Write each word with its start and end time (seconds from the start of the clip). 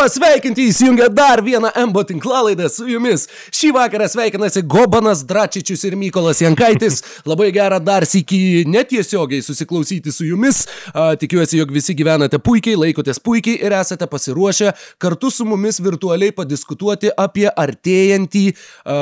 pasveikinti 0.00 0.64
įsijungę 0.70 1.08
dar 1.12 1.42
vieną 1.44 1.68
MBO 1.86 2.04
tinklalaidą 2.08 2.68
su 2.72 2.86
jumis. 2.88 3.26
Šį 3.52 3.74
vakarą 3.76 4.06
sveikinasi 4.08 4.62
Gobanas 4.64 5.20
Dračičius 5.28 5.82
ir 5.84 5.96
Mykolas 6.00 6.40
Jankaitis. 6.40 7.02
Labai 7.28 7.50
gera 7.52 7.76
dar 7.84 8.06
sėki 8.08 8.64
netiesiogiai 8.64 9.44
susiklausyti 9.44 10.12
su 10.12 10.24
jumis. 10.24 10.62
A, 10.94 11.10
tikiuosi, 11.20 11.58
jog 11.60 11.74
visi 11.76 11.92
gyvenate 11.98 12.40
puikiai, 12.40 12.78
laikotės 12.80 13.20
puikiai 13.20 13.58
ir 13.60 13.74
esate 13.76 14.08
pasiruošę 14.08 14.72
kartu 15.02 15.28
su 15.34 15.44
mumis 15.44 15.82
virtualiai 15.84 16.32
padiskutuoti 16.32 17.12
apie 17.20 17.50
artėjantį, 17.52 18.46
a, 18.88 18.96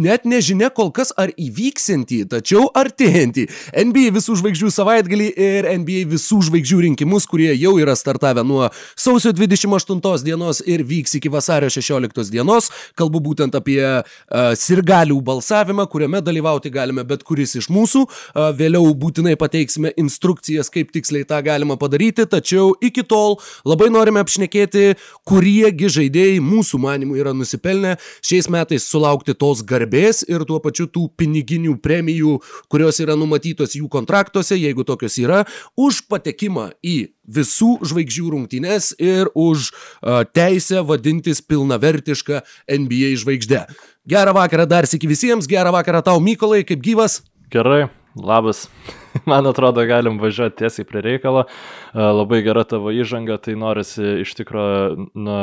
net 0.00 0.24
nežinia 0.24 0.72
kol 0.72 0.94
kas 0.96 1.12
ar 1.20 1.34
įvyksintį, 1.36 2.22
tačiau 2.32 2.70
artėjantį 2.72 3.50
NBA 3.84 4.16
visų 4.16 4.38
žvaigždžių 4.40 4.72
savaitgalį 4.78 5.28
ir 5.50 5.70
NBA 5.76 6.08
visų 6.16 6.40
žvaigždžių 6.48 6.82
rinkimus, 6.88 7.28
kurie 7.28 7.52
jau 7.52 7.76
yra 7.82 7.98
startavę 8.00 8.46
nuo 8.48 8.72
sausio 8.96 9.36
28 9.36 10.05
dienos 10.26 10.62
ir 10.66 10.84
vyks 10.86 11.16
iki 11.18 11.30
vasario 11.32 11.70
16 11.72 12.30
dienos. 12.30 12.70
Kalbu 12.98 13.20
būtent 13.24 13.56
apie 13.58 13.80
uh, 13.82 14.52
sirgalių 14.58 15.18
balsavimą, 15.26 15.86
kuriame 15.90 16.22
dalyvauti 16.24 16.70
galime 16.72 17.04
bet 17.08 17.24
kuris 17.26 17.56
iš 17.58 17.68
mūsų. 17.72 18.04
Uh, 18.06 18.50
vėliau 18.56 18.92
būtinai 18.94 19.36
pateiksime 19.40 19.92
instrukcijas, 20.00 20.70
kaip 20.72 20.92
tiksliai 20.94 21.26
tą 21.28 21.40
galima 21.46 21.78
padaryti, 21.80 22.26
tačiau 22.30 22.74
iki 22.84 23.04
tol 23.06 23.38
labai 23.66 23.88
norime 23.92 24.22
apšnekėti, 24.22 24.94
kuriegi 25.26 25.90
žaidėjai 25.98 26.38
mūsų 26.44 26.80
manimų 26.82 27.20
yra 27.20 27.34
nusipelnę 27.36 27.96
šiais 28.24 28.50
metais 28.52 28.86
sulaukti 28.86 29.34
tos 29.34 29.64
garbės 29.66 30.22
ir 30.28 30.46
tuo 30.48 30.60
pačiu 30.62 30.88
tų 30.90 31.08
piniginių 31.18 31.76
premijų, 31.82 32.38
kurios 32.72 33.00
yra 33.02 33.18
numatytos 33.18 33.76
jų 33.78 33.90
kontraktuose, 33.92 34.58
jeigu 34.58 34.86
tokios 34.86 35.18
yra, 35.22 35.44
už 35.76 36.04
patekimą 36.10 36.70
į 36.84 36.96
visų 37.26 37.76
žvaigždžių 37.86 38.32
rungtynes 38.34 38.92
ir 39.02 39.30
už 39.34 39.70
uh, 39.72 40.24
teisę 40.26 40.82
vadintis 40.86 41.42
pilnavertišką 41.42 42.42
NBA 42.70 43.14
žvaigždę. 43.22 43.64
Gerą 44.06 44.36
vakarą 44.36 44.68
dar 44.70 44.86
sėki 44.86 45.10
visiems, 45.10 45.48
gerą 45.50 45.74
vakarą 45.74 46.04
tau 46.06 46.22
Mykolai, 46.22 46.62
kaip 46.66 46.82
gyvas? 46.84 47.20
Gerai, 47.50 47.88
labas. 48.16 48.66
Man 49.30 49.48
atrodo, 49.48 49.82
galim 49.88 50.20
važiuoti 50.22 50.62
tiesiai 50.62 50.86
prie 50.86 51.02
reikalo. 51.04 51.46
Labai 51.94 52.42
gera 52.46 52.66
tavo 52.68 52.92
įžanga, 52.94 53.38
tai 53.42 53.56
norisi 53.58 54.20
iš 54.22 54.34
tikrųjų 54.38 55.08
na, 55.16 55.38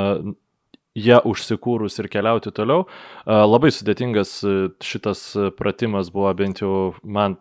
ją 0.93 1.19
užsikūrus 1.25 1.97
ir 2.01 2.09
keliauti 2.13 2.53
toliau. 2.53 2.85
Labai 3.25 3.71
sudėtingas 3.73 4.35
šitas 4.83 5.25
pratimas 5.57 6.11
buvo 6.13 6.33
bent 6.37 6.61
jau 6.61 6.93
man 7.03 7.39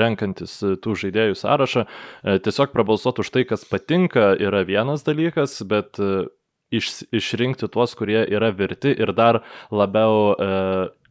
renkantis 0.00 0.58
tų 0.82 0.96
žaidėjų 1.04 1.38
sąrašą. 1.38 1.86
Tiesiog 2.46 2.74
prabalsuoti 2.74 3.24
už 3.24 3.32
tai, 3.34 3.44
kas 3.48 3.66
patinka, 3.68 4.32
yra 4.38 4.62
vienas 4.68 5.04
dalykas, 5.06 5.58
bet 5.68 6.00
iš, 6.70 6.92
išrinkti 7.14 7.68
tuos, 7.72 7.96
kurie 7.98 8.22
yra 8.26 8.52
verti 8.56 8.94
ir 8.94 9.14
dar 9.16 9.42
labiau 9.74 10.34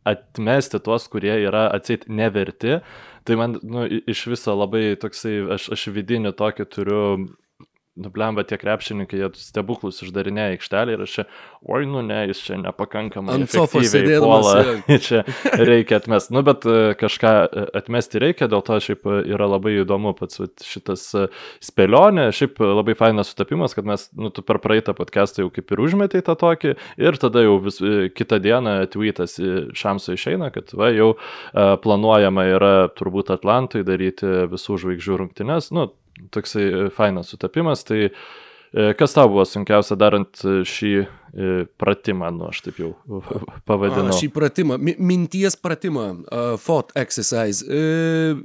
atmesti 0.07 0.79
tuos, 0.83 1.07
kurie 1.11 1.35
yra 1.43 1.67
atsit 1.75 2.07
neverti. 2.07 2.79
Tai 3.27 3.37
man 3.37 3.59
nu, 3.61 3.85
iš 4.09 4.25
viso 4.31 4.55
labai 4.57 4.95
toksai, 4.99 5.35
aš, 5.55 5.69
aš 5.75 5.89
vidinį 5.93 6.33
tokį 6.39 6.65
turiu 6.71 7.03
nublemba 7.99 8.43
tie 8.47 8.57
krepšininkai, 8.59 9.19
jie 9.19 9.29
stebuklus 9.39 10.01
išdarinėja 10.05 10.55
aikštelį 10.55 10.95
ir 10.95 11.03
aš 11.03 11.15
čia, 11.17 11.25
oi, 11.67 11.83
nu 11.89 12.01
ne, 12.05 12.21
jis 12.29 12.41
čia 12.45 12.59
nepakankamai. 12.61 13.35
Ant 13.35 13.51
sofos 13.53 13.89
sėdėdamas. 13.91 14.49
čia 15.07 15.23
reikia 15.59 15.99
atmesti. 15.99 16.33
Nu, 16.35 16.43
bet 16.47 16.65
e, 16.69 16.93
kažką 16.99 17.33
e, 17.43 17.65
atmesti 17.79 18.21
reikia, 18.23 18.49
dėl 18.51 18.63
to 18.65 18.79
šiaip 18.83 19.07
e, 19.09 19.19
yra 19.33 19.49
labai 19.51 19.75
įdomu 19.81 20.13
pats 20.17 20.41
šitas 20.65 21.05
spėlionė, 21.65 22.29
šiaip 22.35 22.61
labai 22.63 22.95
fainas 22.99 23.33
sutapimas, 23.33 23.75
kad 23.77 23.87
mes, 23.89 24.07
nu, 24.17 24.31
tu 24.33 24.45
per 24.45 24.61
praeitą 24.63 24.95
podcastą 24.97 25.45
jau 25.45 25.53
kaip 25.53 25.75
ir 25.75 25.83
užmetai 25.83 26.23
tą 26.25 26.37
tokį 26.39 26.75
ir 27.01 27.19
tada 27.21 27.43
jau 27.45 27.59
vis, 27.63 27.81
kitą 28.15 28.39
dieną 28.43 28.75
tweetas 28.93 29.37
šamso 29.77 30.15
išeina, 30.15 30.51
kad 30.55 30.71
va, 30.77 30.91
jau 30.95 31.11
planuojama 31.53 32.45
yra 32.55 32.73
turbūt 32.95 33.33
Atlantui 33.35 33.83
daryti 33.87 34.47
visų 34.51 34.79
žvaigždžių 34.83 35.19
rungtynes. 35.23 35.71
Nu, 35.75 35.89
toksai 36.31 36.67
e, 36.67 36.83
fainas 36.95 37.31
sutapimas. 37.31 37.83
Tai 37.87 38.01
e, 38.07 38.11
kas 38.99 39.15
tau 39.15 39.29
buvo 39.31 39.45
sunkiausia 39.47 39.97
darant 39.99 40.43
e, 40.43 40.61
šį 40.67 40.93
pratimą, 41.77 42.31
nu 42.33 42.47
aš 42.49 42.63
taip 42.65 42.79
jau 42.81 42.93
pavadinau. 43.69 44.09
A, 44.09 44.17
šį 44.17 44.31
pratimą, 44.33 44.79
minties 44.81 45.53
pratimą, 45.61 46.07
uh, 46.25 46.55
thought 46.57 46.89
exercise. 46.97 47.61
Uh, 47.69 48.39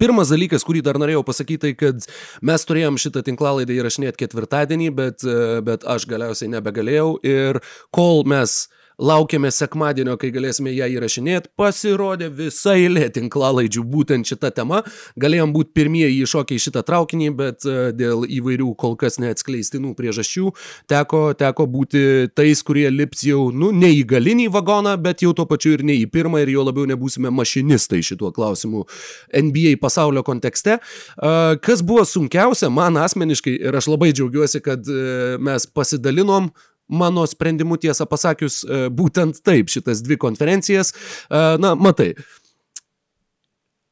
Pirmas 0.00 0.30
dalykas, 0.32 0.64
kurį 0.64 0.80
dar 0.80 0.96
norėjau 0.96 1.20
pasakyti, 1.28 1.60
tai 1.60 1.74
kad 1.76 2.06
mes 2.48 2.62
turėjom 2.64 2.96
šitą 2.96 3.20
tinklalaidą 3.26 3.74
įrašinėti 3.76 4.22
ketvirtadienį, 4.22 4.86
bet, 4.96 5.26
bet 5.66 5.84
aš 5.84 6.06
galiausiai 6.08 6.48
nebegalėjau 6.54 7.10
ir 7.28 7.60
kol 7.92 8.24
mes 8.32 8.62
uh, 8.62 8.79
Laukiame 9.00 9.48
sekmadienio, 9.54 10.18
kai 10.20 10.28
galėsime 10.34 10.72
ją 10.74 10.84
įrašinėti. 10.92 11.48
Pasirodė 11.56 12.28
visa 12.36 12.74
eilė 12.76 13.06
tinklalaidžių 13.14 13.84
būtent 13.88 14.28
šitą 14.28 14.50
temą. 14.52 14.82
Galėjom 15.20 15.54
būti 15.54 15.72
pirmieji 15.78 16.18
iššokę 16.26 16.56
į 16.56 16.62
šitą 16.66 16.82
traukinį, 16.84 17.30
bet 17.38 17.64
e, 17.64 17.76
dėl 17.96 18.26
įvairių 18.28 18.74
kol 18.80 18.98
kas 19.00 19.16
neatskleistinų 19.22 19.94
priežasčių 19.96 20.52
teko, 20.90 21.22
teko 21.40 21.66
būti 21.70 22.02
tais, 22.36 22.60
kurie 22.66 22.86
lips 22.92 23.24
jau, 23.24 23.48
nu, 23.54 23.70
ne 23.72 23.88
į 23.96 24.04
galinį 24.10 24.50
vagoną, 24.52 24.96
bet 25.00 25.24
jau 25.24 25.32
tuo 25.36 25.48
pačiu 25.48 25.78
ir 25.78 25.86
ne 25.86 25.96
į 26.02 26.04
pirmą 26.12 26.44
ir 26.44 26.52
jo 26.52 26.66
labiau 26.68 26.84
nebūsime 26.90 27.32
mašinistai 27.32 28.02
šituo 28.04 28.34
klausimu 28.36 28.84
NBA 29.32 29.78
pasaulio 29.80 30.24
kontekste. 30.26 30.76
E, 30.76 31.36
kas 31.64 31.84
buvo 31.86 32.04
sunkiausia 32.04 32.68
man 32.68 33.00
asmeniškai 33.00 33.56
ir 33.64 33.80
aš 33.80 33.88
labai 33.94 34.12
džiaugiuosi, 34.12 34.60
kad 34.64 34.84
e, 34.84 35.38
mes 35.40 35.64
pasidalinom 35.72 36.52
mano 36.90 37.26
sprendimu 37.26 37.78
tiesą 37.80 38.06
pasakius 38.10 38.60
e, 38.64 38.82
būtent 38.90 39.42
taip 39.46 39.70
šitas 39.72 40.02
dvi 40.04 40.18
konferencijas. 40.20 40.92
E, 40.92 41.42
na, 41.62 41.74
matai, 41.78 42.12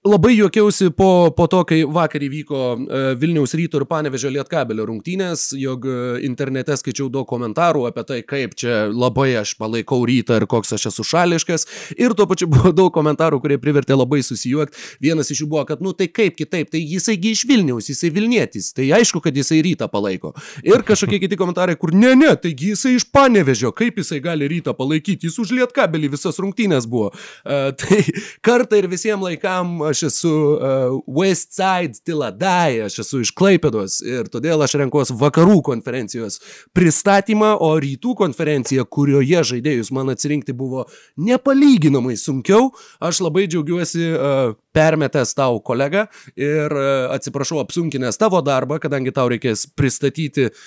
Labai 0.06 0.36
juokiausi 0.36 0.90
po, 0.90 1.32
po 1.36 1.48
to, 1.50 1.64
kai 1.66 1.80
vakar 1.82 2.22
įvyko 2.22 2.58
uh, 2.70 3.06
Vilniaus 3.18 3.50
ryto 3.58 3.80
ir 3.80 3.84
Panevežio 3.90 4.30
Lietkabelio 4.30 4.84
rungtynės, 4.86 5.48
jog 5.58 5.88
uh, 5.90 6.20
internete 6.22 6.76
skaičiau 6.78 7.08
daug 7.10 7.26
komentarų 7.26 7.82
apie 7.88 8.04
tai, 8.06 8.18
kaip 8.22 8.54
čia 8.54 8.84
labai 8.94 9.32
aš 9.40 9.56
palaikau 9.58 9.98
rytą 10.06 10.36
ir 10.38 10.46
koks 10.46 10.76
aš 10.76 10.86
esu 10.92 11.02
šališkas. 11.02 11.66
Ir 11.98 12.14
tuo 12.14 12.28
pačiu 12.30 12.46
buvo 12.52 12.70
daug 12.70 12.92
komentarų, 12.94 13.40
kurie 13.42 13.56
privertė 13.58 13.96
labai 13.98 14.20
susijuokti. 14.22 14.78
Vienas 15.02 15.32
iš 15.34 15.42
jų 15.42 15.48
buvo, 15.50 15.64
kad, 15.66 15.82
nu 15.82 15.90
tai 15.98 16.06
kaip 16.06 16.38
kitaip, 16.38 16.70
tai 16.70 16.84
jisaigi 16.84 17.34
iš 17.34 17.42
Vilniaus, 17.50 17.90
jisai 17.90 18.12
Vilnietis, 18.14 18.70
tai 18.78 18.86
aišku, 19.00 19.18
kad 19.24 19.34
jisai 19.34 19.58
rytą 19.66 19.90
palaiko. 19.90 20.30
Ir 20.62 20.86
kažkokie 20.86 21.18
kiti 21.26 21.40
komentarai, 21.42 21.74
kur 21.74 21.90
ne, 21.90 22.14
ne, 22.14 22.30
taigi 22.38 22.70
jisai 22.76 22.94
iš 23.00 23.08
Panevežio, 23.10 23.74
kaip 23.74 23.98
jisai 23.98 24.22
gali 24.22 24.46
rytą 24.54 24.78
palaikyti, 24.78 25.26
jis 25.26 25.42
už 25.42 25.56
Lietkabelį 25.58 26.14
visas 26.14 26.38
rungtynės 26.38 26.86
buvo. 26.86 27.10
Uh, 27.42 27.74
tai 27.82 28.04
kartą 28.46 28.78
ir 28.78 28.86
visiems 28.94 29.26
laikam 29.26 29.88
aš 29.88 29.97
esu 30.08 30.32
uh, 30.32 30.96
West 31.18 31.56
Side 31.56 32.00
Tiladai, 32.06 32.84
aš 32.86 33.00
esu 33.04 33.22
iš 33.24 33.32
Klaipėdos 33.36 33.98
ir 34.06 34.30
todėl 34.32 34.62
aš 34.64 34.76
renkuosi 34.80 35.16
vakarų 35.18 35.60
konferencijos 35.66 36.38
pristatymą, 36.76 37.54
o 37.64 37.72
rytų 37.82 38.14
konferencija, 38.22 38.86
kurioje 38.86 39.44
žaidėjus 39.52 39.92
man 39.94 40.14
atsirinkti 40.14 40.56
buvo 40.56 40.86
nepalyginamai 41.16 42.16
sunkiau, 42.20 42.72
aš 43.00 43.22
labai 43.26 43.46
džiaugiuosi 43.50 44.10
uh, 44.12 44.56
permetęs 44.76 45.34
tau 45.38 45.62
kolegą 45.64 46.06
ir 46.38 46.74
uh, 46.74 47.08
atsiprašau 47.16 47.62
apsunkinęs 47.64 48.20
tavo 48.20 48.42
darbą, 48.46 48.80
kadangi 48.82 49.14
tau 49.14 49.28
reikės 49.32 49.66
pristatyti 49.76 50.50
uh, 50.50 50.66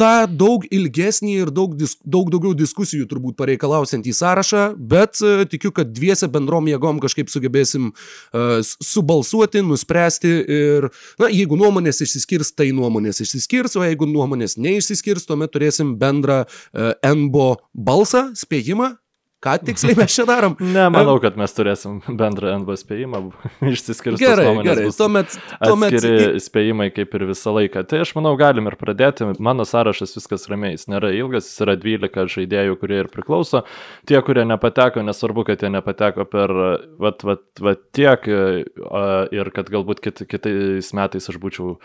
tą 0.00 0.26
daug 0.28 0.66
ilgesnį 0.72 1.34
ir 1.42 1.52
daug, 1.54 1.74
dis, 1.78 1.96
daug 2.04 2.28
daugiau 2.32 2.54
diskusijų 2.56 3.06
turbūt 3.10 3.36
pareikalausiantį 3.40 4.12
sąrašą, 4.16 4.64
bet 4.76 5.20
uh, 5.24 5.44
tikiu, 5.48 5.72
kad 5.76 5.92
dviese 5.96 6.28
bendrom 6.32 6.68
jėgom 6.70 7.00
kažkaip 7.02 7.32
sugebėsim 7.32 7.90
uh, 7.92 8.58
subalsuoti, 8.64 9.64
nuspręsti 9.66 10.34
ir, 10.58 10.90
na, 11.22 11.30
jeigu 11.32 11.58
nuomonės 11.60 12.02
išsiskirs, 12.04 12.52
tai 12.56 12.70
nuomonės 12.76 13.22
išsiskirs, 13.24 13.78
o 13.80 13.84
jeigu 13.86 14.08
nuomonės 14.10 14.58
neišsiskirs, 14.60 15.28
tuomet 15.28 15.54
turėsim 15.56 15.96
bendrą 16.00 16.44
uh, 16.44 16.92
NBO 17.00 17.54
balsą, 17.72 18.28
spėjimą, 18.36 18.94
Ką 19.44 19.52
tiksliai 19.60 19.96
mes 19.98 20.14
čia 20.14 20.24
darom? 20.28 20.54
Ne, 20.76 20.86
manau, 20.92 21.18
kad 21.20 21.36
mes 21.38 21.52
turėsim 21.52 21.98
bendrą 22.18 22.54
NB 22.62 22.76
spėjimą, 22.80 23.20
išsiskirs 23.72 24.20
gerai, 24.20 24.48
gerai. 24.64 24.86
Tuomet, 24.96 25.36
tuomet... 25.60 25.96
Atskiri 25.96 26.40
spėjimai 26.42 26.88
kaip 26.96 27.12
ir 27.18 27.26
visą 27.28 27.52
laiką. 27.58 27.84
Tai 27.88 28.00
aš 28.04 28.14
manau, 28.16 28.32
galim 28.40 28.70
ir 28.70 28.78
pradėti. 28.80 29.28
Mano 29.42 29.66
sąrašas 29.68 30.16
viskas 30.16 30.48
ramiai, 30.50 30.74
jis 30.74 30.88
nėra 30.90 31.12
ilgas, 31.16 31.50
jis 31.50 31.64
yra 31.66 31.76
12 31.80 32.32
žaidėjų, 32.32 32.78
kurie 32.80 33.00
ir 33.04 33.12
priklauso. 33.12 33.62
Tie, 34.08 34.16
kurie 34.24 34.46
nepateko, 34.48 35.04
nesvarbu, 35.06 35.46
kad 35.50 35.64
jie 35.64 35.72
nepateko 35.76 36.26
per 36.32 36.56
vat, 37.02 37.26
vat, 37.28 37.44
vat 37.60 37.84
tiek 37.96 38.26
ir 38.26 39.52
kad 39.54 39.72
galbūt 39.72 40.00
kit, 40.04 40.24
kitais 40.32 40.92
metais 40.96 41.28
aš 41.28 41.40
būčiau 41.42 41.76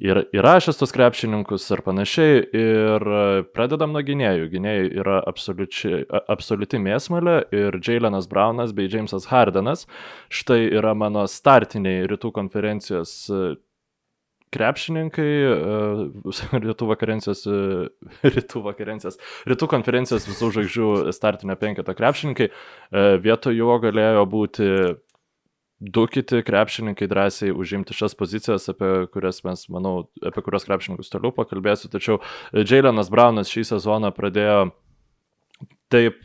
ir 0.00 0.22
įrašęs 0.34 0.80
tos 0.80 0.94
krepšininkus 0.96 1.66
ar 1.74 1.82
panašiai. 1.84 2.42
Ir 2.56 3.06
pradedam 3.54 3.92
nuo 3.94 4.02
gynėjų. 4.04 4.48
Gynėjai 4.54 4.86
yra 5.02 5.20
absoliuti 5.26 6.80
mėsmalė 6.82 7.36
ir 7.54 7.80
Jailenas 7.84 8.28
Braunas 8.30 8.72
bei 8.76 8.88
Jamesas 8.90 9.28
Hardenas. 9.30 9.86
Štai 10.32 10.62
yra 10.72 10.94
mano 10.96 11.26
startiniai 11.28 12.08
rytų 12.10 12.32
konferencijos 12.36 13.12
e, 13.28 13.42
krepšininkai, 14.56 15.28
rytų 16.64 16.88
vakarencijos, 16.90 17.44
rytų 18.36 18.64
vakarencijos, 18.64 19.20
rytų 19.52 19.70
konferencijos 19.70 20.26
visų 20.30 20.50
žvaigždžių 20.56 20.90
startinio 21.14 21.54
penketo 21.60 21.94
krepšininkai, 21.98 22.50
vietoj 23.22 23.60
jo 23.60 23.78
galėjo 23.84 24.26
būti 24.32 24.72
du 25.80 26.06
kiti 26.06 26.42
krepšininkai 26.44 27.08
drąsiai 27.08 27.54
užimti 27.56 27.96
šias 27.96 28.14
pozicijas, 28.14 28.68
apie 28.72 29.08
kurias 29.12 29.40
mes, 29.46 29.66
manau, 29.72 30.10
apie 30.20 30.44
kurias 30.44 30.68
krepšininkus 30.68 31.12
toliau 31.12 31.32
pakalbėsiu, 31.34 31.88
tačiau 31.92 32.20
Jailenas 32.52 33.10
Braunas 33.12 33.52
šį 33.52 33.64
sezoną 33.72 34.12
pradėjo 34.16 34.70
taip 35.90 36.20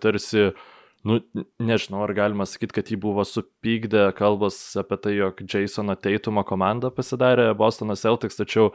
tarsi 0.00 0.46
uh, 0.48 0.68
nu, 1.02 1.20
nežinau, 1.58 2.02
ar 2.04 2.12
galima 2.16 2.46
sakyti, 2.48 2.74
kad 2.76 2.90
jį 2.92 2.98
buvo 3.00 3.24
supykdę 3.26 4.10
kalbas 4.16 4.58
apie 4.80 4.98
tai, 5.00 5.14
jog 5.16 5.40
Jasono 5.48 5.96
Teitumo 5.96 6.44
komanda 6.46 6.90
pasidarė 6.92 7.50
Bostono 7.56 7.96
Celtics, 7.96 8.36
tačiau 8.40 8.70
e, 8.70 8.74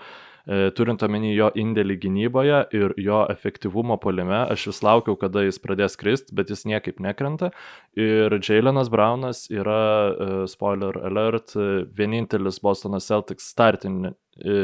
turint 0.77 1.01
omeny 1.06 1.31
jo 1.33 1.47
indėlį 1.57 1.95
gynyboje 2.03 2.59
ir 2.77 2.94
jo 3.01 3.24
efektyvumo 3.33 3.97
polime, 4.01 4.44
aš 4.53 4.68
vis 4.69 4.81
laukiau, 4.86 5.18
kada 5.18 5.45
jis 5.45 5.57
pradės 5.63 5.97
krist, 5.97 6.30
bet 6.38 6.51
jis 6.53 6.65
niekaip 6.69 7.01
nekrenta. 7.01 7.50
Ir 7.97 8.38
Jailenas 8.44 8.92
Braunas 8.94 9.45
yra, 9.50 9.81
e, 10.12 10.30
spoiler 10.51 11.00
alert, 11.07 11.56
vienintelis 11.97 12.62
Bostono 12.62 13.01
Celtics 13.01 13.50
startinė 13.56 14.13
e, 14.38 14.56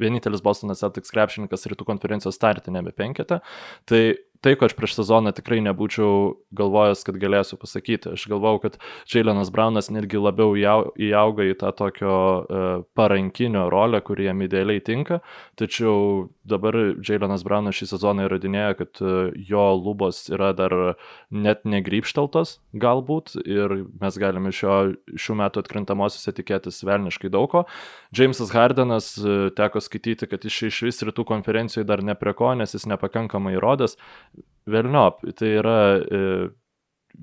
vienintelis 0.00 0.42
Bostonas 0.44 0.82
Celtics 0.82 1.12
krepšininkas 1.14 1.66
rytų 1.70 1.86
konferencijos 1.88 2.38
startinėme 2.38 2.92
penkete. 2.96 3.40
Tai 3.86 4.02
tai, 4.40 4.54
ko 4.56 4.68
aš 4.68 4.74
prieš 4.78 4.96
sezoną 5.00 5.32
tikrai 5.36 5.58
nebūčiau 5.64 6.36
galvojęs, 6.56 7.04
kad 7.06 7.18
galėsiu 7.20 7.58
pasakyti. 7.60 8.14
Aš 8.16 8.26
galvau, 8.30 8.56
kad 8.62 8.78
Jailenas 9.10 9.50
Braunas 9.54 9.90
netgi 9.92 10.20
labiau 10.20 10.56
įauga 10.56 11.46
į 11.50 11.56
tą 11.60 11.72
tokio 11.76 12.16
uh, 12.16 12.66
parankinio 12.98 13.66
rolę, 13.72 14.02
kuri 14.06 14.28
jam 14.28 14.42
idealiai 14.44 14.82
tinka, 14.84 15.20
tačiau 15.60 16.28
dabar 16.46 16.76
Jailenas 17.04 17.44
Braunas 17.46 17.78
šį 17.78 17.90
sezoną 17.94 18.26
įrodinėja, 18.28 18.76
kad 18.80 19.02
uh, 19.04 19.32
jo 19.36 19.66
lubos 19.80 20.24
yra 20.32 20.52
dar 20.56 20.74
net 21.30 21.64
negrypšteltos 21.68 22.58
galbūt 22.76 23.36
ir 23.44 23.72
mes 24.00 24.18
galime 24.20 24.52
šio, 24.54 24.96
šių 25.16 25.38
metų 25.42 25.62
atkrintamosiose 25.62 26.34
tikėtis 26.36 26.82
velniškai 26.86 27.30
daug 27.32 27.50
ko. 27.52 27.64
Jamesas 28.16 28.52
Hardenas 28.54 29.12
uh, 29.20 29.48
teko 29.56 29.82
skaityti, 29.84 30.28
kad 30.30 30.44
iš, 30.48 30.62
iš 30.70 30.82
vis 30.88 31.02
rytų 31.04 31.26
konferencijoje 31.28 31.88
dar 31.88 32.02
ne 32.04 32.16
prie 32.18 32.34
ko, 32.36 32.52
nes 32.58 32.72
jis 32.76 32.88
nepakankamai 32.90 33.56
įrodęs. 33.56 33.98
Velniop, 34.66 35.20
tai 35.38 35.52
yra 35.60 35.76
e, 36.02 36.20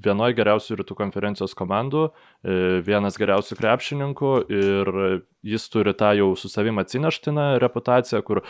vienoje 0.05 0.37
geriausių 0.37 0.77
rytų 0.79 0.95
konferencijos 0.95 1.55
komandų, 1.59 2.05
e, 2.07 2.59
vienas 2.87 3.17
geriausių 3.19 3.57
krepšininkų 3.59 4.31
ir 4.47 4.91
jis 5.53 5.67
turi 5.73 5.91
tą 5.99 6.13
jau 6.15 6.29
su 6.39 6.51
savim 6.51 6.79
atsineštiną 6.79 7.57
reputaciją, 7.63 8.23
kur 8.23 8.43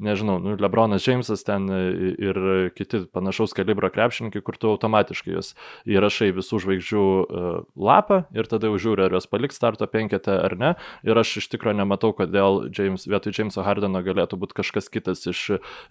nežinau, 0.00 0.38
nu, 0.42 0.54
Lebronas 0.60 1.04
Džeimsas 1.04 1.44
ten 1.46 1.68
ir 1.70 2.38
kiti 2.76 3.04
panašaus 3.12 3.54
kalibro 3.56 3.90
krepšininkai, 3.92 4.42
kur 4.44 4.56
tu 4.60 4.70
automatiškai 4.72 5.34
juos 5.34 5.52
įrašai 5.88 6.30
visų 6.36 6.60
žvaigždžių 6.64 7.02
uh, 7.02 7.48
lapą 7.76 8.22
ir 8.36 8.48
tada 8.50 8.70
jau 8.70 8.80
žiūri, 8.80 9.06
ar 9.06 9.16
juos 9.16 9.28
paliks 9.30 9.58
starto 9.60 9.86
penketę 9.90 10.34
ar 10.46 10.56
ne. 10.58 10.72
Ir 11.06 11.18
aš 11.18 11.36
iš 11.42 11.50
tikrųjų 11.52 11.78
nematau, 11.82 12.12
kodėl 12.16 12.68
James, 12.74 13.06
vietoj 13.10 13.36
Jameso 13.36 13.64
Hardeno 13.66 14.02
galėtų 14.04 14.38
būti 14.40 14.58
kažkas 14.62 14.90
kitas 14.92 15.26
iš 15.30 15.42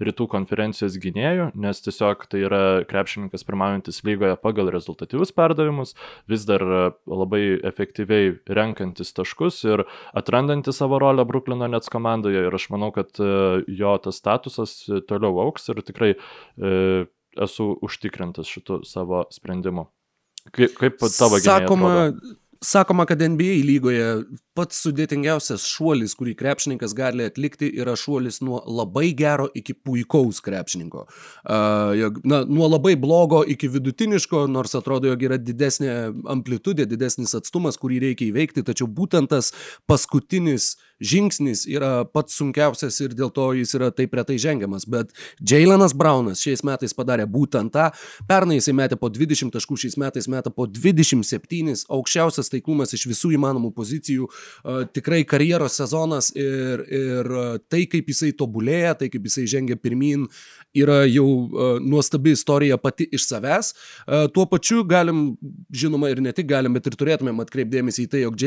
rytų 0.01 0.27
konferencijos 0.31 0.97
gynėjų, 1.01 1.51
nes 1.62 1.83
tiesiog 1.86 2.25
tai 2.31 2.44
yra 2.47 2.63
krepšininkas 2.89 3.45
pirmaujantis 3.47 4.01
lygoje 4.07 4.38
pagal 4.42 4.71
rezultatyvius 4.74 5.33
perdavimus, 5.36 5.95
vis 6.31 6.45
dar 6.50 6.65
labai 7.09 7.44
efektyviai 7.68 8.36
renkantis 8.50 9.13
taškus 9.15 9.62
ir 9.68 9.86
atrandantis 10.18 10.81
savo 10.81 11.00
rolę 11.01 11.25
Bruklino 11.27 11.69
Nets 11.71 11.92
komandoje. 11.92 12.47
Ir 12.47 12.56
aš 12.56 12.69
manau, 12.74 12.92
kad 12.95 13.13
uh, 13.21 13.62
jo 13.68 13.90
jo 13.91 14.03
tas 14.07 14.19
statusas 14.21 14.75
e, 14.89 15.01
toliau 15.07 15.39
auks 15.45 15.69
ir 15.71 15.81
tikrai 15.85 16.13
e, 16.15 16.75
esu 17.41 17.71
užtikrintas 17.85 18.49
šitų 18.51 18.81
savo 18.88 19.25
sprendimų. 19.31 19.88
Kaip, 20.51 20.73
kaip 20.79 20.97
tavo 20.99 21.38
gyvenimas? 21.38 21.45
Sakoma, 21.45 21.91
sakoma, 22.61 23.05
kad 23.09 23.21
NBA 23.21 23.61
lygoje 23.67 24.07
pats 24.61 24.83
sudėtingiausias 24.85 25.65
šuolis, 25.65 26.13
kurį 26.19 26.35
krepšininkas 26.37 26.93
gali 26.97 27.25
atlikti, 27.25 27.71
yra 27.81 27.95
šuolis 27.97 28.41
nuo 28.45 28.61
labai 28.61 29.09
gero 29.17 29.47
iki 29.57 29.73
puikaus 29.73 30.41
krepšininko. 30.45 31.07
Na, 31.47 32.43
nuo 32.45 32.69
labai 32.69 32.93
blogo 33.01 33.41
iki 33.47 33.71
vidutiniško, 33.71 34.45
nors 34.51 34.77
atrodo, 34.77 35.09
jog 35.09 35.25
yra 35.25 35.39
didesnė 35.41 35.95
amplitudė, 36.35 36.85
didesnis 36.89 37.33
atstumas, 37.37 37.79
kurį 37.81 38.03
reikia 38.05 38.29
įveikti, 38.29 38.65
tačiau 38.67 38.89
būtent 38.91 39.31
tas 39.33 39.51
paskutinis 39.89 40.75
žingsnis 41.01 41.65
yra 41.69 42.05
pats 42.05 42.37
sunkiausias 42.37 42.99
ir 43.01 43.15
dėl 43.17 43.31
to 43.33 43.47
jis 43.57 43.73
yra 43.77 43.89
taip 43.95 44.13
retai 44.15 44.37
žengiamas. 44.41 44.85
Bet 44.85 45.11
Jailenas 45.41 45.95
Braunas 45.97 46.43
šiais 46.43 46.63
metais 46.67 46.93
padarė 46.97 47.25
būtent 47.25 47.73
tą. 47.73 47.89
Pernai 48.29 48.59
jisai 48.59 48.75
metė 48.77 48.99
po 49.01 49.09
20 49.09 49.51
taškų, 49.55 49.79
šiais 49.81 49.97
metais 50.01 50.29
metė 50.31 50.53
po 50.53 50.67
27, 50.69 51.73
aukščiausias 51.89 52.53
taiklumas 52.53 52.93
iš 52.97 53.07
visų 53.09 53.33
įmanomų 53.39 53.73
pozicijų 53.77 54.29
tikrai 54.95 55.21
karjeros 55.27 55.77
sezonas 55.80 56.31
ir, 56.36 56.83
ir 56.88 57.31
tai, 57.71 57.86
kaip 57.92 58.12
jisai 58.12 58.31
tobulėja, 58.38 58.95
tai 59.00 59.09
kaip 59.13 59.25
jisai 59.30 59.48
žengia 59.50 59.77
pirmin, 59.80 60.27
yra 60.77 61.01
jau 61.09 61.27
nuostabi 61.83 62.36
istorija 62.38 62.77
pati 62.81 63.07
iš 63.12 63.27
savęs. 63.30 63.74
Tuo 64.36 64.45
pačiu 64.51 64.83
galim, 64.88 65.24
žinoma, 65.74 66.12
ir 66.12 66.21
ne 66.24 66.33
tik 66.36 66.50
galim, 66.51 66.77
bet 66.77 66.88
ir 66.88 66.98
turėtumėm 67.00 67.44
atkreipdėmėsi 67.44 68.06
į 68.06 68.12
tai, 68.12 68.24
jog 68.25 68.39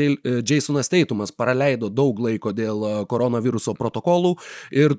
Jasonas 0.49 0.91
Teitumas 0.91 1.35
praleido 1.35 1.91
daug 1.93 2.19
laiko 2.23 2.55
dėl 2.55 3.05
koronaviruso 3.11 3.75
protokolų 3.77 4.35
ir 4.73 4.97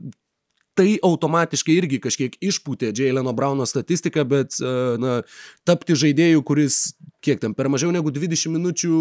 tai 0.77 0.99
automatiškai 1.01 1.77
irgi 1.81 1.99
kažkiek 2.05 2.35
išpūtė 2.45 2.93
Jaileno 2.93 3.33
Brauno 3.37 3.65
statistiką, 3.69 4.27
bet 4.29 4.59
na, 5.01 5.23
tapti 5.65 5.97
žaidėjų, 5.97 6.43
kuris 6.47 6.81
kiek 7.25 7.41
ten 7.41 7.55
per 7.57 7.69
mažiau 7.73 7.91
negu 7.95 8.11
20 8.13 8.53
minučių 8.55 8.97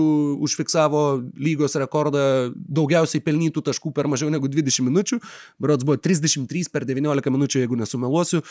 užfiksavo 0.45 1.01
lygos 1.41 1.75
rekordą 1.79 2.51
daugiausiai 2.55 3.23
pelnytų 3.23 3.63
taškų 3.65 3.91
per 3.95 4.09
mažiau 4.11 4.31
negu 4.33 4.49
20 4.51 4.85
minučių, 4.87 5.19
berods 5.61 5.85
buvo 5.87 5.97
33 6.01 6.71
per 6.73 6.87
19 6.87 7.33
minučių, 7.35 7.61
jeigu 7.63 7.79
nesumeluosiu. 7.79 8.41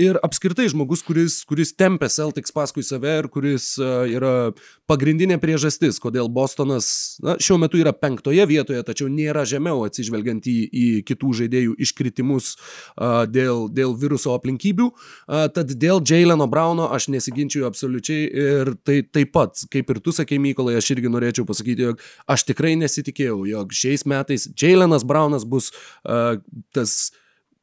Ir 0.00 0.18
apskritai 0.24 0.66
žmogus, 0.72 1.04
kuris, 1.06 1.40
kuris 1.48 1.74
tempė 1.76 2.10
Celtics 2.12 2.54
paskui 2.54 2.84
save 2.86 3.18
ir 3.20 3.28
kuris 3.32 3.74
yra 3.80 4.52
pagrindinė 4.90 5.38
priežastis, 5.42 6.00
kodėl 6.02 6.28
Bostonas 6.32 7.18
na, 7.24 7.36
šiuo 7.40 7.58
metu 7.62 7.78
yra 7.80 7.94
penktoje 7.96 8.44
vietoje, 8.48 8.82
tačiau 8.86 9.08
nėra 9.12 9.44
žemiau 9.48 9.84
atsižvelgiant 9.86 10.48
į, 10.50 10.56
į 10.68 10.86
kitų 11.08 11.32
žaidėjų 11.40 11.76
iškritimus 11.86 12.54
dėl, 13.32 13.66
dėl 13.72 13.94
viruso 14.00 14.34
aplinkybių. 14.36 14.90
Tad 15.54 15.72
dėl 15.80 16.02
Jaileno 16.04 16.48
Brauno 16.50 16.90
aš 16.94 17.08
nesiginčiu 17.14 17.64
absoliučiai 17.68 18.28
ir 18.28 18.74
tai 18.84 18.93
taip 19.02 19.32
pat, 19.34 19.64
kaip 19.72 19.90
ir 19.90 20.00
tu 20.04 20.14
sakei, 20.14 20.38
Mykolai, 20.42 20.76
aš 20.78 20.92
irgi 20.94 21.12
norėčiau 21.12 21.46
pasakyti, 21.48 21.88
jog 21.88 22.04
aš 22.30 22.46
tikrai 22.50 22.74
nesitikėjau, 22.80 23.40
jog 23.50 23.74
šiais 23.74 24.06
metais 24.10 24.46
Jailenas 24.60 25.06
Braunas 25.06 25.46
bus 25.48 25.70
uh, 25.72 26.36
tas, 26.76 27.10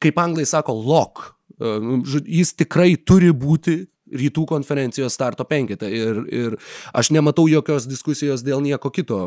kaip 0.04 0.20
anglai 0.22 0.48
sako, 0.50 0.76
lock. 0.76 1.32
Uh, 1.62 2.02
jis 2.26 2.56
tikrai 2.58 2.96
turi 2.98 3.32
būti 3.36 3.84
rytų 4.12 4.46
konferencijos 4.50 5.16
starto 5.16 5.46
penketą 5.48 5.90
ir, 5.92 6.22
ir 6.28 6.58
aš 6.98 7.12
nematau 7.16 7.48
jokios 7.52 7.88
diskusijos 7.90 8.44
dėl 8.46 8.64
nieko 8.64 8.92
kito, 8.94 9.22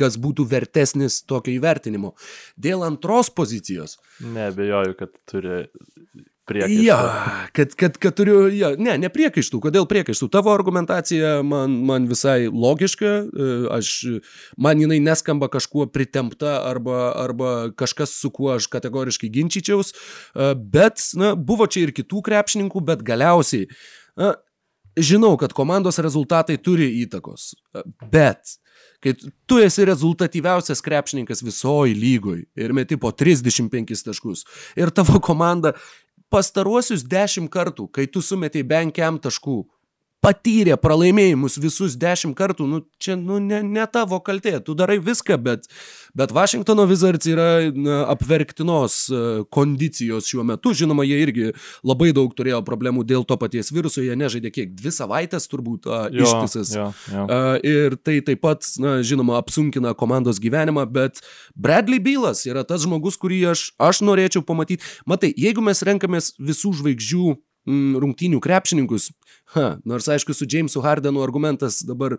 kas 0.00 0.18
būtų 0.20 0.46
vertesnis 0.50 1.20
tokio 1.28 1.54
įvertinimo. 1.56 2.14
Dėl 2.60 2.84
antros 2.86 3.32
pozicijos. 3.32 3.98
Nebejoju, 4.20 4.96
kad 4.98 5.14
turi 5.30 5.62
priekaištų. 6.50 6.82
Ja, 6.84 6.98
kad, 7.56 7.74
kad, 7.78 7.96
kad 8.02 8.16
turiu, 8.18 8.42
ja, 8.52 8.72
ne, 8.78 8.96
ne 9.00 9.10
priekaištų. 9.12 9.62
Kodėl 9.66 9.86
priekaištų? 9.90 10.30
Tavo 10.34 10.52
argumentacija 10.54 11.38
man, 11.46 11.78
man 11.88 12.08
visai 12.10 12.50
logiška, 12.50 13.14
e, 13.24 13.48
aš, 13.78 13.94
man 14.60 14.82
jinai 14.82 15.00
neskamba 15.04 15.50
kažkuo 15.52 15.86
pritempta 15.94 16.58
arba, 16.68 17.10
arba 17.22 17.54
kažkas, 17.78 18.14
su 18.20 18.32
kuo 18.34 18.52
aš 18.56 18.68
kategoriškai 18.72 19.32
ginčyčiaus, 19.32 19.94
e, 19.94 20.52
bet, 20.60 21.02
na, 21.18 21.34
buvo 21.34 21.68
čia 21.70 21.86
ir 21.86 21.94
kitų 21.96 22.24
krepšininkų, 22.30 22.84
bet 22.92 23.04
galiausiai, 23.06 23.70
na, 24.20 24.34
žinau, 24.98 25.36
kad 25.40 25.54
komandos 25.56 26.00
rezultatai 26.02 26.58
turi 26.60 26.90
įtakos, 27.04 27.52
bet 28.10 28.58
kai 29.00 29.14
tu 29.48 29.58
esi 29.60 29.84
rezultatyviausias 29.88 30.82
krepšininkas 30.84 31.42
visoji 31.44 31.96
lygoj 31.96 32.42
ir 32.60 32.74
meti 32.76 32.98
po 33.00 33.12
35 33.12 34.04
taškus 34.04 34.44
ir 34.76 34.92
tavo 34.92 35.20
komanda 35.24 35.72
pastaruosius 36.30 37.04
dešimt 37.10 37.50
kartų, 37.50 37.88
kai 37.90 38.06
tu 38.06 38.22
sumetei 38.22 38.62
bent 38.62 38.94
kem 38.94 39.18
taškų, 39.18 39.58
patyrė 40.24 40.76
pralaimėjimus 40.80 41.56
visus 41.60 41.96
dešimt 42.00 42.36
kartų, 42.36 42.66
nu, 42.68 42.80
čia 43.00 43.16
nu, 43.16 43.38
ne, 43.40 43.62
ne 43.64 43.86
tavo 43.90 44.20
kaltė, 44.24 44.58
tu 44.64 44.74
darai 44.76 44.98
viską, 45.00 45.38
bet, 45.40 45.66
bet 46.16 46.34
Washingtono 46.36 46.84
Wizards 46.90 47.28
yra 47.30 47.48
na, 47.72 48.02
apverktinos 48.12 48.98
e, 49.08 49.22
kondicijos 49.52 50.28
šiuo 50.28 50.44
metu, 50.46 50.74
žinoma, 50.76 51.06
jie 51.08 51.22
irgi 51.24 51.48
labai 51.86 52.12
daug 52.16 52.34
turėjo 52.36 52.60
problemų 52.68 53.06
dėl 53.08 53.24
to 53.28 53.38
paties 53.40 53.72
viruso, 53.72 54.04
jie 54.04 54.16
nežaidė 54.20 54.52
kiek, 54.52 54.76
dvi 54.76 54.92
savaitės 54.94 55.48
turbūt 55.50 55.88
a, 55.88 56.02
jo, 56.12 56.28
ištisas. 56.28 56.76
Jo, 56.76 56.90
jo. 57.08 57.24
A, 57.24 57.40
ir 57.64 57.96
tai 57.96 58.20
taip 58.26 58.44
pat, 58.44 58.68
na, 58.80 58.98
žinoma, 59.06 59.40
apsunkina 59.40 59.96
komandos 59.96 60.40
gyvenimą, 60.42 60.84
bet 60.92 61.24
Bradley 61.56 62.02
Bylas 62.02 62.44
yra 62.48 62.66
tas 62.68 62.84
žmogus, 62.84 63.16
kurį 63.20 63.46
aš, 63.54 63.70
aš 63.80 64.04
norėčiau 64.04 64.44
pamatyti. 64.44 64.84
Matai, 65.08 65.32
jeigu 65.32 65.64
mes 65.64 65.80
renkamės 65.86 66.34
visų 66.36 66.76
žvaigždžių 66.82 67.38
mm, 67.70 67.98
rungtynių 68.02 68.40
krepšininkus, 68.42 69.10
ha, 69.54 69.76
nors 69.88 70.08
aišku, 70.10 70.34
su 70.34 70.48
Jamesu 70.50 70.82
Hardenu 70.84 71.22
argumentas 71.22 71.80
dabar 71.86 72.18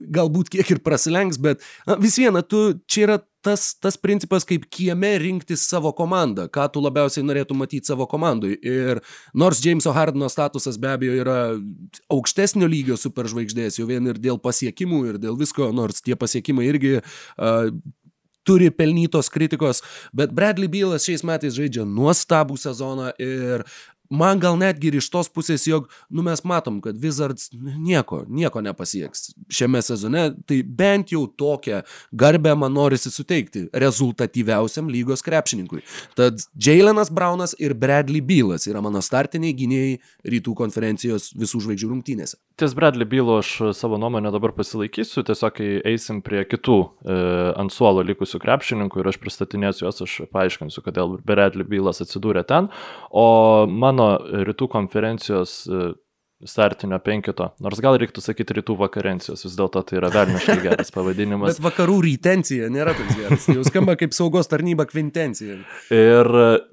galbūt 0.00 0.50
kiek 0.52 0.70
ir 0.74 0.80
prasilenks, 0.84 1.38
bet 1.40 1.62
na, 1.88 1.96
vis 2.00 2.18
viena, 2.20 2.42
tu 2.44 2.80
čia 2.90 3.04
yra 3.06 3.18
tas, 3.44 3.70
tas 3.80 3.96
principas, 4.00 4.44
kaip 4.48 4.66
kieme 4.72 5.12
rinktis 5.22 5.62
savo 5.68 5.92
komandą, 5.96 6.46
ką 6.52 6.66
tu 6.74 6.82
labiausiai 6.84 7.24
norėtum 7.24 7.60
matyti 7.62 7.88
savo 7.88 8.04
komandui. 8.10 8.58
Ir 8.60 9.00
nors 9.32 9.62
Jameso 9.64 9.94
Hardeno 9.96 10.28
statusas 10.32 10.76
be 10.80 10.90
abejo 10.92 11.16
yra 11.22 11.38
aukštesnio 12.12 12.68
lygio 12.70 12.98
superžvaigždės, 13.00 13.80
jau 13.80 13.88
vien 13.88 14.12
ir 14.12 14.20
dėl 14.20 14.40
pasiekimų, 14.42 15.00
ir 15.14 15.22
dėl 15.22 15.40
visko, 15.40 15.70
nors 15.76 16.04
tie 16.04 16.18
pasiekimai 16.20 16.68
irgi 16.68 16.98
uh, 17.00 17.72
turi 18.44 18.70
pelnytos 18.74 19.30
kritikos, 19.32 19.82
bet 20.16 20.32
Bradley 20.36 20.70
Bylas 20.70 21.06
šiais 21.08 21.24
metais 21.26 21.56
žaidžia 21.56 21.86
nuostabų 21.88 22.56
sezoną 22.60 23.12
ir 23.20 23.64
man 24.10 24.40
gal 24.42 24.58
netgi 24.58 24.90
ir 24.90 24.98
iš 24.98 25.08
tos 25.12 25.30
pusės, 25.30 25.64
jog, 25.68 25.86
nu 26.10 26.24
mes 26.26 26.42
matom, 26.46 26.80
kad 26.82 26.98
Wizards 27.00 27.50
nieko, 27.54 28.24
nieko 28.28 28.62
nepasieks 28.64 29.30
šiame 29.52 29.82
sezone, 29.86 30.26
tai 30.50 30.60
bent 30.66 31.14
jau 31.14 31.24
tokią 31.40 31.82
garbę 32.12 32.56
man 32.58 32.74
norisi 32.74 33.12
suteikti 33.14 33.68
rezultatyviausiam 33.72 34.90
lygos 34.90 35.22
krepšininkui. 35.26 35.84
Tad 36.18 36.42
Jailenas 36.58 37.12
Braunas 37.14 37.54
ir 37.58 37.74
Bradley 37.78 38.22
Bylas 38.24 38.66
yra 38.70 38.82
mano 38.84 39.02
startiniai 39.04 39.54
gynėjai 39.56 39.98
rytų 40.34 40.56
konferencijos 40.58 41.30
visų 41.38 41.64
žvaigždžių 41.66 41.92
rungtynėse. 41.94 42.38
Ties 42.60 42.74
Bradley 42.74 43.06
Bylo 43.08 43.38
aš 43.38 43.62
savo 43.72 43.96
nuomonę 43.98 44.28
dabar 44.32 44.52
pasilaikysiu, 44.52 45.22
tiesiog 45.24 45.54
kai 45.56 45.68
eisim 45.88 46.18
prie 46.20 46.42
kitų 46.44 46.74
e, 46.84 47.14
ant 47.56 47.72
suolo 47.72 48.02
likusių 48.04 48.36
krepšininkų 48.42 49.00
ir 49.00 49.08
aš 49.08 49.16
pristatinėsiu 49.22 49.86
juos, 49.86 50.02
aš 50.04 50.16
paaiškinsiu, 50.28 50.82
kodėl 50.84 51.14
Bradley 51.24 51.64
Bylas 51.64 52.04
atsidūrė 52.04 52.42
ten, 52.44 52.68
o 53.16 53.64
mano 53.64 54.10
rytų 54.44 54.68
konferencijos 54.76 55.54
e, 55.72 55.94
startinio 56.48 56.98
penkito, 57.04 57.50
nors 57.60 57.80
gal 57.84 57.98
reiktų 58.00 58.22
sakyti 58.24 58.54
rytų 58.60 58.76
vakarencijos, 58.80 59.42
vis 59.44 59.56
dėlto 59.58 59.82
tai 59.84 59.98
yra 59.98 60.08
velniškai 60.14 60.56
geras 60.64 60.92
pavadinimas. 60.94 61.52
Bet 61.58 61.64
vakarų 61.66 61.98
rytencija 62.06 62.70
nėra 62.72 62.94
toks 62.96 63.18
geras, 63.18 63.48
jau 63.52 63.64
skamba 63.66 63.96
kaip 64.00 64.14
saugos 64.16 64.48
tarnyba 64.48 64.86
kvintencija. 64.88 65.58
Ir 65.92 66.30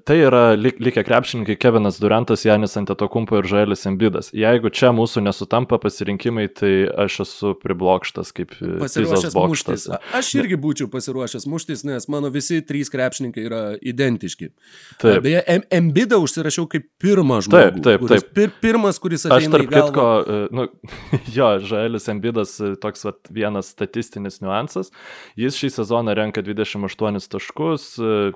tai 0.08 0.16
yra 0.22 0.42
lik, 0.56 0.80
likę 0.80 1.04
krepšininkai 1.04 1.58
Kevinas 1.60 2.00
Durantas, 2.00 2.46
Janis 2.48 2.78
Antetokumpo 2.80 3.42
ir 3.42 3.48
Žaelis 3.50 3.84
Embidas. 3.90 4.32
Jeigu 4.36 4.72
čia 4.72 4.94
mūsų 4.96 5.26
nesutampa 5.26 5.80
pasirinkimai, 5.82 6.48
tai 6.48 6.72
aš 7.04 7.20
esu 7.26 7.52
priblokštas 7.60 8.32
kaip 8.36 8.56
pasiruošęs 8.56 9.36
muštis. 9.36 9.86
Aš 10.16 10.32
irgi 10.40 10.56
būčiau 10.60 10.88
pasiruošęs 10.92 11.44
muštis, 11.50 11.84
nes 11.88 12.08
mano 12.08 12.32
visi 12.32 12.62
trys 12.64 12.88
krepšininkai 12.94 13.44
yra 13.44 13.62
identiški. 13.76 14.50
Taip. 15.02 15.20
Beje, 15.26 15.44
Embidą 15.74 16.22
užsirašiau 16.24 16.64
kaip 16.72 16.88
pirmą 17.02 17.42
žmogų. 17.44 17.84
Taip, 17.84 17.84
taip, 17.84 18.08
taip. 18.08 18.32
Pir, 18.36 18.52
pirmas, 18.62 19.00
kuris 19.02 19.26
ateina 19.28 19.57
tarp 19.66 19.88
kitko, 19.88 20.06
e, 20.22 20.38
nu, 20.54 20.66
jo, 21.36 21.48
Žaelis 21.58 22.08
Embidas 22.12 22.60
e, 22.60 22.74
toks 22.80 23.04
vat, 23.08 23.18
vienas 23.34 23.72
statistinis 23.74 24.40
niuansas. 24.44 24.92
Jis 25.38 25.58
šį 25.58 25.72
sezoną 25.80 26.14
renka 26.18 26.42
28 26.44 27.28
taškus, 27.32 27.88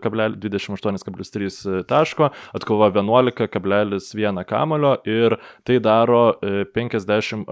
28,3 0.02 1.60
e, 1.78 1.82
taško, 1.88 2.30
atkova 2.56 2.90
11,1 2.94 4.44
kamulio 4.48 4.96
ir 5.08 5.38
tai 5.66 5.78
daro 5.82 6.24
58 6.74 7.48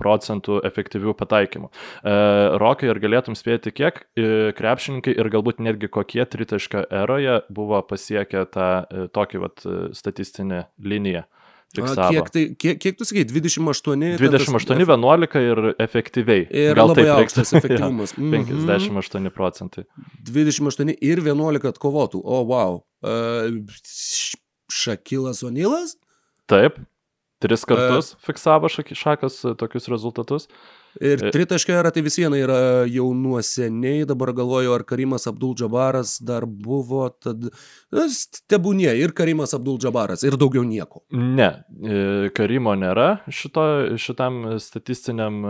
procentų 0.00 0.60
efektyvių 0.64 1.12
pataikymų. 1.18 1.68
E, 1.68 2.14
Rokai, 2.62 2.88
ar 2.92 3.00
galėtum 3.02 3.36
spėti, 3.36 3.72
kiek 3.76 4.00
krepšininkai 4.56 5.12
ir 5.12 5.28
galbūt 5.32 5.60
netgi 5.60 5.90
kokie 5.92 6.24
tritaškio 6.24 6.86
eroje 7.02 7.40
buvo 7.52 7.82
pasiekę 7.84 8.46
tą 8.54 8.70
tokį 9.12 9.44
vat, 9.44 9.66
statistinę 9.96 10.64
liniją? 10.80 11.26
Fiksavo. 11.76 12.10
Kiek, 12.14 12.30
tai, 12.34 12.44
kiek, 12.58 12.78
kiek 12.82 12.98
tu 12.98 13.06
sakai, 13.08 13.24
28? 13.28 14.16
28, 14.20 14.76
11 14.80 15.42
ir 15.46 15.62
efektyviai. 15.82 16.44
Ir 16.50 16.78
Gal 16.78 16.92
labai 16.92 17.06
aukštas 17.14 17.52
efektyvumas. 17.60 18.14
ja, 18.16 18.30
58 18.34 19.30
procentai. 19.34 19.86
28 20.28 20.94
ir 20.96 21.24
11 21.26 21.70
atkovotų. 21.72 22.22
O, 22.24 22.42
wow. 22.50 22.80
Uh, 23.00 23.60
Šakilas 24.70 25.44
Onilas? 25.46 25.96
Taip. 26.50 26.78
Tris 27.40 27.64
kartus 27.64 28.12
uh, 28.12 28.20
fiksavo 28.26 28.68
Šakas 28.68 29.40
tokius 29.56 29.88
rezultatus. 29.88 30.50
Ir 30.98 31.22
e- 31.22 31.30
tritaškio 31.30 31.76
era 31.78 31.92
tai 31.94 32.02
vis 32.02 32.16
viena 32.18 32.34
yra 32.40 32.86
jau 32.90 33.12
nuo 33.14 33.38
seniai, 33.46 34.02
dabar 34.08 34.32
galvoju, 34.34 34.72
ar 34.74 34.82
Karimas 34.88 35.28
Abdul 35.30 35.54
Džabaras 35.54 36.16
dar 36.26 36.42
buvo, 36.46 37.08
tad 37.22 37.46
tebūnie 38.50 38.90
ir 38.98 39.12
Karimas 39.14 39.54
Abdul 39.54 39.78
Džabaras 39.78 40.24
ir 40.26 40.34
daugiau 40.40 40.64
nieko. 40.66 41.02
Ne, 41.14 41.62
e, 41.78 42.30
Karimo 42.34 42.74
nėra 42.78 43.20
šito, 43.30 43.62
šitam 44.02 44.58
statistiniam 44.62 45.44
e, 45.44 45.46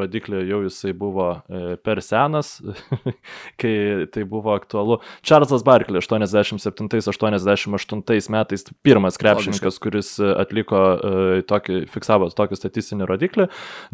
rodikliui, 0.00 0.48
jau 0.48 0.62
jisai 0.64 0.92
buvo 0.96 1.42
per 1.84 2.00
senas, 2.04 2.62
kai 3.60 4.06
tai 4.14 4.24
buvo 4.28 4.54
aktualu. 4.56 4.98
Čarlzas 5.26 5.62
Barkley 5.66 6.00
87-88 6.00 8.30
metais 8.32 8.62
pirmas 8.84 9.16
krepšininkas, 9.20 9.78
kuris 9.82 10.08
atliko 10.24 10.78
tokį, 11.48 11.74
fiksavo 11.92 12.28
tokį 12.32 12.56
statistinį 12.58 13.04
rodiklį. 13.10 13.44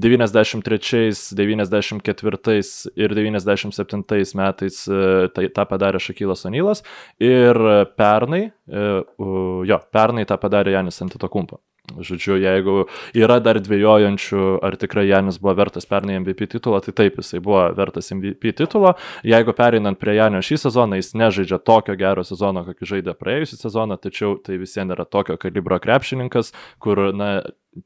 90 0.00 0.59
93, 0.62 1.34
94 1.36 2.90
ir 2.96 3.14
97 3.14 4.34
metais 4.38 4.82
e, 4.88 5.28
tai, 5.34 5.48
tą 5.54 5.66
padarė 5.70 6.00
Šakylas 6.02 6.46
Onylas. 6.48 6.84
Ir 7.22 7.58
pernai, 7.98 8.42
e, 8.50 8.54
jo, 8.70 9.80
pernai 9.92 10.26
tą 10.28 10.38
padarė 10.40 10.78
Janis 10.78 11.02
Antitokumpa. 11.04 11.58
Žodžiu, 11.98 12.36
jeigu 12.38 12.74
yra 13.18 13.40
dar 13.42 13.58
dviejojančių, 13.58 14.42
ar 14.62 14.76
tikrai 14.78 15.08
Janis 15.08 15.40
buvo 15.42 15.56
vertas 15.58 15.88
pernai 15.90 16.20
MVP 16.20 16.46
titulo, 16.52 16.78
tai 16.84 16.94
taip, 16.94 17.18
jisai 17.18 17.40
buvo 17.42 17.64
vertas 17.74 18.12
MVP 18.14 18.52
titulo. 18.60 18.92
Jeigu 19.26 19.54
pereinant 19.56 19.98
prie 19.98 20.14
Janio 20.20 20.42
šį 20.44 20.60
sezoną, 20.66 21.00
jis 21.00 21.14
nežaidžia 21.18 21.58
tokio 21.66 21.96
gero 21.98 22.22
sezono, 22.26 22.62
kokį 22.68 22.92
žaidė 22.94 23.16
praėjusią 23.18 23.58
sezoną, 23.64 23.98
tačiau 23.98 24.36
tai 24.44 24.60
vis 24.60 24.76
vien 24.78 24.94
yra 24.94 25.08
tokio 25.08 25.38
kalibro 25.40 25.80
krepšininkas, 25.82 26.54
kur, 26.84 27.08
na, 27.16 27.32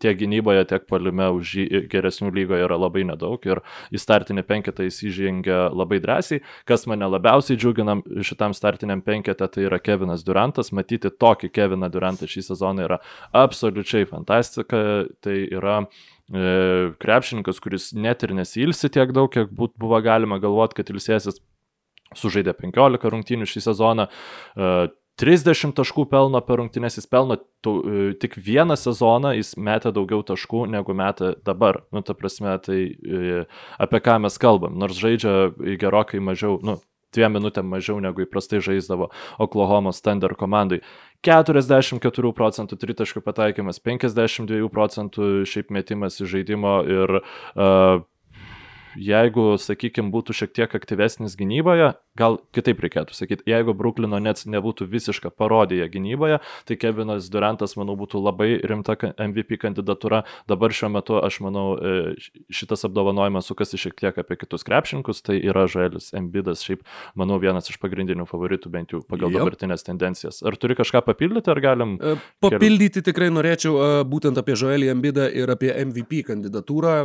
tiek 0.01 0.17
gynyboje, 0.19 0.65
tiek 0.69 0.87
palime 0.89 1.29
už 1.37 1.51
jį 1.61 1.81
geresnių 1.93 2.31
lygoje 2.35 2.65
yra 2.65 2.79
labai 2.81 3.05
nedaug 3.07 3.43
ir 3.45 3.61
į 3.93 4.01
startinį 4.01 4.45
penketą 4.49 4.87
jis 4.87 5.03
įžengia 5.11 5.69
labai 5.77 6.01
drąsiai. 6.05 6.41
Kas 6.69 6.87
mane 6.91 7.09
labiausiai 7.11 7.59
džiugina 7.61 7.99
šitam 8.25 8.57
startiniam 8.57 9.05
penketą, 9.05 9.49
tai 9.53 9.67
yra 9.69 9.79
Kevinas 9.83 10.25
Durantas. 10.25 10.73
Matyti 10.77 11.13
tokį 11.13 11.51
Keviną 11.55 11.91
Durantą 11.93 12.29
šį 12.31 12.45
sezoną 12.51 12.89
yra 12.89 12.99
absoliučiai 13.37 14.09
fantastika. 14.11 14.83
Tai 15.25 15.37
yra 15.55 15.79
e, 15.85 16.91
krepšininkas, 17.03 17.63
kuris 17.65 17.93
net 17.97 18.27
ir 18.27 18.35
nesilsi 18.37 18.91
tiek 18.93 19.15
daug, 19.17 19.31
kiek 19.33 19.53
būt, 19.55 19.77
buvo 19.81 20.01
galima 20.05 20.41
galvoti, 20.43 20.81
kad 20.81 20.93
ilsėsis. 20.95 21.41
Sužaidė 22.15 22.53
15 22.55 23.11
rungtynių 23.11 23.49
šį 23.51 23.65
sezoną. 23.65 24.07
E, 24.55 24.75
30 25.21 25.77
taškų 25.79 26.09
pelno 26.11 26.41
per 26.43 26.59
rungtynės, 26.59 26.97
jis 26.99 27.07
pelno 27.07 27.37
tu, 27.63 27.75
e, 27.87 28.07
tik 28.19 28.35
vieną 28.35 28.75
sezoną, 28.79 29.31
jis 29.39 29.55
metė 29.55 29.93
daugiau 29.95 30.25
taškų 30.27 30.65
negu 30.73 30.95
metė 30.95 31.37
dabar. 31.47 31.85
Nu, 31.95 32.03
ta 32.03 32.17
prasme, 32.19 32.57
tai 32.59 32.81
e, 32.91 33.45
apie 33.79 34.01
ką 34.03 34.19
mes 34.25 34.39
kalbam. 34.43 34.75
Nors 34.79 34.99
žaidžia 34.99 35.55
gerokai 35.79 36.19
mažiau, 36.19 36.59
nu, 36.67 36.81
dviem 37.15 37.37
minutėm 37.39 37.69
mažiau 37.71 38.01
negu 38.03 38.25
įprastai 38.27 38.63
žaisdavo 38.65 39.11
Oklahoma 39.43 39.95
Thunder 39.97 40.35
komandai. 40.39 40.83
44 41.25 42.33
procentų 42.37 42.77
tritaškų 42.81 43.23
pataikymas, 43.25 43.81
52 43.81 44.69
procentų 44.73 45.31
šiaip 45.49 45.73
metimas 45.73 46.21
į 46.21 46.29
žaidimo 46.35 46.75
ir 46.85 47.21
uh, 47.21 48.05
jeigu, 49.01 49.55
sakykime, 49.61 50.13
būtų 50.15 50.35
šiek 50.37 50.53
tiek 50.55 50.75
aktyvesnis 50.77 51.37
gynyboje, 51.39 51.93
gal 52.19 52.39
kitaip 52.55 52.81
reikėtų 52.85 53.17
sakyti, 53.17 53.47
jeigu 53.51 53.75
Bruklino 53.77 54.21
Nets 54.23 54.47
nebūtų 54.51 54.87
visiška 54.91 55.33
parodija 55.35 55.89
gynyboje, 55.91 56.39
tai 56.69 56.77
Kevinas 56.79 57.27
Durantas, 57.33 57.75
manau, 57.81 57.97
būtų 57.99 58.23
labai 58.23 58.51
rimta 58.63 58.97
MVP 58.97 59.59
kandidatūra. 59.65 60.23
Dabar 60.51 60.75
šiuo 60.75 60.93
metu, 60.95 61.19
aš 61.19 61.41
manau, 61.45 61.67
e, 61.75 62.15
šitas 62.55 62.87
apdovanojimas 62.89 63.51
sukasi 63.51 63.81
šiek 63.81 63.99
tiek 63.99 64.21
apie 64.23 64.39
kitus 64.39 64.67
krepšininkus, 64.67 65.25
tai 65.27 65.41
yra 65.43 65.67
Žaelis 65.71 66.13
Embidas, 66.17 66.63
šiaip, 66.67 66.85
manau, 67.19 67.41
vienas 67.43 67.71
iš 67.73 67.81
pagrindinių 67.83 68.29
favoritų, 68.31 68.71
bent 68.73 68.95
jau 68.95 69.03
pagal 69.03 69.33
yep. 69.33 69.43
dabartinės 69.43 69.87
tendencijas. 69.87 70.43
Ar 70.47 70.59
turi 70.61 70.79
kažką 70.79 71.03
papildyti, 71.09 71.51
ar 71.51 71.63
galim? 71.65 71.99
E, 71.99 72.15
papildyti 72.45 73.03
tikrai 73.05 73.33
norėčiau 73.35 74.05
būtent 74.09 74.39
apie 74.39 74.57
Žaelį 74.59 74.95
Embidą 74.95 75.29
ir 75.35 75.51
apie 75.51 75.75
MVP 75.83 76.25
kandidatūrą. 76.31 76.97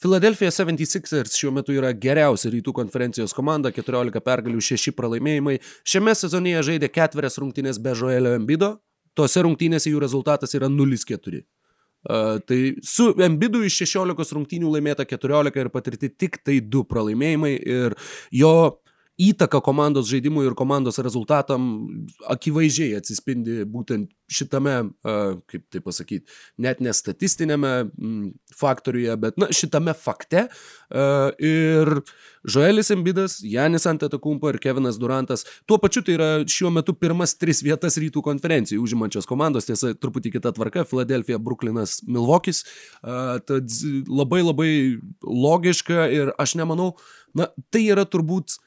Philadelphia 0.00 0.48
76ers 0.48 1.34
šiuo 1.36 1.50
metu 1.52 1.74
yra 1.76 1.90
geriausia 1.92 2.48
rytų 2.54 2.72
konferencijos 2.72 3.34
komanda, 3.36 3.68
14 3.68 4.22
pergalių, 4.24 4.62
6 4.64 4.94
pralaimėjimai. 4.96 5.58
Šiame 5.84 6.14
sezonėje 6.16 6.62
žaidė 6.70 6.88
ketverias 6.88 7.36
rungtynės 7.42 7.80
be 7.84 7.92
Joelio 7.92 8.32
Embido, 8.38 8.70
tose 9.12 9.42
rungtynėse 9.44 9.92
jų 9.92 10.00
rezultatas 10.00 10.56
yra 10.56 10.70
0-4. 10.72 11.42
Uh, 12.00 12.38
tai 12.48 12.58
su 12.80 13.10
Embidu 13.20 13.60
iš 13.68 13.82
16 13.82 14.32
rungtynių 14.38 14.70
laimėta 14.72 15.04
14 15.04 15.60
ir 15.60 15.68
patirti 15.68 16.08
tik 16.08 16.38
tai 16.40 16.62
2 16.64 16.86
pralaimėjimai 16.88 17.52
ir 17.60 17.96
jo 18.32 18.54
įtaka 19.20 19.60
komandos 19.64 20.08
žaidimui 20.10 20.46
ir 20.48 20.56
komandos 20.58 20.98
rezultatam 21.02 21.66
akivaizdžiai 22.32 22.96
atsispindi 23.00 23.64
būtent 23.68 24.08
šitame, 24.30 24.74
kaip 25.50 25.64
tai 25.72 25.82
pasakyti, 25.82 26.28
net 26.62 26.80
ne 26.84 26.92
statistinėme 26.94 27.72
faktoriuje, 28.56 29.16
bet 29.20 29.40
na, 29.42 29.50
šitame 29.54 29.94
fakte. 29.98 30.46
Ir 31.42 31.90
Joelis 32.46 32.92
Embidas, 32.94 33.40
Janis 33.42 33.88
Antetokumpo 33.90 34.52
ir 34.52 34.60
Kevinas 34.62 35.00
Durantas, 35.02 35.44
tuo 35.66 35.80
pačiu 35.82 36.04
tai 36.06 36.14
yra 36.16 36.30
šiuo 36.46 36.70
metu 36.74 36.94
pirmas 36.94 37.34
tris 37.38 37.64
vietas 37.66 37.98
rytų 38.00 38.22
konferencijų 38.24 38.86
užimančios 38.86 39.28
komandos, 39.28 39.66
tiesa, 39.68 39.92
truputį 39.98 40.36
kita 40.38 40.54
tvarka, 40.56 40.86
Filadelfija, 40.88 41.42
Bruklinas, 41.42 41.98
Milvokis. 42.06 42.64
Tad 43.02 43.78
labai 44.06 44.44
labai 44.46 44.72
logiška 45.26 46.08
ir 46.14 46.34
aš 46.40 46.56
nemanau, 46.60 46.92
na, 47.34 47.50
tai 47.74 47.88
yra 47.90 48.06
turbūt 48.08 48.60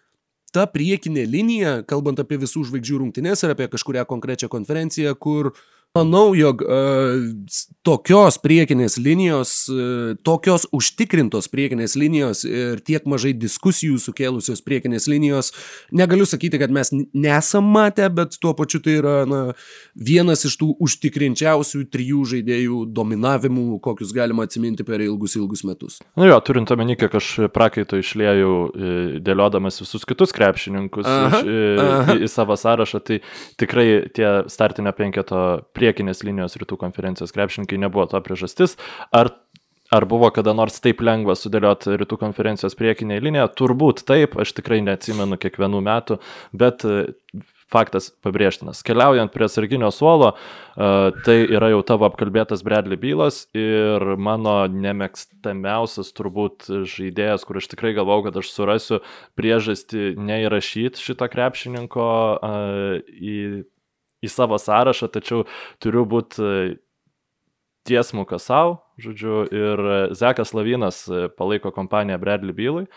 ta 0.53 0.65
priekinė 0.69 1.25
linija, 1.29 1.74
kalbant 1.89 2.22
apie 2.22 2.38
visų 2.41 2.67
žvaigždžių 2.69 3.00
rungtynės 3.01 3.43
ir 3.43 3.55
apie 3.55 3.67
kažkurią 3.74 4.05
konkrečią 4.10 4.50
konferenciją, 4.53 5.15
kur 5.17 5.51
Manau, 5.93 6.31
jog 6.33 6.63
uh, 6.65 7.19
tokios 7.85 8.39
priekinės 8.41 8.95
linijos, 8.97 9.50
uh, 9.69 10.15
tokios 10.25 10.63
užtikrintos 10.73 11.45
priekinės 11.53 11.93
linijos 11.93 12.39
ir 12.50 12.79
tiek 12.81 13.03
mažai 13.05 13.35
diskusijų 13.38 14.00
sukėlusios 14.01 14.65
priekinės 14.65 15.05
linijos, 15.05 15.51
negaliu 15.93 16.25
sakyti, 16.25 16.57
kad 16.57 16.73
mes 16.73 16.89
nesam 17.13 17.69
matę, 17.75 18.07
bet 18.09 18.39
tuo 18.41 18.55
pačiu 18.57 18.81
tai 18.81 18.95
yra 19.03 19.13
na, 19.29 19.41
vienas 19.93 20.41
iš 20.50 20.55
tų 20.63 20.71
užtikrinčiausių 20.81 21.83
trijų 21.93 22.23
žaidėjų 22.31 22.79
dominavimų, 22.89 23.77
kokius 23.85 24.15
galima 24.17 24.47
atsiminti 24.50 24.81
per 24.89 25.05
ilgus, 25.05 25.38
ilgus 25.38 25.62
metus. 25.62 26.00
Na 26.17 26.25
nu 26.25 26.31
jo, 26.31 26.41
turint 26.50 26.73
omeny, 26.73 26.97
kiek 26.97 27.19
aš 27.21 27.29
prakaito 27.53 28.01
išlėjau 28.01 28.57
e, 28.65 28.97
dėliodamas 29.29 29.77
visus 29.85 30.09
kitus 30.09 30.33
krepšininkus 30.33 31.05
aha, 31.05 31.45
iš, 31.45 31.53
aha. 31.85 32.17
Į, 32.17 32.25
į 32.25 32.33
savo 32.33 32.57
sąrašą, 32.57 33.05
tai 33.05 33.21
tikrai 33.62 33.88
tie 34.09 34.33
startinio 34.50 34.97
penketo 34.97 35.45
prie 35.69 35.83
priekinės 35.84 36.24
linijos 36.24 36.56
rytų 36.56 36.80
konferencijos 36.80 37.36
krepšininkai 37.36 37.82
nebuvo 37.84 38.08
to 38.08 38.24
priežastis. 38.24 38.80
Ar 39.12 39.36
Ar 39.94 40.06
buvo 40.10 40.32
kada 40.34 40.56
nors 40.58 40.80
taip 40.82 41.04
lengva 41.06 41.36
sudėlioti 41.38 42.00
rytų 42.02 42.18
konferencijos 42.18 42.74
priekinę 42.80 43.20
liniją? 43.22 43.46
Turbūt 43.54 44.02
taip, 44.10 44.34
aš 44.42 44.56
tikrai 44.58 44.80
neatsimenu 44.82 45.38
kiekvienų 45.38 45.82
metų, 45.86 46.18
bet 46.58 46.86
e, 46.88 47.04
faktas 47.70 48.08
pabrėžtinas. 48.25 48.82
Keliaujant 48.86 49.34
prie 49.34 49.50
sarginio 49.50 49.90
suolo, 49.94 50.32
uh, 50.34 51.10
tai 51.25 51.36
yra 51.44 51.72
jau 51.74 51.82
tavo 51.86 52.06
apkalbėtas 52.06 52.62
Bradley 52.66 53.00
bylas 53.02 53.44
ir 53.58 54.04
mano 54.22 54.56
nemėgstamiausias 54.70 56.13
turbūt 56.18 56.70
žaidėjas, 56.90 57.46
kur 57.48 57.58
aš 57.62 57.72
tikrai 57.74 57.96
galvau, 57.98 58.22
kad 58.25 58.38
aš 58.40 58.52
surasiu 58.54 59.02
priežastį 59.40 60.13
neįrašyti 60.22 61.02
šito 61.02 61.30
krepšininko 61.34 62.10
uh, 62.10 63.02
į 63.18 63.38
į 64.24 64.32
savo 64.32 64.60
sąrašą, 64.62 65.12
tačiau 65.13 65.44
turiu 65.84 66.06
būti 66.10 66.39
e, 66.44 66.63
tiesmukas 67.88 68.48
savo, 68.50 68.80
žodžiu, 69.01 69.44
ir 69.51 69.84
e, 69.84 70.00
Zekas 70.18 70.56
Lavinas 70.56 71.03
e, 71.08 71.27
palaiko 71.38 71.74
kompaniją 71.75 72.22
Bradley 72.22 72.56
Bylui. 72.56 72.88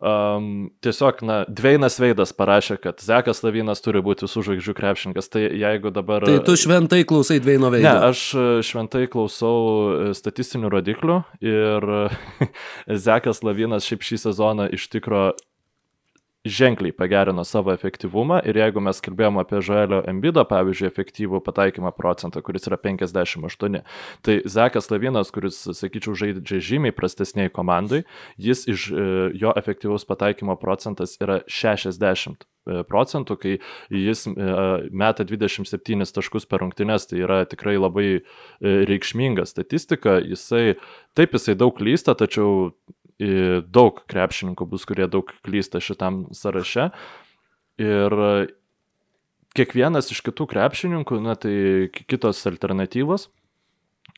Um, 0.00 0.70
tiesiog, 0.80 1.18
na, 1.28 1.42
Dveinas 1.44 1.98
Veidas 2.00 2.30
parašė, 2.32 2.78
kad 2.80 3.02
Zekas 3.04 3.42
Lavinas 3.44 3.82
turi 3.84 4.00
būti 4.00 4.24
visų 4.24 4.46
žvaigždžių 4.46 4.74
krepšininkas. 4.78 5.28
Tai 5.28 5.42
jeigu 5.44 5.92
dabar... 5.92 6.24
Tai 6.24 6.38
tu 6.46 6.54
šventai 6.56 7.02
klausai 7.04 7.36
Dveino 7.44 7.68
Veido? 7.68 7.84
Ne, 7.84 8.08
aš 8.08 8.22
šventai 8.64 9.04
klausau 9.12 10.14
statistinių 10.16 10.72
rodiklių 10.72 11.18
ir 11.44 11.88
Zekas 13.08 13.44
Lavinas 13.44 13.84
šiaip 13.84 14.08
šį 14.08 14.22
sezoną 14.24 14.70
iš 14.72 14.88
tikro 14.88 15.26
ženkliai 16.44 16.92
pagerino 16.92 17.44
savo 17.44 17.72
efektyvumą 17.72 18.40
ir 18.48 18.56
jeigu 18.56 18.80
mes 18.80 19.00
kalbėjom 19.04 19.40
apie 19.42 19.60
Žoelio 19.64 20.00
Embido, 20.08 20.40
pavyzdžiui, 20.48 20.86
efektyvų 20.88 21.40
pataikymą 21.44 21.92
procentą, 21.96 22.40
kuris 22.44 22.64
yra 22.70 22.78
58, 22.80 23.82
tai 24.24 24.38
Zekas 24.48 24.88
Lavinas, 24.92 25.32
kuris, 25.34 25.60
sakyčiau, 25.76 26.16
žaidžia 26.16 26.62
žymiai 26.64 26.96
prastesniai 26.96 27.52
komandai, 27.52 28.06
jis 28.40 28.64
iš 28.72 28.88
e, 28.88 29.04
jo 29.36 29.52
efektyvaus 29.60 30.08
pataikymo 30.08 30.56
procentas 30.60 31.18
yra 31.20 31.42
60 31.44 32.40
e, 32.40 32.80
procentų, 32.88 33.36
kai 33.36 33.54
jis 33.92 34.24
e, 34.30 34.32
meta 34.96 35.28
27 35.28 36.08
taškus 36.16 36.48
per 36.48 36.64
rungtynes, 36.64 37.04
tai 37.10 37.20
yra 37.20 37.42
tikrai 37.44 37.76
labai 37.76 38.08
reikšminga 38.64 39.44
statistika, 39.44 40.16
jisai, 40.24 40.78
taip 41.12 41.36
jisai 41.36 41.58
daug 41.60 41.76
klysta, 41.76 42.16
tačiau 42.16 42.72
daug 43.20 44.00
krepšininkų 44.10 44.66
bus, 44.70 44.86
kurie 44.88 45.08
daug 45.10 45.28
klysta 45.44 45.82
šitam 45.84 46.24
sąraše. 46.36 46.90
Ir 47.80 48.16
kiekvienas 49.56 50.10
iš 50.12 50.22
kitų 50.26 50.46
krepšininkų, 50.50 51.20
na 51.24 51.36
tai 51.38 51.54
kitos 51.92 52.42
alternatyvos, 52.48 53.28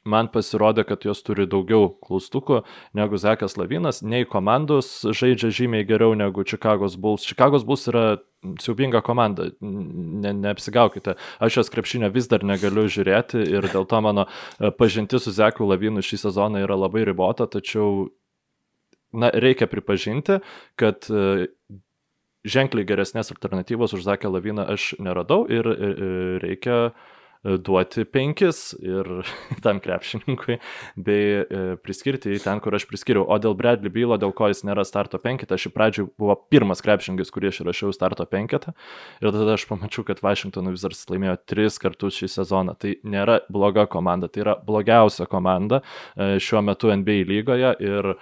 man 0.04 0.28
pasirodė, 0.32 0.84
kad 0.88 1.04
jos 1.06 1.22
turi 1.24 1.46
daugiau 1.50 1.90
klaustukų 2.02 2.62
negu 2.96 3.18
Zekas 3.20 3.56
Lavinas, 3.60 4.02
nei 4.02 4.26
komandos 4.28 4.90
žaidžia 5.06 5.52
žymiai 5.54 5.86
geriau 5.86 6.16
negu 6.18 6.44
Čikagos 6.46 6.96
Bulls. 6.98 7.26
Čikagos 7.28 7.66
Bulls 7.66 7.86
yra 7.90 8.06
siaubinga 8.62 9.02
komanda, 9.06 9.50
ne, 9.62 10.32
neapsigaukite. 10.34 11.14
Aš 11.38 11.60
jos 11.60 11.70
krepšinio 11.70 12.10
vis 12.14 12.26
dar 12.30 12.42
negaliu 12.46 12.88
žiūrėti 12.90 13.44
ir 13.46 13.68
dėl 13.70 13.86
to 13.86 14.00
mano 14.02 14.26
pažinti 14.78 15.20
su 15.22 15.34
Zeku 15.34 15.68
Lavinu 15.68 16.02
šį 16.02 16.24
sezoną 16.26 16.64
yra 16.64 16.78
labai 16.78 17.06
ribota, 17.06 17.46
tačiau 17.46 18.08
na, 19.12 19.30
reikia 19.34 19.66
pripažinti, 19.66 20.40
kad 20.80 21.08
e, 21.10 21.48
ženkliai 22.48 22.88
geresnės 22.88 23.32
alternatyvos 23.34 23.96
už 23.96 24.06
Zakę 24.06 24.30
Laviną 24.32 24.66
aš 24.74 24.92
neradau 25.02 25.44
ir 25.50 25.68
e, 25.68 25.74
e, 25.74 26.14
reikia 26.42 26.78
duoti 27.42 28.04
penkis 28.06 28.68
ir 28.78 29.08
tam 29.66 29.80
krepšininkui, 29.82 30.60
bei 30.94 31.40
priskirti 31.82 32.30
į 32.36 32.38
ten, 32.44 32.60
kur 32.62 32.76
aš 32.78 32.84
priskiriau. 32.86 33.24
O 33.26 33.38
dėl 33.42 33.56
Bradley 33.58 33.90
Bylo, 33.90 34.14
dėl 34.14 34.30
ko 34.30 34.46
jis 34.52 34.60
nėra 34.62 34.84
starto 34.86 35.18
penketą, 35.18 35.58
aš 35.58 35.66
į 35.66 35.72
pradžių 35.74 36.04
buvo 36.22 36.36
pirmas 36.54 36.84
krepšininkas, 36.86 37.32
kurį 37.34 37.50
aš 37.50 37.58
įrašiau 37.64 37.90
starto 37.96 38.28
penketą. 38.30 38.76
Ir 39.18 39.34
tada 39.34 39.56
aš 39.56 39.64
pamačiau, 39.66 40.06
kad 40.06 40.22
Washington 40.22 40.70
Wizards 40.70 41.02
laimėjo 41.10 41.34
tris 41.50 41.80
kartus 41.82 42.20
šį 42.20 42.30
sezoną. 42.36 42.76
Tai 42.78 42.94
nėra 43.02 43.40
bloga 43.50 43.88
komanda, 43.90 44.30
tai 44.30 44.44
yra 44.44 44.54
blogiausia 44.62 45.26
komanda 45.26 45.82
šiuo 46.14 46.62
metu 46.62 46.94
NBA 46.94 47.24
lygoje. 47.26 47.74
Ir 47.82 48.14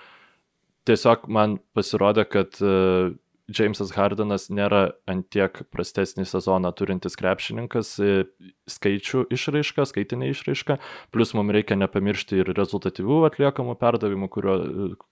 tiesiog 0.89 1.27
man 1.33 1.59
pasirodė, 1.77 2.25
kad 2.31 2.61
uh, 2.65 3.11
Jamesas 3.51 3.93
Hardenas 3.97 4.47
nėra 4.53 4.93
antiek 5.11 5.63
prastesnį 5.75 6.25
sezoną 6.29 6.71
turintis 6.77 7.17
krepšininkas, 7.19 7.93
e, 7.99 8.25
skaičių 8.71 9.25
išraiška, 9.35 9.87
skaitinė 9.91 10.31
išraiška, 10.31 10.79
plus 11.15 11.35
mums 11.35 11.55
reikia 11.57 11.79
nepamiršti 11.81 12.43
ir 12.45 12.53
rezultatyvių 12.57 13.21
atliekamų 13.31 13.77
perdavimų, 13.81 14.31
kurio, 14.33 14.57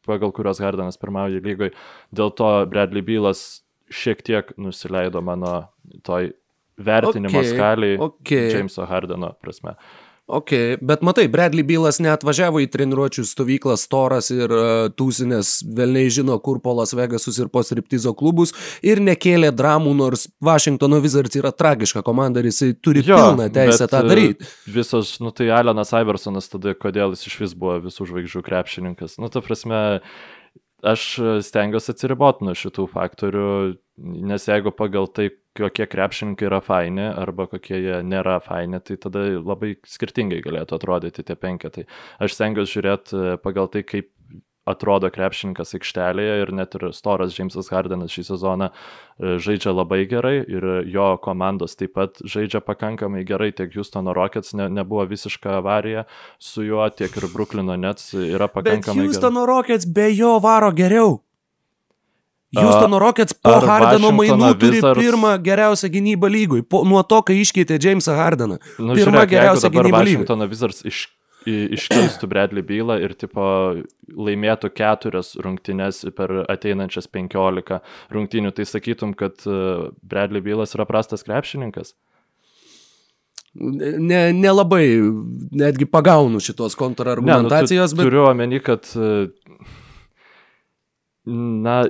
pagal 0.07 0.35
kuriuos 0.37 0.63
Hardenas 0.63 1.01
pirmauja 1.03 1.43
lygoje. 1.43 1.75
Dėl 2.15 2.31
to 2.39 2.51
Bradley 2.71 3.03
Bylas 3.07 3.65
šiek 3.91 4.23
tiek 4.23 4.53
nusileido 4.61 5.23
mano 5.25 5.73
toj 6.07 6.35
vertinimo 6.79 7.41
okay, 7.41 7.55
skaliai 7.57 7.99
okay. 7.99 8.53
Jameso 8.55 8.87
Hardeno 8.87 9.33
prasme. 9.43 9.75
Uh, 9.75 10.08
Ok, 10.29 10.51
bet 10.85 11.01
matai, 11.01 11.25
Bradley 11.33 11.65
Bylas 11.65 11.97
neatvažiavo 12.05 12.61
į 12.61 12.67
treniruočių 12.69 13.23
stovyklą 13.25 13.79
storas 13.81 14.27
ir 14.29 14.53
uh, 14.53 14.91
tūsinės 14.93 15.63
velniai 15.73 16.11
žino, 16.13 16.37
kur 16.45 16.59
po 16.61 16.75
Las 16.77 16.93
Vegasus 16.93 17.39
ir 17.41 17.49
po 17.49 17.63
striptizo 17.65 18.13
klubus 18.13 18.53
ir 18.85 19.01
nekėlė 19.01 19.55
dramų, 19.57 19.95
nors 19.97 20.27
Washingtono 20.45 20.99
Wizards 21.01 21.41
yra 21.41 21.49
tragiška 21.57 22.03
komanda 22.05 22.43
ir 22.43 22.51
jisai 22.51 22.75
turi 22.77 23.07
jo, 23.07 23.17
pilną 23.17 23.49
teisę 23.57 23.89
tą 23.89 24.03
e, 24.05 24.11
daryti. 24.11 24.51
Visos, 24.69 25.15
nu 25.25 25.33
tai 25.33 25.49
Alenas 25.57 25.95
Iversonas 25.97 26.53
tada, 26.53 26.77
kodėl 26.77 27.17
jis 27.17 27.25
iš 27.33 27.41
vis 27.47 27.57
buvo 27.57 27.79
visų 27.89 28.11
žvaigždžių 28.13 28.45
krepšininkas. 28.51 29.17
Nu, 29.23 29.33
ta 29.33 29.41
prasme, 29.41 29.81
aš 30.85 31.09
stengiuosi 31.49 31.95
atsiriboti 31.95 32.45
nuo 32.45 32.53
šitų 32.53 32.85
faktorių, 32.93 33.49
nes 34.29 34.45
jeigu 34.53 34.77
pagal 34.77 35.09
tai, 35.09 35.31
kokie 35.59 35.87
krepšininkai 35.91 36.49
yra 36.49 36.61
faini 36.65 37.09
arba 37.11 37.49
kokie 37.51 37.81
jie 37.83 37.99
nėra 38.07 38.39
faini, 38.45 38.81
tai 38.85 38.99
tada 39.01 39.25
labai 39.39 39.75
skirtingai 39.87 40.41
galėtų 40.45 40.79
atrodyti 40.79 41.27
tie 41.27 41.37
penketai. 41.39 41.89
Aš 42.23 42.39
stengiuosi 42.39 42.79
žiūrėti 42.79 43.27
pagal 43.45 43.71
tai, 43.73 43.85
kaip 43.87 44.13
atrodo 44.69 45.11
krepšininkas 45.13 45.75
aikštelėje 45.79 46.35
ir 46.43 46.53
net 46.57 46.77
ir 46.79 46.89
storas 46.97 47.35
Džeimsas 47.35 47.71
Hardenas 47.73 48.13
šį 48.15 48.25
sezoną 48.31 48.71
e, 48.71 49.37
žaidžia 49.43 49.73
labai 49.75 50.03
gerai 50.11 50.37
ir 50.43 50.67
jo 50.93 51.09
komandos 51.25 51.79
taip 51.79 51.95
pat 51.97 52.21
žaidžia 52.25 52.61
pakankamai 52.65 53.25
gerai, 53.29 53.51
tiek 53.57 53.73
Houstono 53.75 54.15
Rockets 54.17 54.55
ne, 54.59 54.69
nebuvo 54.73 55.07
visiška 55.09 55.59
avarija 55.63 56.05
su 56.39 56.67
juo, 56.67 56.85
tiek 56.91 57.15
ir 57.17 57.29
Brooklyno 57.33 57.79
Nets 57.81 58.13
yra 58.19 58.51
pakankamai 58.53 59.07
gerai. 59.07 59.15
Houstono 59.15 59.47
Rockets 59.49 59.89
be 59.89 60.11
jo 60.13 60.37
varo 60.45 60.73
geriau. 60.77 61.19
Houstono 62.57 62.97
Rockets 63.03 63.37
po 63.37 63.59
Ar 63.59 63.67
Hardeno 63.69 64.09
mainų 64.17 64.55
turi 64.57 64.79
Wizards... 64.79 65.03
pirmą 65.03 65.35
geriausią 65.45 65.91
gynybą 65.93 66.31
lygui, 66.33 66.63
po, 66.65 66.81
nuo 66.89 67.03
to, 67.05 67.21
kai 67.29 67.37
iškeitė 67.43 67.77
Jamesą 67.77 68.17
Hardeną. 68.17 68.57
Nu, 68.79 68.97
pirmą 68.97 69.19
žiūrėk, 69.21 69.33
geriausią 69.35 69.71
gynybą 69.75 70.01
lygui. 70.01 70.23
Washingtono 70.23 70.49
Wizards 70.49 70.81
iš 70.89 71.07
iškeistų 71.49 72.29
Bradley 72.29 72.65
bylą 72.67 72.99
ir 73.01 73.15
tipo 73.17 73.45
laimėtų 74.09 74.71
keturias 74.75 75.35
rungtynes 75.41 76.03
per 76.17 76.33
ateinančias 76.51 77.09
penkiolika 77.09 77.81
rungtynių, 78.15 78.53
tai 78.57 78.67
sakytum, 78.69 79.15
kad 79.19 79.47
e, 79.47 79.91
Bradley 80.03 80.45
bylas 80.45 80.75
yra 80.77 80.87
prastas 80.89 81.25
krepšininkas? 81.27 81.95
Nelabai, 83.59 84.85
ne 85.01 85.65
netgi 85.65 85.89
pagaunu 85.89 86.43
šitos 86.43 86.77
kontrargumentacijos, 86.79 87.95
ne, 87.95 87.97
nu, 87.97 87.97
tu, 87.97 88.03
bet... 88.03 88.11
Turiu 88.11 88.27
omeny, 88.29 88.61
kad 88.63 88.91
e, 88.93 89.29
na, 91.65 91.81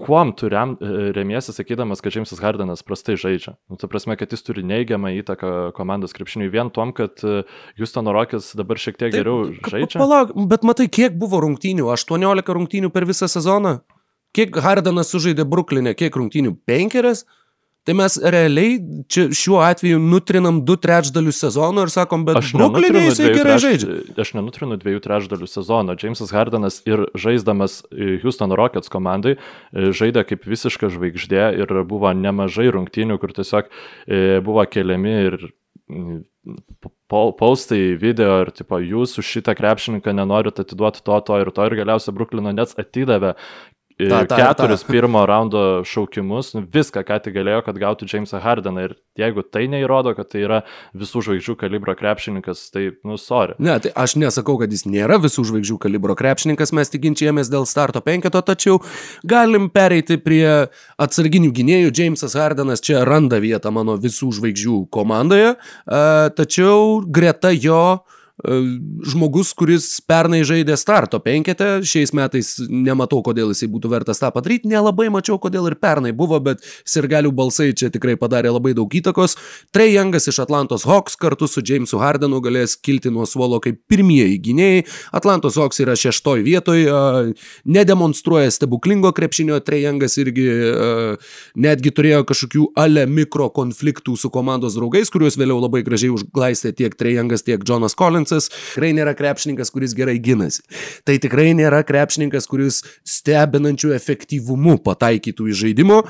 kuom 0.00 0.32
tu 0.36 0.48
rem, 0.48 0.76
e, 0.80 1.12
remiesi, 1.12 1.52
sakydamas, 1.52 2.00
kad 2.00 2.14
Džeimsas 2.14 2.40
Hardenas 2.42 2.82
prastai 2.86 3.16
žaidžia? 3.20 3.54
Nu, 3.70 3.76
ta 3.80 3.88
prasme, 3.90 4.16
kad 4.16 4.32
jis 4.32 4.44
turi 4.46 4.64
neigiamą 4.66 5.12
įtaką 5.20 5.72
komandos 5.76 6.16
krepšiniui 6.16 6.50
vien 6.52 6.72
tom, 6.74 6.94
kad 6.96 7.20
e, 7.24 7.42
Houstono 7.78 8.14
Rockets 8.16 8.54
dabar 8.58 8.80
šiek 8.80 8.96
tiek 8.96 9.12
Taip, 9.12 9.18
geriau 9.20 9.52
žaidžia. 9.68 10.00
Palauk, 10.00 10.32
bet 10.50 10.64
matai, 10.66 10.88
kiek 10.92 11.16
buvo 11.18 11.42
rungtynių? 11.44 11.90
18 11.92 12.56
rungtynių 12.58 12.92
per 12.94 13.06
visą 13.08 13.28
sezoną? 13.30 13.80
Kiek 14.32 14.56
Hardenas 14.64 15.12
sužaidė 15.12 15.44
Bruklinė? 15.44 15.92
Kiek 15.98 16.14
rungtynių? 16.16 16.56
Penkerias? 16.64 17.26
Tai 17.82 17.94
mes 17.98 18.14
realiai 18.22 18.76
čia 19.10 19.24
šiuo 19.34 19.58
atveju 19.66 19.98
nutrinam 19.98 20.60
du 20.66 20.76
trečdalius 20.78 21.40
sezono 21.42 21.82
ir 21.82 21.90
sakom, 21.90 22.22
bet 22.28 22.38
aš 22.38 22.52
Brooklyn'e 22.54 23.06
jisai 23.08 23.32
gerai 23.34 23.56
treč... 23.56 23.64
žaidžia. 23.64 23.96
Aš 24.22 24.34
nenutrinu 24.38 24.78
dviejų 24.78 25.02
trečdalių 25.02 25.48
sezono. 25.50 25.96
Jamesas 25.98 26.30
Hardenas 26.34 26.78
ir 26.86 27.08
žaisdamas 27.18 27.80
Houston 28.22 28.54
Rockets 28.54 28.92
komandai 28.92 29.34
e, 29.34 29.90
žaidė 29.90 30.22
kaip 30.28 30.46
visiška 30.46 30.92
žvaigždė 30.94 31.48
ir 31.58 31.74
buvo 31.90 32.12
nemažai 32.14 32.68
rungtynių, 32.76 33.18
kur 33.18 33.34
tiesiog 33.34 33.66
e, 33.66 34.38
buvo 34.46 34.62
keliami 34.70 35.16
ir 35.26 35.40
paustai 37.10 37.94
video 38.00 38.38
ir 38.42 38.50
tipo, 38.54 38.78
jūs 38.80 39.18
už 39.20 39.26
šitą 39.36 39.54
krepšininką 39.58 40.14
nenorit 40.16 40.58
atiduoti 40.62 41.02
to, 41.04 41.18
to 41.26 41.38
ir 41.42 41.50
to 41.54 41.66
ir 41.68 41.76
galiausiai 41.82 42.14
Bruklino 42.16 42.54
Nets 42.54 42.78
atidavė 42.80 43.34
ta, 43.98 44.22
ta, 44.26 44.36
keturis 44.36 44.82
ta. 44.82 44.92
pirmo 44.92 45.22
raundo 45.26 45.82
šaukimus, 45.88 46.52
nu, 46.56 46.62
viską, 46.72 47.02
ką 47.06 47.18
tik 47.24 47.36
galėjo, 47.36 47.62
kad 47.66 47.78
gautų 47.80 48.08
Jamesą 48.10 48.40
Hardeną. 48.42 48.86
Ir 48.88 48.94
jeigu 49.18 49.44
tai 49.44 49.64
neįrodo, 49.70 50.14
kad 50.16 50.30
tai 50.32 50.44
yra 50.46 50.60
visų 50.98 51.24
žvaigždžių 51.26 51.56
kalibro 51.60 51.94
krepšininkas, 51.98 52.64
tai, 52.74 52.88
nu, 53.06 53.18
sorry. 53.20 53.56
Ne, 53.62 53.76
tai 53.82 53.92
aš 54.04 54.16
nesakau, 54.20 54.56
kad 54.60 54.72
jis 54.72 54.86
nėra 54.88 55.18
visų 55.22 55.44
žvaigždžių 55.50 55.78
kalibro 55.82 56.16
krepšininkas, 56.18 56.74
mes 56.76 56.92
tik 56.92 57.04
ginčiamės 57.06 57.52
dėl 57.52 57.68
starto 57.68 58.02
penketo, 58.04 58.42
tačiau 58.46 58.80
galim 59.28 59.68
pereiti 59.72 60.18
prie 60.22 60.46
atsarginių 61.02 61.52
gynėjų. 61.54 61.92
Jamesas 62.02 62.38
Hardenas 62.38 62.84
čia 62.84 63.04
randa 63.08 63.42
vietą 63.42 63.74
mano 63.74 63.98
visų 64.00 64.32
žvaigždžių 64.38 64.80
komandoje, 64.92 65.54
tačiau 66.38 67.02
greta 67.12 67.52
jo 67.52 67.84
E, 68.02 68.12
žmogus, 68.42 69.52
kuris 69.54 69.86
pernai 70.06 70.42
žaidė 70.46 70.74
starto 70.80 71.20
penketę, 71.22 71.82
šiais 71.86 72.12
metais 72.16 72.54
nematau, 72.66 73.20
kodėl 73.24 73.52
jisai 73.52 73.68
būtų 73.70 73.90
vertas 73.92 74.22
tą 74.22 74.32
padaryti, 74.34 74.70
nelabai 74.70 75.08
mačiau, 75.12 75.38
kodėl 75.42 75.68
ir 75.70 75.76
pernai 75.78 76.10
buvo, 76.16 76.40
bet 76.42 76.64
sirgalių 76.88 77.30
balsai 77.36 77.70
čia 77.78 77.92
tikrai 77.94 78.16
padarė 78.18 78.52
labai 78.54 78.74
daug 78.78 78.90
įtakos. 78.90 79.36
Trey 79.74 79.94
Youngas 79.94 80.26
iš 80.30 80.40
Atlantos 80.42 80.86
Hawks 80.88 81.14
kartu 81.20 81.46
su 81.50 81.62
Jamesu 81.62 82.00
Hardenu 82.02 82.40
galės 82.42 82.74
kilti 82.76 83.12
nuo 83.14 83.26
suolo 83.28 83.60
kaip 83.62 83.78
pirmieji 83.90 84.40
gynėjai. 84.48 84.82
Atlantos 85.14 85.58
Hawks 85.60 85.82
yra 85.84 85.94
šeštoj 85.98 86.42
vietoj, 86.46 86.82
nedemonstruoja 87.64 88.50
stebuklingo 88.54 89.14
krepšinio, 89.14 89.60
Trey 89.62 89.86
Youngas 89.86 90.18
irgi 90.18 90.48
netgi 91.54 91.94
turėjo 91.94 92.24
kažkokių 92.28 92.68
ale 92.80 93.06
mikro 93.06 93.48
konfliktų 93.54 94.16
su 94.18 94.32
komandos 94.34 94.76
draugais, 94.78 95.12
kuriuos 95.12 95.38
vėliau 95.38 95.60
labai 95.62 95.84
gražiai 95.86 96.12
užglaistė 96.14 96.74
tiek 96.76 96.98
Trey 96.98 97.16
Youngas, 97.18 97.46
tiek 97.46 97.62
Jonas 97.68 97.94
Collins 97.98 98.31
Collinsas 98.32 98.48
tikrai 98.72 98.92
nėra 98.96 99.12
krepšininkas, 99.16 99.70
kuris 99.72 99.94
gerai 99.96 100.18
ginasi. 100.22 100.62
Tai 101.04 101.16
tikrai 101.20 101.52
nėra 101.56 101.82
krepšininkas, 101.84 102.46
kuris 102.48 102.82
stebinančių 103.04 103.92
efektyvumu 103.96 104.78
pataikytų 104.84 105.48
į 105.50 105.56
žaidimo, 105.62 106.00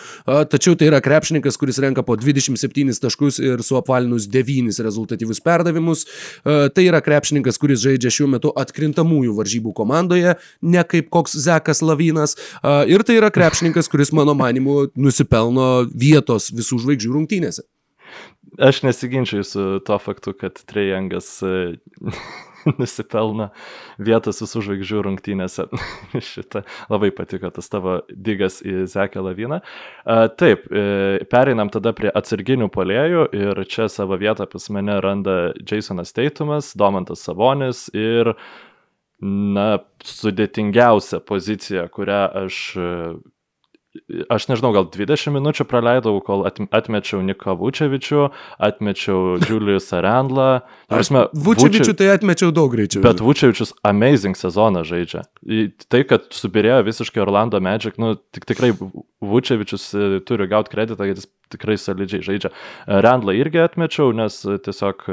tačiau 0.53 0.77
tai 0.79 0.91
yra 0.91 1.03
krepšininkas, 1.03 1.59
kuris 1.59 1.81
renka 1.83 2.05
po 2.07 2.17
27 2.17 2.95
taškus 3.03 3.41
ir 3.43 3.63
suapvalinus 3.65 4.29
9 4.31 4.79
rezultatyvius 4.85 5.43
perdavimus. 5.43 6.07
Tai 6.45 6.87
yra 6.87 7.03
krepšininkas, 7.03 7.59
kuris 7.61 7.83
žaidžia 7.83 8.13
šiuo 8.13 8.31
metu 8.37 8.53
atkrintamųjų 8.59 9.37
varžybų 9.39 9.75
komandoje, 9.77 10.37
ne 10.63 10.87
kaip 10.87 11.11
koks 11.13 11.37
Zekas 11.43 11.83
Lavinas. 11.83 12.37
Ir 12.63 13.05
tai 13.07 13.19
yra 13.19 13.33
krepšininkas, 13.35 13.91
kuris 13.91 14.15
mano 14.15 14.37
manimu 14.39 14.93
nusipelno 14.95 15.89
vietos 15.91 16.53
visų 16.55 16.83
žvaigždžių 16.85 17.17
rungtynėse. 17.17 17.67
Aš 18.59 18.83
nesiginčiu 18.83 19.45
su 19.45 19.81
to 19.87 19.99
faktu, 19.99 20.33
kad 20.33 20.65
Trejangas 20.65 21.43
e, 21.43 21.77
nusipelno 22.79 23.49
vietos 23.99 24.43
visų 24.43 24.63
žvaigždžių 24.67 25.03
rungtynėse. 25.07 25.67
Šitą 26.33 26.65
labai 26.93 27.13
patiko 27.17 27.51
tas 27.55 27.71
tavo 27.73 28.01
digas 28.13 28.61
į 28.61 28.85
Zekę 28.91 29.23
laviną. 29.25 29.63
Taip, 30.39 30.67
e, 30.69 31.25
pereinam 31.33 31.73
tada 31.73 31.95
prie 31.97 32.13
atsarginių 32.13 32.69
polėjų 32.73 33.29
ir 33.37 33.63
čia 33.71 33.89
savo 33.93 34.19
vietą 34.21 34.47
pas 34.51 34.69
mane 34.75 34.99
randa 35.05 35.39
Jasonas 35.65 36.13
Teitumas, 36.17 36.75
Domantas 36.79 37.25
Savonis 37.25 37.87
ir 37.97 38.35
na, 39.23 39.69
sudėtingiausia 40.05 41.23
pozicija, 41.25 41.87
kurią 41.95 42.23
aš 42.45 42.63
aš 44.33 44.47
nežinau, 44.49 44.73
gal 44.75 44.87
20 44.89 45.35
minučių 45.35 45.67
praleidau, 45.69 46.15
kol 46.25 46.47
atmečiau 46.49 47.21
Niką 47.25 47.55
Vučevičių, 47.61 48.25
atmečiau 48.63 49.37
Julius 49.45 49.91
Arendlą. 49.97 50.63
Prasme, 50.91 51.27
Vučevičių 51.37 51.95
tai 51.99 52.09
atmečiau 52.15 52.53
daug 52.55 52.73
greičiau. 52.73 53.03
Bet 53.05 53.21
Vučevičius 53.25 53.75
amazing 53.87 54.39
sezoną 54.39 54.85
žaidžia. 54.89 55.27
Tai, 55.93 56.03
kad 56.09 56.31
subirėjo 56.33 56.81
visiškai 56.89 57.25
Orlando 57.25 57.61
Magic, 57.61 58.01
nu, 58.01 58.15
tik 58.35 58.49
tikrai 58.49 58.73
Vučevičius 59.23 59.89
e, 59.93 60.11
turi 60.27 60.49
gauti 60.51 60.73
kreditą, 60.73 61.05
kad 61.05 61.21
jis 61.21 61.29
tikrai 61.53 61.77
solidžiai 61.81 62.25
žaidžia. 62.25 62.53
Rendlą 62.89 63.37
irgi 63.37 63.61
atmečiau, 63.63 64.15
nes 64.17 64.41
tiesiog 64.41 65.05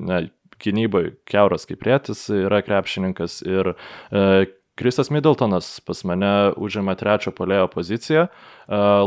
ne, 0.00 0.24
gynybai 0.62 1.10
keuras 1.28 1.66
kaip 1.68 1.84
rėtis 1.86 2.26
yra 2.32 2.62
krepšininkas 2.64 3.40
ir 3.44 3.74
e, 3.74 4.46
Krisas 4.82 5.10
Middletonas 5.10 5.80
pas 5.86 6.00
mane 6.02 6.50
užima 6.58 6.96
trečią 6.98 7.30
polėjo 7.30 7.68
poziciją. 7.70 8.26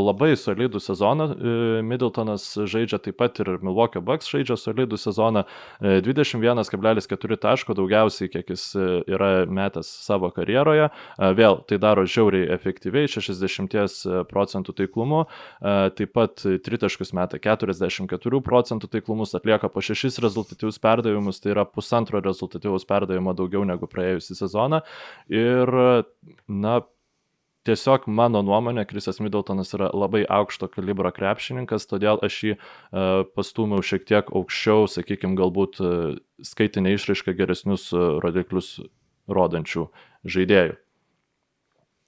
Labai 0.00 0.34
solidų 0.36 0.80
sezoną 0.80 1.26
e, 1.32 1.54
Middletonas 1.84 2.44
žaidžia 2.68 3.00
taip 3.02 3.16
pat 3.20 3.40
ir 3.40 3.56
Milwaukee 3.64 4.00
Bucks 4.04 4.28
žaidžia 4.30 4.56
solidų 4.60 4.98
sezoną. 5.00 5.42
21,4 5.80 7.32
e, 7.32 7.38
taško 7.40 7.76
daugiausiai, 7.76 8.28
kiek 8.32 8.52
jis 8.52 8.64
e, 8.76 8.86
yra 9.10 9.30
metęs 9.48 9.88
savo 10.04 10.30
karjeroje. 10.32 10.90
Vėl 11.36 11.60
tai 11.68 11.80
daro 11.82 12.04
žiauriai 12.08 12.50
efektyviai, 12.54 13.08
60 13.10 13.76
procentų 14.30 14.76
taiklumu. 14.80 15.24
Taip 15.60 16.12
pat 16.14 16.44
tritaškus 16.44 17.12
meta 17.16 17.40
44 17.42 18.40
procentų 18.44 18.90
taiklumus, 18.92 19.34
atlieka 19.36 19.70
po 19.72 19.82
6 19.84 20.20
rezultatyvius 20.22 20.78
perdavimus, 20.82 21.40
tai 21.40 21.54
yra 21.56 21.66
pusantro 21.68 22.20
rezultatyvaus 22.24 22.86
perdavimo 22.88 23.34
daugiau 23.36 23.64
negu 23.68 23.88
praėjusią 23.90 24.38
sezoną. 24.44 24.82
Ir, 25.32 25.65
na, 26.46 26.76
tiesiog 27.66 28.06
mano 28.06 28.42
nuomonė, 28.46 28.86
Krisas 28.88 29.18
Middletonas 29.22 29.74
yra 29.76 29.90
labai 29.94 30.22
aukšto 30.38 30.68
kalibro 30.72 31.10
krepšininkas, 31.14 31.88
todėl 31.90 32.20
aš 32.26 32.38
jį 32.44 32.54
uh, 32.56 33.26
pastūmiau 33.36 33.84
šiek 33.84 34.06
tiek 34.08 34.30
aukščiau, 34.30 34.86
sakykime, 34.90 35.36
galbūt 35.38 35.80
uh, 35.82 36.16
skaitinė 36.46 36.96
išraiška 36.96 37.36
geresnius 37.38 37.88
uh, 37.94 38.18
rodiklius 38.22 38.76
rodančių 39.26 39.88
žaidėjų. 40.26 40.76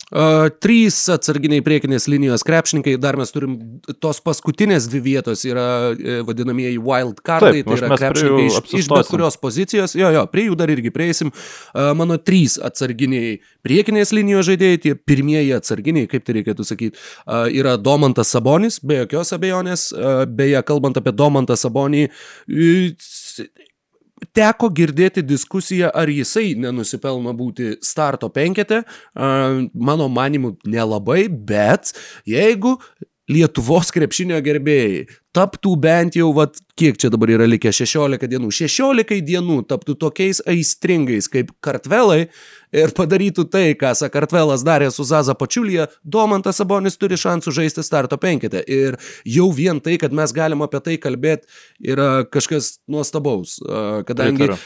Uh, 0.08 0.46
trys 0.64 1.02
atsarginiai 1.12 1.60
priekinės 1.60 2.06
linijos 2.08 2.40
krepšininkai, 2.48 2.94
dar 2.96 3.18
mes 3.20 3.28
turim 3.28 3.58
tos 4.00 4.22
paskutinės 4.24 4.86
dvi 4.88 5.02
vietos 5.04 5.42
yra 5.44 5.66
e, 5.92 6.14
vadinamieji 6.24 6.78
wild 6.80 7.20
cardai, 7.20 7.58
Taip, 7.58 7.68
tai 7.68 7.76
yra 7.76 7.98
krepšininkai 8.00 8.46
iš, 8.46 8.54
iš 8.54 8.56
bet 8.56 8.70
apsistosim. 8.72 9.10
kurios 9.12 9.36
pozicijos, 9.42 9.96
jo, 10.00 10.08
jo, 10.14 10.24
prie 10.32 10.46
jų 10.46 10.56
dar 10.56 10.72
irgi 10.72 10.94
prieisim. 10.94 11.28
Uh, 11.74 11.90
mano 11.98 12.16
trys 12.16 12.56
atsarginiai 12.56 13.36
priekinės 13.66 14.14
linijos 14.16 14.48
žaidėjai, 14.48 14.80
tie 14.86 14.96
pirmieji 14.96 15.52
atsarginiai, 15.58 16.08
kaip 16.08 16.24
tai 16.24 16.38
reikėtų 16.38 16.68
sakyti, 16.70 16.96
uh, 16.96 17.44
yra 17.52 17.76
Domantas 17.76 18.32
Sabonis, 18.32 18.80
be 18.80 19.02
jokios 19.02 19.36
abejonės, 19.36 19.90
uh, 19.92 20.24
beje, 20.24 20.64
kalbant 20.72 20.96
apie 20.96 21.12
Domantą 21.12 21.58
Sabonį, 21.60 22.06
teko 24.36 24.70
girdėti 24.74 25.22
diskusiją, 25.26 25.90
ar 25.94 26.10
jisai 26.10 26.54
nenusipelno 26.58 27.34
būti 27.36 27.76
starto 27.84 28.30
penkete. 28.32 28.82
Mano 29.14 30.08
manimu, 30.12 30.56
nelabai, 30.66 31.26
bet 31.28 31.94
jeigu 32.28 32.76
Lietuvos 33.28 33.92
krepšinio 33.92 34.38
gerbėjai 34.44 35.06
taptų 35.36 35.74
bent 35.80 36.16
jau, 36.16 36.30
vat, 36.36 36.56
kiek 36.78 36.96
čia 36.98 37.10
dabar 37.12 37.30
yra 37.34 37.46
likę 37.48 37.70
16 37.74 38.28
dienų, 38.30 38.50
16 38.54 39.20
dienų 39.26 39.58
taptų 39.68 39.94
tokiais 40.00 40.40
aistringais 40.48 41.28
kaip 41.30 41.52
kartvelai 41.64 42.30
ir 42.74 42.94
padarytų 42.96 43.44
tai, 43.52 43.66
ką 43.78 43.92
Sakartvelas 43.98 44.64
darė 44.66 44.88
su 44.92 45.04
Zaza 45.08 45.36
Pačiulija, 45.38 45.88
Domantas 46.02 46.60
Sabonis 46.60 46.98
turi 47.00 47.20
šansų 47.20 47.54
žaisti 47.60 47.84
starto 47.86 48.18
penketę. 48.20 48.64
Ir 48.64 48.98
jau 49.28 49.50
vien 49.54 49.80
tai, 49.84 49.98
kad 50.00 50.16
mes 50.16 50.34
galim 50.36 50.64
apie 50.64 50.80
tai 50.84 50.98
kalbėti, 51.00 51.48
yra 51.84 52.24
kažkas 52.28 52.78
nuostabaus, 52.90 53.58
kadangi 54.08 54.48
Pritariu. 54.48 54.60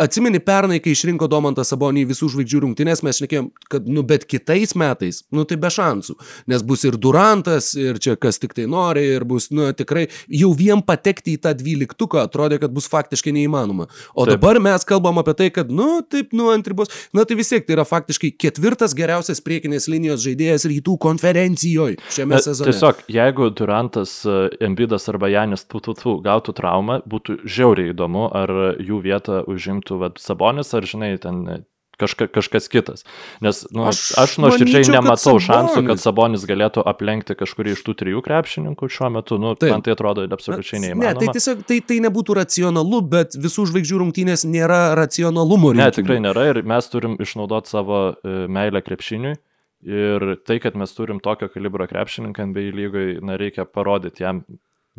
Atsimeni 0.00 0.40
pernai, 0.42 0.80
kai 0.82 0.94
išrinko 0.96 1.28
Domantą 1.30 1.64
Sabonį 1.66 2.06
visų 2.10 2.30
žvaigždžių 2.34 2.62
rungtynės, 2.64 3.04
mes 3.06 3.20
šnekėjom, 3.20 3.50
kad, 3.70 3.86
nu, 3.86 4.02
bet 4.06 4.26
kitais 4.28 4.74
metais, 4.78 5.22
nu, 5.34 5.44
tai 5.48 5.60
be 5.60 5.70
šansų. 5.70 6.16
Nes 6.50 6.64
bus 6.66 6.82
ir 6.88 6.98
Durantas, 7.00 7.70
ir 7.78 8.00
čia 8.02 8.16
kas 8.20 8.40
tik 8.42 8.56
tai 8.56 8.66
nori, 8.70 9.04
ir 9.14 9.26
bus, 9.28 9.50
nu, 9.54 9.68
tikrai, 9.76 10.08
jau 10.26 10.50
vien 10.56 10.82
patekti 10.82 11.36
į 11.36 11.42
tą 11.44 11.54
dvyliktuką 11.60 12.24
atrodė, 12.24 12.58
kad 12.62 12.74
bus 12.74 12.90
faktiškai 12.90 13.34
neįmanoma. 13.36 13.86
O 14.14 14.26
Taip. 14.26 14.34
Dabar 14.34 14.58
mes 14.62 14.86
kalbam 14.88 15.22
apie 15.22 15.36
tai, 15.38 15.50
kad, 15.54 15.70
nu, 15.70 16.00
taip, 16.02 16.34
nu, 16.36 16.50
ant 16.54 16.66
ribos, 16.66 16.90
na, 17.14 17.26
tai 17.28 17.38
vis 17.38 17.52
tiek 17.52 17.66
tai 17.66 17.78
yra 17.78 17.86
faktiškai 17.86 18.32
ketvirtas 18.40 18.96
geriausias 18.98 19.42
priekinės 19.44 19.86
linijos 19.92 20.24
žaidėjas 20.24 20.66
rytų 20.70 20.98
konferencijoje 21.06 22.00
šiame 22.10 22.40
E, 22.40 22.44
sezone. 22.44 22.70
Tiesiog, 22.70 23.02
jeigu 23.08 23.50
Durantas, 23.50 24.24
e, 24.24 24.48
Embidas 24.64 25.08
arba 25.12 25.30
Janis 25.30 25.64
Tututu 25.68 26.16
gautų 26.24 26.54
traumą, 26.56 27.00
būtų 27.08 27.40
žiauriai 27.44 27.92
įdomu, 27.94 28.26
ar 28.36 28.52
jų 28.80 29.00
vietą 29.04 29.42
užimtų 29.50 29.89
vat, 29.98 30.18
Sabonis, 30.22 30.70
ar 30.74 30.86
žinai, 30.86 31.18
ten 31.18 31.40
e, 31.48 31.56
kažka, 32.00 32.26
kažkas 32.32 32.68
kitas. 32.72 33.02
Nes 33.44 33.66
nu, 33.74 33.84
aš, 33.90 34.12
Aš 34.16 34.36
nuoširdžiai 34.40 34.80
manyčiau, 34.84 34.94
kad 34.94 35.04
nematau 35.04 35.34
šansų, 35.42 35.82
kad 35.88 36.00
Sabonis. 36.00 36.46
Galėtų 36.48 36.84
aplenkti 36.88 37.34
kažkurį 37.36 37.74
iš 37.76 37.82
tų 37.84 37.94
trijų 38.00 38.22
krepšininkų 38.24 38.88
šiuo 38.88 39.10
metu. 39.18 39.36
Nu, 39.42 39.52
Taip. 39.58 39.74
man 39.74 39.82
tai 39.84 39.92
atrodo 39.96 40.24
absoliučiai 40.24 40.80
Ne, 40.80 40.94
neįmanoma. 40.94 41.18
tai 41.20 41.34
tiesiog 41.36 41.60
tai, 41.68 41.80
tai 41.84 41.98
nebūtų 42.06 42.38
racionalu, 42.40 43.02
bet 43.10 43.36
visų 43.36 43.66
žvaigždžių 43.72 44.00
rungtynės 44.04 44.46
nėra 44.48 44.94
racionalumo 44.96 45.74
Ne, 45.74 45.90
rinkimų. 45.90 45.98
tikrai 46.00 46.18
nėra 46.24 46.46
ir 46.54 46.62
mes 46.62 46.88
turim 46.88 47.18
išnaudoti 47.20 47.68
savo 47.74 48.00
e, 48.24 48.46
meilę 48.48 48.80
krepšiniui. 48.86 49.36
Ir 49.80 50.36
tai, 50.44 50.58
kad 50.60 50.74
mes 50.76 50.92
turim 50.92 51.20
tokio 51.24 51.48
kalibro 51.48 51.86
krepšininką 51.88 52.50
NBA 52.50 52.66
lygoje, 52.76 53.20
na, 53.24 53.36
reikia 53.40 53.64
parodyti 53.64 54.24
jam 54.26 54.42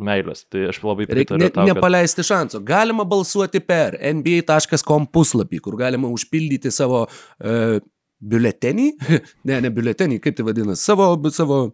meilės. 0.00 0.44
Tai 0.50 0.66
aš 0.70 0.80
labai 0.84 1.06
pritariu 1.10 1.42
ne, 1.42 1.50
tau. 1.50 1.64
kad- 1.66 1.74
nepaleisti 1.74 2.24
šanso. 2.26 2.62
Galima 2.66 3.04
balsuoti 3.08 3.60
per 3.64 3.98
nba.com 4.12 5.08
puslapį, 5.12 5.60
kur 5.64 5.76
galima 5.80 6.10
užpildyti 6.12 6.72
savo 6.74 7.04
uh, 7.06 7.78
biuletenį. 8.22 8.88
ne, 9.48 9.60
ne 9.64 9.72
biuletenį, 9.74 10.20
kaip 10.22 10.38
tai 10.38 10.46
vadinasi. 10.48 10.82
Savo, 10.84 11.12
savo 11.34 11.64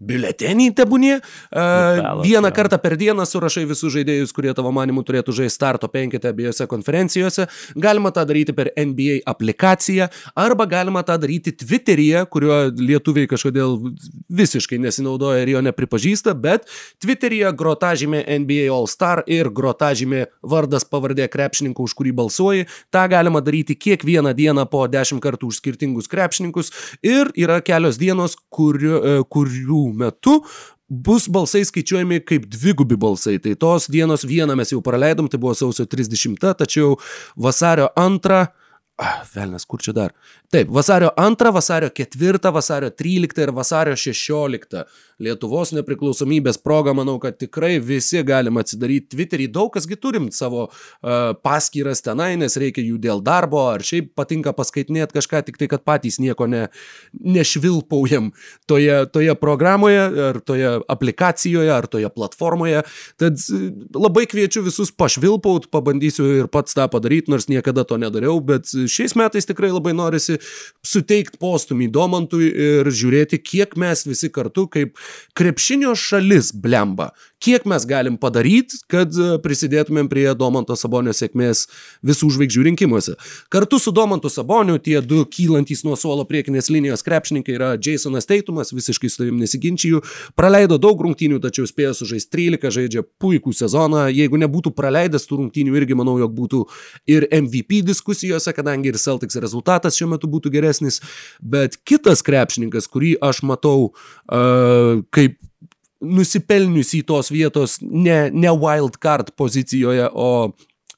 biuletenį 0.00 0.70
tebūnie. 0.76 1.18
Uh, 1.52 2.22
vieną 2.24 2.48
jo. 2.48 2.54
kartą 2.56 2.78
per 2.80 2.96
dieną 3.00 3.26
surašai 3.28 3.66
visus 3.68 3.92
žaidėjus, 3.94 4.32
kurie 4.36 4.52
tavo 4.56 4.72
manimu 4.74 5.04
turėtų 5.06 5.34
žaisti 5.42 5.60
starto 5.60 5.90
penketę 5.92 6.30
abiejose 6.32 6.66
konferencijose. 6.70 7.46
Galima 7.76 8.12
tą 8.14 8.24
daryti 8.28 8.54
per 8.56 8.70
NBA 8.78 9.20
aplikaciją 9.28 10.08
arba 10.38 10.66
galima 10.70 11.02
tą 11.04 11.18
daryti 11.20 11.52
Twitteryje, 11.52 12.24
kuriuo 12.32 12.60
lietuviai 12.78 13.28
kažkodėl 13.30 13.76
visiškai 14.40 14.78
nesinaudoja 14.80 15.42
ir 15.44 15.52
jo 15.54 15.64
nepripažįsta, 15.68 16.34
bet 16.34 16.68
Twitteryje 17.02 17.52
grotažymė 17.60 18.22
NBA 18.40 18.70
All 18.72 18.88
Star 18.88 19.24
ir 19.28 19.50
grotažymė 19.52 20.26
vardas 20.40 20.86
pavardė 20.88 21.28
krepšininko, 21.28 21.84
už 21.84 21.96
kurį 21.98 22.14
balsuoji. 22.22 22.68
Ta 22.94 23.04
galima 23.10 23.42
daryti 23.44 23.76
kiekvieną 23.76 24.32
dieną 24.38 24.64
po 24.70 24.86
10 24.88 25.20
kartų 25.20 25.50
už 25.50 25.60
skirtingus 25.60 26.08
krepšininkus 26.10 26.72
ir 27.04 27.32
yra 27.36 27.60
kelios 27.64 27.98
dienos, 28.00 28.36
kuriu, 28.48 28.96
e, 28.96 29.22
kurių 29.90 29.98
metu 29.98 30.40
bus 30.90 31.28
balsai 31.30 31.64
skaičiuojami 31.64 32.20
kaip 32.26 32.48
dvigubi 32.50 32.98
balsai. 32.98 33.38
Tai 33.38 33.54
tos 33.54 33.86
dienos 33.90 34.24
vieną 34.26 34.56
mes 34.58 34.72
jau 34.72 34.80
praleidom, 34.82 35.28
tai 35.30 35.38
buvo 35.38 35.54
sausio 35.54 35.86
30, 35.86 36.54
tačiau 36.58 36.96
vasario 37.36 37.90
2 37.96 38.46
Ah, 39.00 39.22
velnas, 39.32 39.64
kur 39.64 39.80
čia 39.80 39.94
dar? 39.96 40.12
Taip, 40.52 40.68
vasario 40.68 41.08
2, 41.16 41.52
vasario 41.56 41.88
4, 41.88 42.50
vasario 42.52 42.90
13 42.90 43.46
ir 43.46 43.52
vasario 43.56 43.94
16 43.96 44.82
Lietuvos 45.20 45.74
nepriklausomybės 45.76 46.56
proga, 46.64 46.94
manau, 46.96 47.18
kad 47.20 47.36
tikrai 47.40 47.74
visi 47.84 48.22
galim 48.24 48.56
atsidaryti 48.60 49.12
Twitterį. 49.12 49.50
Daug 49.52 49.68
kasgi 49.74 49.98
turim 50.00 50.30
savo 50.32 50.66
uh, 50.70 51.34
paskyras 51.44 52.00
tenai, 52.06 52.32
nes 52.40 52.56
reikia 52.60 52.80
jų 52.86 52.96
dėl 53.02 53.20
darbo, 53.24 53.66
ar 53.74 53.84
šiaip 53.84 54.14
patinka 54.16 54.54
paskaitinėti 54.56 55.18
kažką, 55.18 55.42
tik 55.44 55.60
tai, 55.60 55.68
kad 55.72 55.84
patys 55.84 56.16
nieko 56.24 56.48
ne, 56.48 56.62
nešvilpaujam 57.12 58.30
toje, 58.70 58.96
toje 59.12 59.34
programoje, 59.40 60.00
ar 60.30 60.40
toje 60.40 60.72
aplikacijoje, 60.88 61.68
ar 61.74 61.88
toje 61.90 62.08
platformoje. 62.14 62.80
Tad 63.20 63.44
e, 63.44 63.60
labai 64.00 64.24
kviečiu 64.30 64.64
visus 64.64 64.88
pašvilpaut, 64.96 65.68
pabandysiu 65.74 66.30
ir 66.38 66.48
pats 66.52 66.78
tą 66.78 66.88
padaryti, 66.92 67.32
nors 67.32 67.50
niekada 67.52 67.84
to 67.84 68.00
nedariau, 68.00 68.38
bet 68.40 68.72
šiais 68.72 69.16
metais 69.20 69.48
tikrai 69.48 69.68
labai 69.74 69.92
norisi 69.96 70.40
suteikti 70.80 71.36
postumį 71.40 71.92
Domantui 71.92 72.48
ir 72.48 72.88
žiūrėti, 72.88 73.42
kiek 73.44 73.76
mes 73.80 74.06
visi 74.08 74.32
kartu 74.32 74.64
kaip 74.70 74.96
krepšinio 75.38 75.94
šalis 75.98 76.52
blemba, 76.54 77.10
kiek 77.40 77.64
mes 77.64 77.86
galim 77.88 78.16
padaryti, 78.20 78.82
kad 78.90 79.14
e, 79.16 79.38
prisidėtumėm 79.40 80.10
prie 80.12 80.26
Domanto 80.36 80.76
Sabonio 80.76 81.14
sėkmės 81.16 81.64
visų 82.06 82.28
žvaigždžių 82.36 82.64
rinkimuose. 82.68 83.16
Kartu 83.52 83.80
su 83.80 83.92
Domantu 83.96 84.28
Saboniu 84.32 84.76
tie 84.82 84.98
du 85.00 85.22
kylantys 85.24 85.82
nuo 85.86 85.96
suolo 85.96 86.26
priekinės 86.28 86.68
linijos 86.72 87.04
krepšininkai 87.06 87.56
yra 87.56 87.70
Jasonas 87.80 88.28
Teitumas, 88.28 88.74
visiškai 88.76 89.10
su 89.10 89.22
tavim 89.22 89.40
nesiginčiju, 89.40 90.02
praleido 90.36 90.76
daug 90.82 91.00
rungtynių, 91.00 91.40
tačiau 91.40 91.68
spėjo 91.68 91.94
sužaisti 92.02 92.36
13, 92.36 92.68
žaidžia 92.76 93.04
puikų 93.22 93.54
sezoną, 93.56 94.04
jeigu 94.12 94.40
nebūtų 94.44 94.74
praleidęs 94.76 95.24
tų 95.28 95.40
rungtynių, 95.40 95.78
irgi 95.80 95.96
manau, 95.98 96.18
jog 96.20 96.36
būtų 96.36 96.62
ir 97.10 97.26
MVP 97.40 97.80
diskusijose, 97.88 98.52
kadangi 98.56 98.92
ir 98.92 99.00
Celtics 99.00 99.40
rezultatas 99.40 99.96
šiuo 99.96 100.12
metu 100.12 100.28
būtų 100.30 100.52
geresnis, 100.52 101.00
bet 101.40 101.80
kitas 101.88 102.22
krepšininkas, 102.26 102.90
kurį 102.92 103.16
aš 103.24 103.42
matau 103.48 103.90
uh, 103.90 104.99
kaip 105.14 105.38
nusipelniusi 106.00 107.02
tos 107.04 107.30
vietos 107.32 107.78
ne, 107.80 108.30
ne 108.32 108.52
wild 108.56 108.96
card 109.02 109.34
pozicijoje, 109.36 110.08
o 110.12 110.52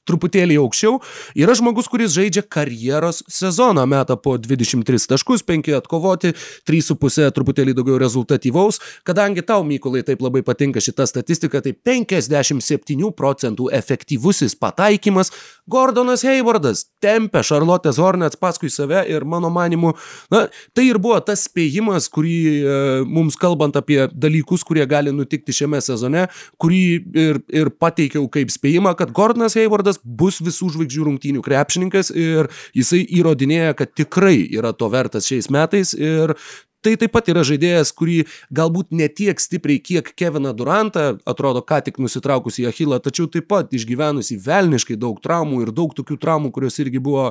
truputėlį 0.07 0.57
aukščiau, 0.59 0.99
yra 1.39 1.55
žmogus, 1.57 1.87
kuris 1.91 2.13
žaidžia 2.15 2.43
karjeros 2.51 3.21
sezoną, 3.31 3.85
meta 3.89 4.17
po 4.19 4.35
23 4.41 5.07
taškus, 5.13 5.45
5 5.47 5.71
atkovoti, 5.77 6.33
3,5 6.67 7.29
truputėlį 7.35 7.75
daugiau 7.77 7.99
rezultatyvaus. 8.01 8.81
Kadangi 9.07 9.45
tau, 9.47 9.63
Mykolai, 9.67 10.03
taip 10.03 10.23
labai 10.23 10.43
patinka 10.45 10.83
šita 10.83 11.07
statistika, 11.09 11.63
tai 11.63 11.75
57 11.75 13.13
procentų 13.15 13.69
efektyvusis 13.79 14.57
pataikymas 14.59 15.31
Gordonas 15.69 16.23
Haywardas 16.27 16.85
tempia 17.01 17.43
Charlotte's 17.43 17.99
Hornets 18.01 18.39
paskui 18.39 18.69
save 18.69 19.05
ir 19.07 19.23
mano 19.23 19.49
manimu, 19.53 19.93
na, 20.31 20.47
tai 20.75 20.89
ir 20.89 20.99
buvo 20.99 21.19
tas 21.23 21.45
spėjimas, 21.47 22.09
kurį 22.11 22.35
e, 22.35 22.73
mums 23.07 23.37
kalbant 23.39 23.77
apie 23.79 24.01
dalykus, 24.11 24.65
kurie 24.67 24.83
gali 24.89 25.13
nutikti 25.15 25.55
šiame 25.55 25.79
sezone, 25.83 26.25
kurį 26.59 26.83
ir, 27.23 27.39
ir 27.53 27.71
pateikiau 27.79 28.27
kaip 28.33 28.51
spėjimą, 28.51 28.95
kad 28.99 29.15
Gordonas 29.15 29.55
Haywardas 29.59 30.01
bus 30.03 30.41
visų 30.43 30.73
žvaigždžių 30.75 31.07
rungtynių 31.07 31.45
krepšininkas 31.45 32.11
ir 32.11 32.51
jisai 32.75 33.05
įrodinėja, 33.19 33.73
kad 33.79 33.95
tikrai 33.95 34.41
yra 34.51 34.75
to 34.75 34.91
vertas 34.91 35.31
šiais 35.31 35.51
metais 35.53 35.95
ir 35.95 36.35
Tai 36.83 36.93
taip 36.99 37.13
pat 37.15 37.29
yra 37.31 37.45
žaidėjas, 37.47 37.93
kurį 37.95 38.17
galbūt 38.51 38.91
ne 38.91 39.07
tiek 39.07 39.39
stipriai, 39.39 39.79
kiek 39.79 40.09
Keviną 40.19 40.51
Durantą, 40.57 41.13
atrodo, 41.29 41.61
ką 41.63 41.79
tik 41.85 42.01
nusitraukusi 42.03 42.65
į 42.65 42.69
Achilą, 42.73 42.99
tačiau 43.03 43.29
taip 43.31 43.47
pat 43.53 43.71
išgyvenusi 43.71 44.41
velniškai 44.43 44.99
daug 44.99 45.21
traumų 45.23 45.63
ir 45.63 45.73
daug 45.75 45.95
tokių 45.95 46.19
traumų, 46.19 46.51
kurios 46.55 46.79
irgi 46.83 46.99
buvo 47.03 47.29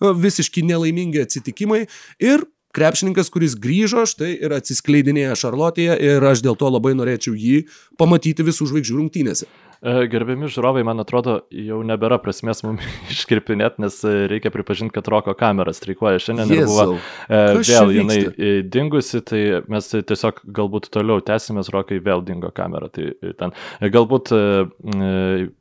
na, 0.00 0.14
visiškai 0.16 0.64
nelaimingi 0.64 1.20
atsitikimai. 1.26 1.84
Ir 2.24 2.46
krepšininkas, 2.74 3.30
kuris 3.30 3.54
grįžo, 3.60 4.06
štai 4.08 4.32
ir 4.34 4.56
atsiskleidinėja 4.56 5.36
Šarlotėje 5.38 5.98
ir 6.00 6.24
aš 6.26 6.42
dėl 6.46 6.56
to 6.58 6.70
labai 6.72 6.94
norėčiau 6.98 7.36
jį 7.38 7.66
pamatyti 8.00 8.46
visų 8.46 8.72
žvaigždžių 8.72 8.98
rungtynėse. 8.98 9.50
E, 9.84 10.06
gerbiami 10.08 10.48
žiūrovai, 10.48 10.80
man 10.86 11.02
atrodo, 11.02 11.42
jau 11.52 11.82
nebėra 11.84 12.16
prasmės 12.22 12.62
mums 12.64 12.84
iškirpinėti, 13.12 13.82
nes 13.84 13.98
e, 14.08 14.14
reikia 14.32 14.52
pripažinti, 14.54 14.94
kad 14.96 15.10
roko 15.12 15.34
kamera 15.36 15.74
streikuoja 15.76 16.22
šiandien 16.24 16.54
ir 16.56 16.64
buvo 16.70 16.96
e, 16.96 17.42
vėl 17.60 17.92
jinai 17.92 18.18
e, 18.32 18.52
dingusi, 18.64 19.20
tai 19.28 19.42
mes 19.68 19.90
tiesiog 19.92 20.40
galbūt 20.56 20.88
toliau 20.94 21.20
tęsimės, 21.24 21.68
rokai 21.74 22.00
vėl 22.04 22.24
dingo 22.24 22.48
kamera. 22.56 22.88
Tai 22.94 23.10
ten 23.36 23.52
galbūt 23.84 24.32
e, 24.32 24.42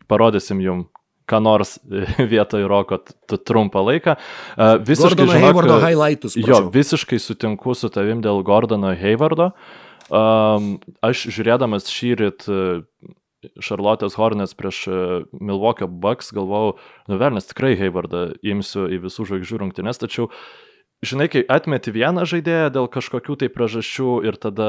parodysim 0.08 0.64
jums 0.64 0.88
ką 1.28 1.40
nors 1.44 1.78
vietoj 2.34 2.66
roko 2.68 3.00
trumpą 3.32 3.84
laiką. 3.88 4.16
Visiškai 4.88 5.24
Gordono 5.24 5.40
Haywardo 5.40 5.78
highlightus. 5.84 6.36
Prašau. 6.36 6.68
Jo, 6.68 6.72
visiškai 6.72 7.20
sutinku 7.20 7.76
su 7.80 7.92
tavim 7.92 8.24
dėl 8.24 8.44
Gordono 8.44 8.92
Haywardo. 9.00 9.54
Um, 10.12 10.74
aš 11.00 11.28
žiūrėdamas 11.32 11.88
šį 11.92 12.10
rytą 12.20 12.58
Šarlotės 13.64 14.18
Hornets 14.20 14.56
prieš 14.58 14.84
e, 14.88 15.00
Milwaukee 15.40 15.88
Bucks 15.88 16.34
galvojau, 16.36 16.78
nu 17.10 17.20
velnės 17.22 17.50
tikrai 17.52 17.74
Haywardą 17.80 18.30
imsiu 18.42 18.88
į 18.92 19.02
visų 19.08 19.28
žvaigždžių 19.32 19.60
rungtynes, 19.64 20.02
tačiau 20.02 20.30
žinai, 21.04 21.28
kai 21.32 21.44
atmeti 21.52 21.92
vieną 21.94 22.26
žaidėją 22.30 22.72
dėl 22.74 22.90
kažkokių 22.92 23.38
tai 23.42 23.50
priežasčių 23.54 24.10
ir 24.28 24.40
tada 24.42 24.68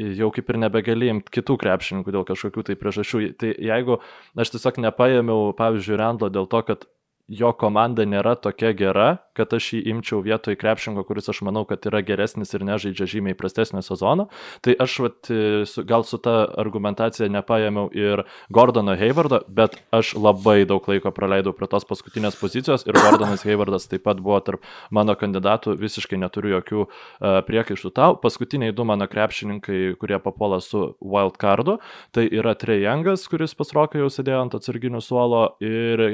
jau 0.00 0.30
kaip 0.34 0.52
ir 0.52 0.60
nebegali 0.64 1.12
imti 1.12 1.34
kitų 1.38 1.58
krepšininkų 1.62 2.14
dėl 2.16 2.26
kažkokių 2.28 2.66
tai 2.70 2.78
priežasčių, 2.80 3.22
tai 3.40 3.52
jeigu 3.60 4.00
aš 4.40 4.54
tiesiog 4.56 4.80
nepaėmiau, 4.88 5.52
pavyzdžiui, 5.58 5.98
Randlo 6.00 6.32
dėl 6.32 6.48
to, 6.50 6.62
kad 6.70 6.88
jo 7.28 7.50
komanda 7.58 8.04
nėra 8.06 8.36
tokia 8.38 8.70
gera, 8.76 9.06
kad 9.36 9.50
aš 9.56 9.72
jį 9.74 9.80
imčiau 9.90 10.20
vietoj 10.22 10.54
krepšingo, 10.58 11.02
kuris 11.06 11.28
aš 11.32 11.40
manau, 11.46 11.64
kad 11.68 11.84
yra 11.88 12.00
geresnis 12.06 12.54
ir 12.54 12.62
nežaidžia 12.66 13.08
žymiai 13.16 13.36
prastesnio 13.38 13.82
sezono. 13.84 14.28
Tai 14.64 14.76
aš 14.82 14.94
vat, 15.02 15.30
su, 15.66 15.84
gal 15.88 16.06
su 16.06 16.20
ta 16.22 16.36
argumentacija 16.62 17.28
nepaėmiau 17.32 17.90
ir 17.96 18.22
Gordono 18.54 18.94
Haywardo, 18.98 19.42
bet 19.50 19.74
aš 19.94 20.14
labai 20.14 20.60
daug 20.70 20.86
laiko 20.86 21.10
praleidau 21.14 21.54
prie 21.56 21.68
tos 21.70 21.88
paskutinės 21.88 22.38
pozicijos 22.38 22.86
ir 22.86 22.98
Gordonas 22.98 23.42
Haywardas 23.48 23.90
taip 23.90 24.06
pat 24.06 24.22
buvo 24.22 24.38
tarp 24.46 24.64
mano 24.94 25.18
kandidatų, 25.18 25.74
visiškai 25.82 26.20
neturiu 26.22 26.54
jokių 26.56 26.86
uh, 26.86 27.40
priekaištų 27.48 27.92
tau. 27.96 28.14
Paskutiniai 28.22 28.74
du 28.76 28.86
mano 28.86 29.10
krepšininkai, 29.10 29.98
kurie 29.98 30.22
papuola 30.22 30.62
su 30.62 30.92
wildcardu, 31.02 31.80
tai 32.14 32.28
yra 32.30 32.54
Trejangas, 32.54 33.26
kuris 33.30 33.58
pasrokai 33.58 34.04
jau 34.04 34.12
sėdėjo 34.12 34.46
ant 34.46 34.58
atsarginių 34.60 35.02
suolo 35.02 35.44
ir 35.64 36.06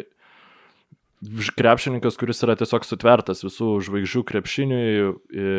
krepšininkas, 1.56 2.16
kuris 2.18 2.42
yra 2.42 2.56
tiesiog 2.58 2.84
sutvertas 2.86 3.44
visų 3.44 3.76
žvaigždžių 3.86 4.22
krepšiniui, 4.26 4.86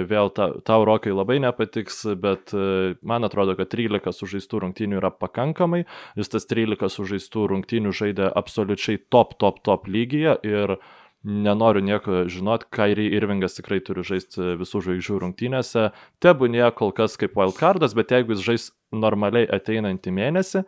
vėl 0.09 0.31
ta, 0.35 0.49
tau 0.67 0.83
rokai 0.87 1.13
labai 1.15 1.39
nepatiks, 1.43 2.03
bet 2.19 2.51
e, 2.51 2.95
man 2.99 3.23
atrodo, 3.23 3.55
kad 3.55 3.71
13 3.71 4.11
sužaistų 4.17 4.63
rungtynių 4.65 4.99
yra 4.99 5.13
pakankamai, 5.15 5.85
jis 6.19 6.33
tas 6.35 6.49
13 6.49 6.91
sužaistų 6.91 7.47
rungtynių 7.53 7.95
žaidė 7.95 8.27
absoliučiai 8.35 8.99
top, 9.13 9.37
top, 9.39 9.63
top 9.63 9.87
lygyje 9.87 10.35
ir 10.43 10.77
nenoriu 11.23 11.79
nieko 11.83 12.25
žinot, 12.27 12.67
Kairi 12.73 13.07
Irvingas 13.15 13.55
tikrai 13.55 13.79
turi 13.79 14.03
žaisti 14.03 14.57
visų 14.59 14.83
žvaigždžių 14.83 15.21
rungtynėse, 15.23 15.89
tebūnie 16.23 16.65
kol 16.75 16.91
kas 16.91 17.15
kaip 17.19 17.39
wildcardas, 17.39 17.95
bet 17.95 18.11
jeigu 18.11 18.35
jis 18.35 18.43
žais 18.43 18.71
normaliai 18.91 19.47
ateinantį 19.47 20.11
mėnesį, 20.11 20.67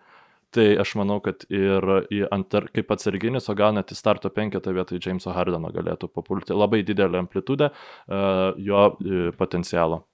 Tai 0.56 0.66
aš 0.80 0.94
manau, 0.96 1.20
kad 1.24 1.44
ir 1.52 1.84
antar, 2.32 2.70
kaip 2.72 2.92
atsarginis, 2.96 3.50
o 3.52 3.56
gal 3.60 3.74
net 3.76 3.92
į 3.92 3.98
starto 4.00 4.32
penketą 4.32 4.72
vietoj 4.76 5.02
Jameso 5.04 5.34
Hardeno 5.36 5.72
galėtų 5.76 6.08
papulti 6.16 6.56
labai 6.56 6.80
didelę 6.88 7.20
amplitudę 7.26 7.72
uh, 7.74 8.56
jo 8.56 8.86
uh, 8.96 9.30
potencialo. 9.36 10.06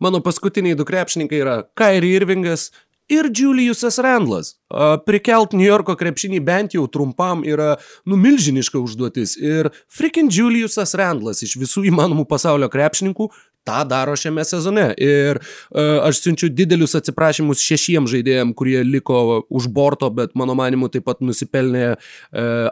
Mano 0.00 0.22
paskutiniai 0.24 0.74
du 0.74 0.86
krepšininkai 0.88 1.42
yra 1.42 1.56
Kairi 1.76 2.14
Irvingas 2.16 2.70
ir 3.10 3.28
Juliusas 3.34 3.98
Randlas. 3.98 4.54
Prikelt 5.06 5.52
New 5.56 5.66
Yorko 5.66 5.96
krepšinį 5.98 6.38
bent 6.46 6.76
jau 6.76 6.86
trumpam 6.88 7.42
yra 7.44 7.74
numilžiniška 8.08 8.78
užduotis. 8.80 9.34
Ir 9.36 9.68
freaking 9.90 10.30
Juliusas 10.32 10.94
Randlas 10.98 11.42
iš 11.44 11.56
visų 11.60 11.84
įmanomų 11.90 12.24
pasaulio 12.30 12.70
krepšininkų 12.72 13.28
tą 13.68 13.82
daro 13.88 14.16
šiame 14.18 14.44
sezone. 14.46 14.88
Ir 15.00 15.40
uh, 15.40 16.00
aš 16.08 16.22
siunčiu 16.24 16.50
didelius 16.52 16.96
atsiprašymus 16.98 17.62
šešiems 17.64 18.10
žaidėjams, 18.14 18.56
kurie 18.58 18.80
liko 18.86 19.42
už 19.48 19.68
borto, 19.74 20.10
bet 20.14 20.34
mano 20.38 20.56
manimu 20.58 20.90
taip 20.92 21.06
pat 21.08 21.22
nusipelnė 21.24 21.86
uh, 21.92 22.00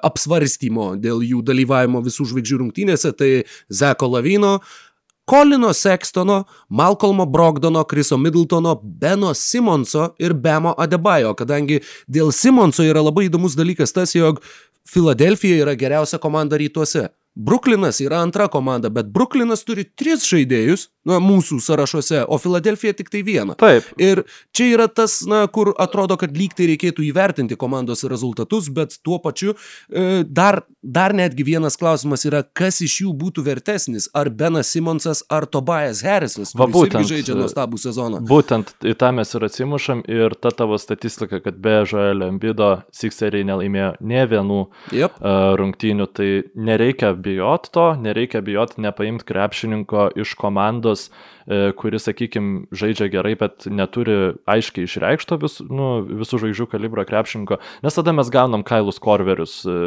apsvarstymo 0.06 0.94
dėl 1.00 1.24
jų 1.26 1.44
dalyvavimo 1.46 2.02
visų 2.04 2.30
žvaigždžių 2.32 2.60
rungtynėse. 2.64 3.14
Tai 3.18 3.32
Zeko 3.72 4.12
Lavino, 4.16 4.58
Kolino 5.28 5.74
Sextono, 5.76 6.44
Malcolmo 6.68 7.26
Brogdono, 7.26 7.84
Kriso 7.84 8.16
Middletono, 8.16 8.78
Beno 8.82 9.34
Simonso 9.34 10.14
ir 10.18 10.32
Bemo 10.32 10.72
Adebayo, 10.80 11.34
kadangi 11.36 11.82
dėl 12.08 12.32
Simonso 12.32 12.86
yra 12.86 13.02
labai 13.04 13.26
įdomus 13.28 13.58
dalykas 13.58 13.92
tas, 13.92 14.14
jog 14.16 14.40
Filadelfija 14.88 15.60
yra 15.66 15.74
geriausia 15.76 16.16
komanda 16.22 16.56
rytuose. 16.56 17.10
Bruklinas 17.38 18.00
yra 18.02 18.18
antra 18.18 18.48
komanda, 18.50 18.88
bet 18.90 19.12
Bruklinas 19.14 19.60
turi 19.62 19.84
tris 19.94 20.24
žaidėjus, 20.26 20.88
na, 21.08 21.18
mūsų 21.22 21.60
sąrašuose, 21.64 22.24
o 22.28 22.38
Filadelfija 22.40 22.94
tik 22.98 23.10
tai 23.12 23.22
vieną. 23.26 23.56
Taip. 23.60 23.86
Ir 24.00 24.24
čia 24.56 24.70
yra 24.74 24.88
tas, 24.88 25.20
na, 25.28 25.44
kur 25.52 25.72
atrodo, 25.80 26.18
kad 26.20 26.36
lyg 26.36 26.54
tai 26.58 26.68
reikėtų 26.72 27.06
įvertinti 27.08 27.58
komandos 27.58 28.04
rezultatus, 28.08 28.68
bet 28.74 28.98
tuo 29.04 29.18
pačiu 29.22 29.54
e, 29.54 30.22
dar, 30.24 30.62
dar 30.82 31.14
netgi 31.16 31.46
vienas 31.48 31.78
klausimas 31.80 32.26
yra, 32.28 32.42
kas 32.42 32.82
iš 32.84 33.00
jų 33.04 33.14
būtų 33.18 33.44
vertesnis, 33.46 34.08
ar 34.16 34.30
Benas 34.30 34.72
Simonsas, 34.74 35.24
ar 35.32 35.48
Tobias 35.48 36.02
Harrisas, 36.06 36.52
kuris 36.56 36.74
būtent, 36.74 37.08
žaidžia 37.08 37.36
nuostabų 37.38 37.80
sezoną. 37.80 38.22
Būtent 38.28 38.74
į 38.86 38.94
tą 38.98 39.12
mes 39.16 39.34
ir 39.34 39.48
atsimušam 39.48 40.04
ir 40.10 40.36
ta 40.38 40.52
tavo 40.54 40.78
statistika, 40.80 41.40
kad 41.44 41.58
be 41.62 41.80
Žoelio 41.88 42.28
Embido 42.32 42.70
Sixeriai 42.94 43.46
nelaimėjo 43.48 43.92
ne 44.00 44.24
vienų 44.28 44.60
yep. 44.96 45.16
uh, 45.18 45.54
rungtynių, 45.58 46.08
tai 46.14 46.28
nereikia 46.54 47.14
bijot 47.16 47.70
to, 47.74 47.88
nereikia 48.02 48.42
bijot 48.44 48.76
nepaimti 48.80 49.26
krepšininko 49.28 50.08
iš 50.18 50.34
komandos, 50.38 50.97
e, 51.06 51.70
kuris, 51.78 52.04
sakykime, 52.08 52.66
žaidžia 52.74 53.08
gerai, 53.12 53.34
bet 53.38 53.68
neturi 53.70 54.16
aiškiai 54.50 54.88
išreikšto 54.88 55.38
vis, 55.44 55.58
nu, 55.64 55.90
visų 56.22 56.42
žvaigždžių 56.42 56.66
kalibro 56.72 57.04
krepšininko, 57.08 57.60
nes 57.86 57.98
tada 57.98 58.14
mes 58.16 58.32
gaunam 58.34 58.64
Kailus 58.66 59.00
Korverius 59.02 59.60
e, 59.68 59.78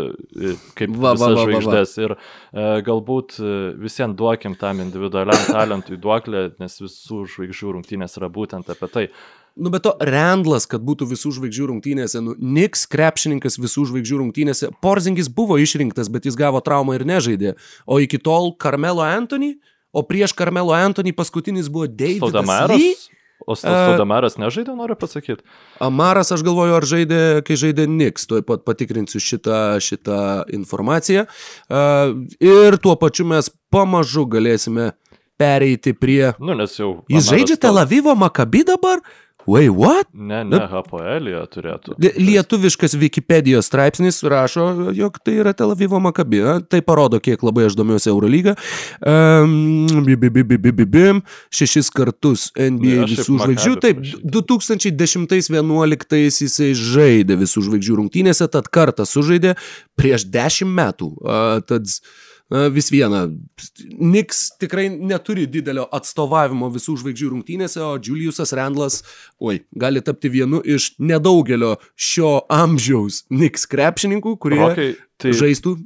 e, 0.52 0.56
kaip 0.80 0.96
va, 0.96 1.14
va, 1.20 1.34
va, 1.34 1.44
žvaigždės 1.44 1.98
va, 1.98 2.08
va. 2.08 2.08
ir 2.08 2.82
galbūt 2.88 3.38
visiems 3.82 4.18
duokim 4.20 4.56
tam 4.60 4.82
individualiam 4.86 5.46
talentui 5.50 6.00
duoklę, 6.02 6.50
nes 6.62 6.82
visų 6.82 7.26
žvaigždžių 7.36 7.78
rungtynės 7.78 8.20
yra 8.22 8.32
būtent 8.32 8.72
apie 8.72 8.92
tai. 8.92 9.08
Nu, 9.56 9.70
bet 9.70 9.84
to 9.84 9.92
Randlas, 10.00 10.64
kad 10.70 10.84
būtų 10.88 11.10
visų 11.10 11.34
žvaigždžių 11.36 11.66
rungtynėse, 11.74 12.22
nu, 12.24 12.38
Niks 12.40 12.86
krepšininkas 12.92 13.60
visų 13.60 13.84
žvaigždžių 13.90 14.20
rungtynėse, 14.22 14.70
Porzingis 14.84 15.28
buvo 15.28 15.58
išrinktas, 15.60 16.08
bet 16.08 16.30
jis 16.30 16.38
gavo 16.40 16.62
traumą 16.64 16.96
ir 16.96 17.04
nežaidė. 17.08 17.58
O 17.84 18.00
iki 18.00 18.22
tol 18.24 18.54
Carmelo 18.56 19.04
Anthony, 19.04 19.58
o 19.92 20.04
prieš 20.08 20.36
Carmelo 20.38 20.74
Anthony 20.76 21.14
paskutinis 21.16 21.70
buvo 21.72 21.88
Davidas 21.88 22.70
Lee. 22.72 22.96
O 23.48 23.56
Stodamaras 23.58 24.36
uh, 24.38 24.44
nežaidė, 24.44 24.74
noriu 24.78 24.96
pasakyti. 25.00 25.42
Amaras, 25.82 26.30
aš 26.34 26.44
galvoju, 26.46 26.76
ar 26.78 26.86
žaidė, 26.86 27.22
kai 27.46 27.58
žaidė 27.58 27.88
Niks, 27.90 28.28
tuoj 28.30 28.44
pat 28.46 28.62
patikrinsiu 28.68 29.22
šitą, 29.24 29.80
šitą 29.82 30.20
informaciją. 30.54 31.26
Uh, 31.66 32.14
ir 32.38 32.78
tuo 32.84 32.94
pačiu 33.02 33.26
mes 33.32 33.50
pamažu 33.74 34.28
galėsime 34.30 34.92
pereiti 35.42 35.96
prie... 35.98 36.36
Nu, 36.38 36.54
nes 36.58 36.78
jau... 36.78 37.00
Jis 37.10 37.32
žaidžia 37.34 37.58
Tel 37.66 37.82
Avivo 37.82 38.14
Makabi 38.14 38.62
dabar? 38.68 39.02
Wait, 39.48 39.70
what? 39.74 40.06
Ne, 40.14 40.44
ne, 40.46 40.60
Hapoelija 40.70 41.48
turėtų. 41.50 41.96
Lietuviškas 41.98 42.94
Wikipedijos 43.02 43.66
straipsnis 43.72 44.22
rašo, 44.22 44.92
jog 44.96 45.18
tai 45.24 45.34
yra 45.42 45.54
Tel 45.58 45.72
Avivo 45.74 46.00
Makabi. 46.04 46.42
Tai 46.70 46.82
parodo, 46.86 47.20
kiek 47.24 47.42
labai 47.46 47.66
aš 47.70 47.74
domiuosi 47.80 48.10
Eurolygą. 48.12 48.54
Um, 49.02 49.88
bim, 50.92 51.22
šešis 51.54 51.90
kartus 51.96 52.52
NBA 52.56 53.02
ne, 53.02 53.08
visų 53.10 53.38
žvaigždžių. 53.42 53.74
Taip, 53.82 53.98
2010-2011 54.38 56.46
jisai 56.46 56.72
žaidė 56.78 57.34
visų 57.42 57.60
žvaigždžių 57.70 57.94
rungtynėse, 58.02 58.46
tad 58.52 58.66
kartą 58.74 59.04
sužaidė 59.10 59.52
prieš 60.00 60.22
dešimt 60.30 60.74
metų. 60.78 61.08
Uh, 61.22 61.60
tad 61.66 61.84
vis 62.52 62.92
viena, 62.92 63.26
Niks 64.02 64.44
tikrai 64.60 64.88
neturi 64.92 65.46
didelio 65.48 65.86
atstovavimo 65.96 66.68
visų 66.74 66.98
žvaigždžių 67.02 67.30
rungtynėse, 67.32 67.80
o 67.86 67.94
Juliusas 67.96 68.52
Randlas, 68.58 69.02
oi, 69.40 69.62
gali 69.72 70.04
tapti 70.04 70.32
vienu 70.34 70.60
iš 70.60 70.92
nedaugelio 71.00 71.78
šio 71.96 72.42
amžiaus 72.52 73.24
Niks 73.32 73.68
krepšininkų, 73.72 74.36
kurie 74.42 74.60
Rokai, 74.62 74.90
tai 75.22 75.36
žaistų 75.38 75.78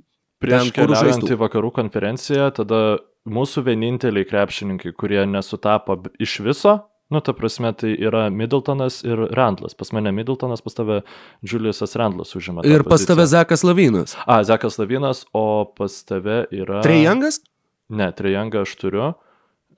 prieš 0.42 0.74
keliaujant 0.76 1.30
į 1.30 1.40
vakarų 1.44 1.72
konferenciją, 1.76 2.50
tada 2.58 2.82
mūsų 3.26 3.66
vieninteliai 3.70 4.28
krepšininkai, 4.30 4.94
kurie 4.98 5.24
nesutapo 5.30 5.98
iš 6.22 6.40
viso, 6.46 6.80
Nu, 7.10 7.22
ta 7.22 7.34
prasme, 7.38 7.70
tai 7.78 7.92
yra 8.02 8.30
Middletonas 8.34 9.04
ir 9.06 9.20
Randlas. 9.38 9.76
Pas 9.78 9.92
mane 9.94 10.10
Middletonas, 10.12 10.64
pas 10.66 10.74
tave 10.74 11.02
Juliusas 11.46 11.94
Randlas 11.96 12.34
užima. 12.36 12.64
Ir 12.66 12.82
pas 12.84 12.98
poziciją. 12.98 13.14
tave 13.14 13.26
Zekas 13.30 13.64
Lavinas. 13.64 14.16
A, 14.26 14.40
Zekas 14.44 14.80
Lavinas, 14.82 15.26
o 15.34 15.66
pas 15.78 16.00
tave 16.04 16.46
yra... 16.50 16.82
Trejangas? 16.82 17.44
Ne, 17.90 18.10
Trejangą 18.12 18.64
aš 18.66 18.74
turiu. 18.82 19.12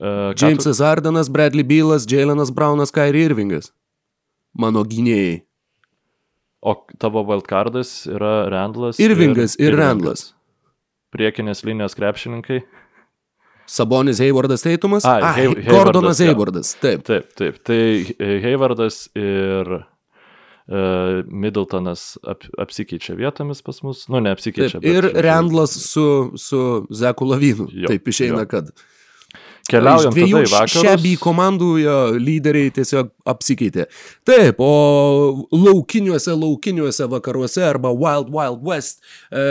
Uh, 0.00 0.32
Jamesas 0.40 0.80
tu... 0.80 0.84
Ardenas, 0.84 1.28
Bradley 1.28 1.66
Bylas, 1.66 2.06
Jalenas 2.08 2.50
Brownas, 2.54 2.94
Kyrie 2.94 3.26
Irvingas. 3.28 3.74
Mano 4.56 4.86
gynėjai. 4.88 5.42
O 6.64 6.74
tavo 6.98 7.22
wildcardas 7.28 8.06
yra 8.08 8.48
Randlas. 8.50 8.98
Irvingas 9.02 9.58
ir, 9.60 9.74
ir 9.74 9.78
Randlas. 9.78 10.30
Priekinės 11.14 11.60
linijos 11.66 11.94
krepšininkai. 11.98 12.62
Sabonis 13.68 14.18
Haywardas 14.22 14.62
Teitumas. 14.64 15.04
Ai, 15.04 15.20
Ai 15.22 15.32
Hay- 15.36 15.64
Gordonas 15.68 16.18
Haywardas, 16.18 16.20
jo. 16.20 16.26
Haywardas. 16.32 16.74
Taip. 16.80 17.02
Taip, 17.08 17.30
taip. 17.36 17.58
Tai 17.68 17.80
Haywardas 18.44 19.02
ir 19.18 19.72
uh, 19.78 21.22
Middletonas 21.28 22.16
ap, 22.28 22.44
apsikeičia 22.64 23.16
vietomis 23.18 23.60
pas 23.66 23.82
mus. 23.84 24.06
Nu, 24.08 24.20
neapsikeičia. 24.24 24.80
Taip. 24.80 24.88
Ir 24.88 25.10
Randlas 25.24 25.76
su, 25.90 26.06
su 26.40 26.62
Zeku 26.92 27.28
Lavinu. 27.28 27.68
Jo, 27.72 27.92
Taip 27.92 28.08
išeina, 28.08 28.44
jo. 28.46 28.50
kad. 28.56 28.72
Keliaujant 29.68 30.16
Iš 30.16 30.18
dviejų 30.18 30.68
šebį 30.74 31.14
komandų 31.22 31.70
jo 31.82 31.96
lyderiai 32.20 32.72
tiesiog 32.74 33.10
apsikeitė. 33.28 33.88
Taip, 34.28 34.60
o 34.64 35.46
laukiniuose, 35.52 36.32
laukiniuose 36.36 37.08
vakaruose 37.12 37.64
arba 37.68 37.92
Wild 37.94 38.32
Wild 38.34 38.64
West, 38.64 39.02
e, 39.32 39.42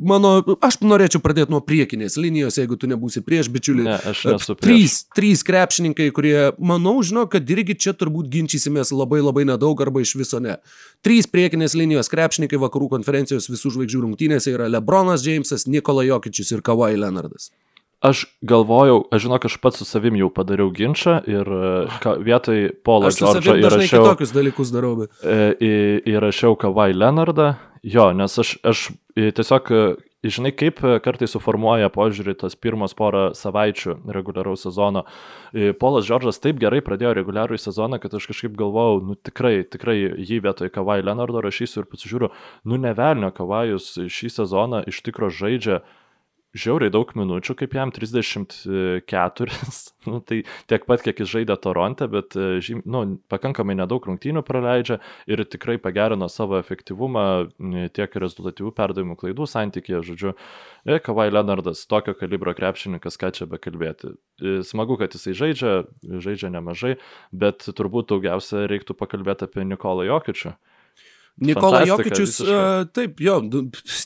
mano, 0.00 0.36
aš 0.60 0.80
norėčiau 0.84 1.22
pradėti 1.24 1.52
nuo 1.54 1.62
priekinės 1.64 2.18
linijos, 2.20 2.60
jeigu 2.60 2.76
tu 2.80 2.90
nebūsi 2.90 3.24
prieš, 3.24 3.48
bičiuli. 3.52 3.88
Ne, 3.88 3.96
aš 4.12 4.26
E, 4.30 4.34
nesu 4.34 4.54
prieš. 4.54 4.66
Trys, 4.66 4.96
trys 5.16 5.44
krepšininkai, 5.46 6.10
kurie, 6.16 6.36
manau, 6.58 6.96
žino, 7.06 7.26
kad 7.30 7.48
irgi 7.50 7.76
čia 7.86 7.94
turbūt 7.96 8.30
ginčysimės 8.32 8.92
labai 8.94 9.22
labai 9.24 9.46
nedaug 9.48 9.80
arba 9.84 10.04
iš 10.04 10.14
viso 10.20 10.40
ne. 10.42 10.58
Trys 11.06 11.28
priekinės 11.30 11.76
linijos 11.78 12.12
krepšininkai 12.12 12.60
vakarų 12.60 12.90
konferencijos 12.96 13.50
visų 13.50 13.74
žvaigždžių 13.76 14.04
rungtynėse 14.06 14.54
yra 14.54 14.70
Lebronas 14.70 15.26
Jamesas, 15.26 15.66
Nikola 15.70 16.06
Jokičius 16.08 16.54
ir 16.56 16.64
Kawhi 16.66 17.00
Leonardas. 17.00 17.50
Aš 18.00 18.22
galvojau, 18.40 19.02
aš 19.12 19.26
žinok, 19.26 19.44
aš 19.44 19.58
pats 19.60 19.76
su 19.82 19.84
savim 19.84 20.16
jau 20.16 20.30
padariau 20.32 20.70
ginčą 20.72 21.18
ir 21.28 21.44
e, 21.52 21.72
ka, 22.00 22.14
vietoj 22.16 22.70
Polo 22.84 23.10
Aš 23.10 23.18
Džordžo 23.20 23.58
įrašiau, 23.60 24.06
kitokius 24.06 24.32
dalykus 24.32 24.70
darau, 24.72 24.94
bet... 25.02 25.12
e, 25.20 25.50
į- 25.60 25.98
įrašiau 26.14 26.56
Kawhi 26.56 26.96
Leonardą. 26.96 27.50
Jo, 27.84 28.10
nes 28.16 28.38
aš, 28.40 28.54
aš 28.64 28.86
e, 29.20 29.28
tiesiog, 29.36 29.68
žinai, 30.24 30.54
kaip 30.56 30.80
kartais 31.04 31.36
suformuoja 31.36 31.92
požiūrį 31.92 32.38
tas 32.40 32.56
pirmas 32.56 32.96
porą 32.96 33.30
savaičių 33.36 33.98
reguliaraus 34.16 34.64
sezono. 34.64 35.04
Polas 35.80 36.08
Džordžas 36.08 36.40
taip 36.40 36.56
gerai 36.60 36.80
pradėjo 36.84 37.12
reguliarų 37.20 37.60
sezoną, 37.60 38.00
kad 38.00 38.16
aš 38.16 38.30
kažkaip 38.32 38.56
galvojau, 38.56 39.00
nu 39.12 39.16
tikrai, 39.16 39.58
tikrai 39.68 39.98
jį 40.24 40.40
vietoj 40.48 40.72
Kawhi 40.72 41.04
Leonardo 41.04 41.44
rašysiu 41.44 41.84
ir 41.84 41.88
pasižiūriu, 41.92 42.32
nu 42.64 42.80
nevelnio 42.80 43.28
Kawhijus 43.36 43.96
šį 44.08 44.32
sezoną 44.40 44.86
iš 44.88 45.00
tikro 45.04 45.28
žaidžia 45.32 45.82
žiauriai 46.56 46.90
daug 46.92 47.10
minučių, 47.14 47.54
kaip 47.60 47.74
jam 47.76 47.92
34, 47.94 49.58
nu, 50.10 50.20
tai 50.26 50.40
tiek 50.70 50.86
pat, 50.88 51.04
kiek 51.04 51.22
jis 51.22 51.30
žaidė 51.30 51.56
Toronte, 51.62 52.08
bet 52.10 52.36
e, 52.38 52.58
žym, 52.64 52.82
nu, 52.90 53.02
pakankamai 53.30 53.76
nedaug 53.78 54.06
rungtynių 54.08 54.42
praleidžia 54.46 54.98
ir 55.30 55.44
tikrai 55.46 55.78
pagerino 55.82 56.28
savo 56.32 56.58
efektyvumą 56.60 57.24
tiek 57.94 58.18
rezultatyvių 58.24 58.72
perdavimų 58.76 59.18
klaidų 59.20 59.46
santykėje, 59.50 60.02
žodžiu. 60.10 60.34
E, 60.88 60.98
Kavai 61.04 61.28
Leonardas, 61.30 61.84
tokio 61.90 62.16
kalibro 62.18 62.54
krepšininkas, 62.56 63.20
ką 63.20 63.32
čia 63.36 63.46
bekalbėti. 63.50 64.16
E, 64.40 64.58
Smagu, 64.66 64.98
kad 65.00 65.14
jisai 65.14 65.36
žaidžia, 65.38 65.76
žaidžia 66.02 66.50
nemažai, 66.52 66.96
bet 67.30 67.68
turbūt 67.68 68.10
daugiausia 68.10 68.66
reiktų 68.70 68.98
pakalbėti 68.98 69.46
apie 69.46 69.68
Nikolą 69.68 70.08
Jokičių. 70.10 70.56
Nikola 71.40 71.84
Jokičius, 71.88 72.40
uh, 72.44 72.84
taip, 72.92 73.20
jo, 73.22 73.38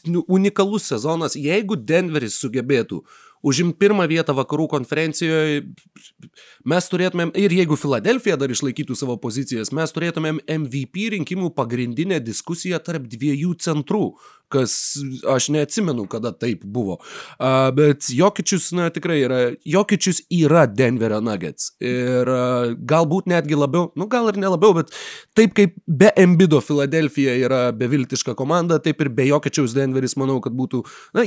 nu, 0.07 0.25
unikalus 0.29 0.87
sezonas. 0.93 1.35
Jeigu 1.39 1.77
Denveris 1.77 2.37
sugebėtų 2.43 3.01
užimti 3.45 3.79
pirmą 3.85 4.07
vietą 4.11 4.35
vakarų 4.37 4.69
konferencijoje, 4.73 5.65
mes 6.69 6.89
turėtumėm, 6.91 7.35
ir 7.39 7.53
jeigu 7.55 7.77
Filadelfija 7.79 8.39
dar 8.41 8.53
išlaikytų 8.53 8.97
savo 8.99 9.19
pozicijas, 9.21 9.73
mes 9.77 9.93
turėtumėm 9.95 10.41
MVP 10.49 11.11
rinkimų 11.19 11.53
pagrindinę 11.57 12.21
diskusiją 12.25 12.81
tarp 12.85 13.07
dviejų 13.13 13.55
centrų, 13.65 14.15
kas 14.55 14.75
aš 15.29 15.49
neatsimenu, 15.55 16.07
kada 16.11 16.33
taip 16.37 16.65
buvo. 16.65 16.99
Uh, 17.39 17.71
bet 17.75 18.09
Jokičius, 18.13 18.71
na 18.77 18.91
tikrai 18.95 19.19
yra, 19.25 19.41
Jokičius 19.67 20.23
yra 20.33 20.65
Denverio 20.71 21.21
Nuggets. 21.25 21.73
Ir 21.85 22.31
uh, 22.31 22.75
galbūt 22.79 23.31
netgi 23.33 23.59
labiau, 23.59 23.91
nu 23.99 24.09
gal 24.11 24.31
ir 24.31 24.39
nelabiau, 24.41 24.77
bet 24.79 24.93
taip 25.37 25.57
kaip 25.59 25.77
be 25.87 26.13
Embido 26.21 26.61
Filadelfija 26.65 27.35
yra 27.47 27.65
beviltiška 27.77 28.37
komanda, 28.39 28.79
taip 28.83 29.03
ir 29.03 29.11
be 29.15 29.27
Jokičiaus 29.33 29.75
Denveris, 29.77 30.17
manau, 30.21 30.39
kad 30.45 30.55
būtų, 30.57 30.85
na, 31.17 31.27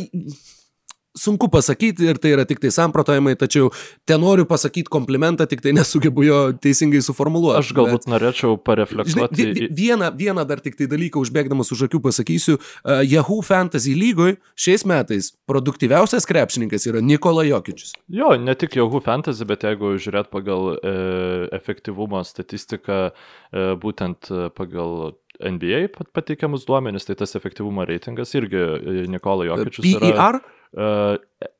sunku 1.18 1.50
pasakyti 1.52 2.06
ir 2.12 2.20
tai 2.22 2.32
yra 2.36 2.46
tik 2.48 2.62
tai 2.64 2.70
samprotavimai, 2.74 3.36
tačiau 3.40 3.72
ten 4.08 4.22
noriu 4.22 4.46
pasakyti 4.50 4.90
komplimentą, 4.94 5.48
tik 5.50 5.62
tai 5.66 5.74
nesugebu 5.76 6.24
jo 6.28 6.40
teisingai 6.64 7.02
suformuluoti. 7.06 7.60
Aš 7.64 7.74
galbūt 7.78 8.06
Bet... 8.06 8.12
norėčiau 8.14 8.54
Žinai, 8.56 8.64
pareflektuoti. 8.70 9.48
vi- 9.58 9.70
vieną, 9.82 10.12
vieną 10.18 10.46
dar 10.48 10.62
tik 10.64 10.78
tai 10.80 10.88
dalyką 10.92 11.20
užbėgdamas 11.26 11.74
už 11.76 11.88
akių 11.90 12.02
pasakysiu. 12.06 12.58
Uh, 12.86 13.02
Yahoo 13.08 13.42
Fantasy 13.42 13.96
lygoj 13.98 14.38
šiais 14.56 14.86
metais 14.88 15.32
produktyviausias 15.50 16.26
krepšininkas 16.30 16.86
yra 16.90 17.02
Nikola 17.02 17.44
Jokičius. 17.48 17.94
Jo, 18.10 18.36
ne 18.38 18.54
tik 18.56 18.76
Yahoo 18.78 19.02
Fantasy, 19.04 19.46
bet 19.50 19.64
jeigu 19.66 19.96
žiūrėt 19.98 20.30
pagal 20.34 20.76
e, 20.78 20.92
efektyvumo 21.58 22.22
statistiką, 22.28 23.10
e, 23.52 23.64
būtent 23.82 24.30
e, 24.32 24.50
pagal 24.56 25.16
NBA 25.38 25.88
pat- 25.94 26.10
pateikiamus 26.18 26.66
duomenis, 26.68 27.06
tai 27.08 27.16
tas 27.20 27.36
efektyvumo 27.38 27.86
reitingas 27.88 28.34
irgi 28.38 28.58
e, 28.58 28.96
Nikola 29.12 29.46
Jokičius 29.52 29.86
yra. 29.96 30.12
PER? 30.14 30.40
E, 30.42 30.57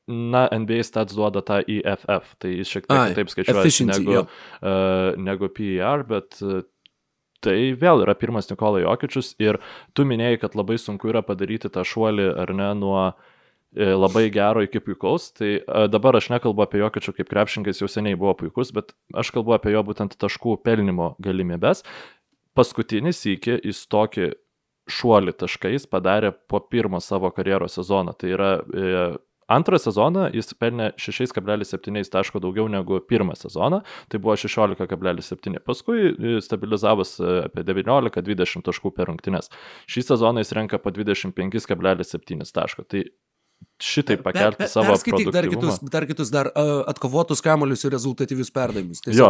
na, 0.08 0.48
NBA 0.52 0.82
stats 0.86 1.16
duoda 1.16 1.42
tą 1.44 1.60
EFF, 1.66 2.34
tai 2.40 2.54
jis 2.56 2.72
šiek 2.72 2.86
tiek 2.86 2.98
Ai, 2.98 3.12
kitaip 3.12 3.32
skaičiuoja 3.32 3.86
negu, 3.90 4.14
jo. 4.14 4.24
e, 4.62 4.74
negu 5.20 5.50
PER, 5.52 6.04
bet 6.08 6.38
e, 6.40 6.62
tai 7.44 7.56
vėl 7.78 8.04
yra 8.04 8.14
pirmas 8.18 8.48
Nikola 8.50 8.82
Jokičius 8.82 9.34
ir 9.42 9.60
tu 9.96 10.06
minėjai, 10.08 10.40
kad 10.44 10.56
labai 10.58 10.78
sunku 10.80 11.10
yra 11.12 11.22
padaryti 11.26 11.70
tą 11.72 11.84
šuolį 11.86 12.30
ar 12.44 12.54
ne 12.56 12.70
nuo 12.78 13.02
e, 13.08 13.90
labai 13.92 14.26
gero 14.34 14.64
iki 14.64 14.82
puikaus, 14.84 15.30
tai 15.36 15.58
e, 15.60 15.86
dabar 15.92 16.18
aš 16.18 16.30
nekalbu 16.34 16.64
apie 16.64 16.82
Jokičių 16.82 17.18
kaip 17.20 17.32
krepšininkas, 17.32 17.82
jau 17.82 17.90
seniai 17.90 18.18
buvo 18.18 18.36
puikus, 18.42 18.72
bet 18.76 18.94
aš 19.12 19.32
kalbu 19.36 19.58
apie 19.58 19.76
jo 19.76 19.84
būtent 19.90 20.18
taškų 20.18 20.60
pelnimo 20.66 21.14
galimybės. 21.22 21.84
Paskutinis 22.58 23.20
iki 23.28 23.60
jis 23.60 23.84
tokį 23.92 24.32
šuolį 24.88 25.34
taškais 25.38 25.86
padarė 25.90 26.32
po 26.50 26.60
pirmo 26.60 27.00
savo 27.04 27.30
karjeros 27.34 27.78
sezono. 27.78 28.14
Tai 28.16 28.30
yra 28.34 28.50
e, 28.58 28.92
antrą 29.48 29.78
sezoną 29.80 30.28
jis 30.34 30.52
pelnė 30.60 30.90
6,7 31.00 32.10
taško 32.12 32.42
daugiau 32.44 32.68
negu 32.72 33.00
pirmą 33.00 33.36
sezoną, 33.38 33.82
tai 34.08 34.20
buvo 34.22 34.36
16,7. 34.40 35.60
Paskui 35.64 36.10
e, 36.10 36.34
stabilizavus 36.44 37.16
e, 37.20 37.38
apie 37.48 37.64
19-20 37.68 38.66
taškų 38.68 38.94
per 38.96 39.10
rungtynes. 39.12 39.52
Šį 39.90 40.08
sezoną 40.12 40.44
jis 40.44 40.54
renka 40.58 40.80
po 40.82 40.92
25,7 40.94 42.52
taško. 42.54 42.86
Tai 42.88 43.04
šitai 43.78 44.16
pakelti 44.22 44.58
Per- 44.58 44.70
savo 44.70 44.92
perskaityk 44.92 45.28
dar 45.30 45.46
produktyvumą. 45.46 45.74
kitus, 45.78 45.90
dar 45.92 46.06
kitus 46.06 46.30
dar 46.34 46.48
uh, 46.50 46.82
atkovotus 46.90 47.40
kamolius 47.44 47.84
ir 47.86 47.92
rezultatyvius 47.94 48.50
perdavimus. 48.50 49.02
Jo, 49.06 49.28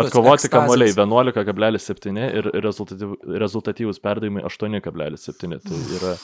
atkovoti 0.00 0.48
kamoliai 0.52 0.94
11,7 0.96 2.22
ir 2.40 2.48
rezultatyv, 2.64 3.12
rezultatyvūs 3.44 4.00
perdavimai 4.00 4.46
8,7. 4.48 5.60
Tai 5.66 5.82
yra 5.98 6.14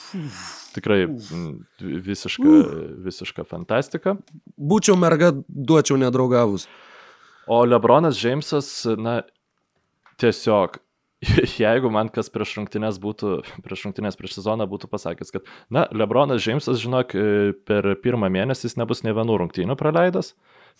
tikrai 0.73 1.03
visiška, 2.09 2.57
visiška 3.05 3.45
fantastika. 3.45 4.17
Būčiau 4.57 4.97
merga, 4.97 5.31
duočiau 5.47 5.99
nedraugavus. 6.01 6.65
O 7.47 7.61
Lebronas 7.63 8.17
Džeimsas, 8.17 8.71
na, 8.99 9.21
tiesiog, 10.19 10.81
jeigu 11.63 11.91
man 11.93 12.11
kas 12.13 12.31
prieš 12.33 12.57
rungtynės 12.59 12.99
būtų, 13.03 13.33
prieš 13.65 13.87
rungtynės 13.87 14.17
prieš 14.19 14.37
sezoną 14.39 14.67
būtų 14.69 14.89
pasakęs, 14.91 15.33
kad, 15.35 15.49
na, 15.73 15.85
Lebronas 15.91 16.43
Džeimsas, 16.43 16.79
žinok, 16.83 17.15
e, 17.15 17.53
per 17.67 17.89
pirmą 18.03 18.29
mėnesį 18.33 18.69
jis 18.69 18.77
nebus 18.79 19.03
ne 19.07 19.15
vienų 19.17 19.39
rungtynių 19.43 19.77
praleidęs, 19.79 20.33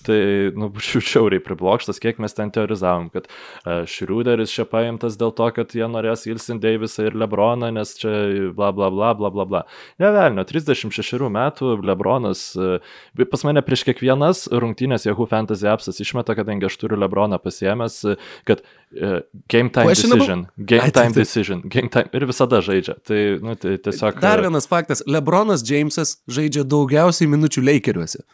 tai, 0.05 0.19
nu, 0.57 0.69
būčiau 0.73 1.01
šiauriai 1.01 1.41
priblokštas, 1.43 2.01
kiek 2.03 2.19
mes 2.21 2.35
ten 2.37 2.51
teorizavom, 2.53 3.09
kad 3.13 3.29
Šriuderis 3.65 4.53
čia 4.53 4.67
paimtas 4.69 5.17
dėl 5.19 5.33
to, 5.37 5.49
kad 5.55 5.73
jie 5.75 5.87
norės 5.89 6.27
Ilsin 6.29 6.61
Davisą 6.63 7.07
ir 7.09 7.17
Lebroną, 7.17 7.71
nes 7.73 7.95
čia 7.99 8.11
bla 8.55 8.71
bla 8.75 8.89
bla 8.93 9.13
bla 9.17 9.31
bla 9.33 9.45
bla. 9.45 9.63
Ne 10.01 10.11
velnio, 10.13 10.45
36 10.47 11.29
metų 11.33 11.73
Lebronas, 11.87 12.43
uh, 12.59 13.25
pas 13.31 13.45
mane 13.47 13.63
prieš 13.65 13.85
kiekvienas 13.87 14.45
rungtynės 14.51 15.07
Yahoo 15.07 15.27
Fantasy 15.29 15.67
Appsas 15.69 16.01
išmeta, 16.03 16.35
kadangi 16.37 16.69
aš 16.69 16.77
turiu 16.81 16.99
Lebroną 16.99 17.39
pasiemęs, 17.43 17.99
uh, 18.11 18.31
kad 18.47 18.63
uh, 18.63 19.19
game 19.51 19.73
time 19.73 19.93
decision, 19.93 20.47
game 20.57 20.85
Ai, 20.85 20.91
taip, 20.91 21.01
time 21.01 21.15
taip. 21.15 21.23
decision, 21.23 21.63
game 21.65 21.91
time 21.93 22.11
ir 22.13 22.27
visada 22.29 22.61
žaidžia. 22.63 22.97
Tai, 23.07 23.21
nu, 23.43 23.57
tai 23.59 23.77
tiesiog... 23.81 24.21
Dar 24.23 24.43
vienas 24.45 24.69
faktas. 24.69 25.03
Lebronas 25.07 25.65
Jamesas 25.67 26.17
žaidžia 26.31 26.65
daugiausiai 26.67 27.29
minučių 27.31 27.65
Lakeriuose. 27.67 28.25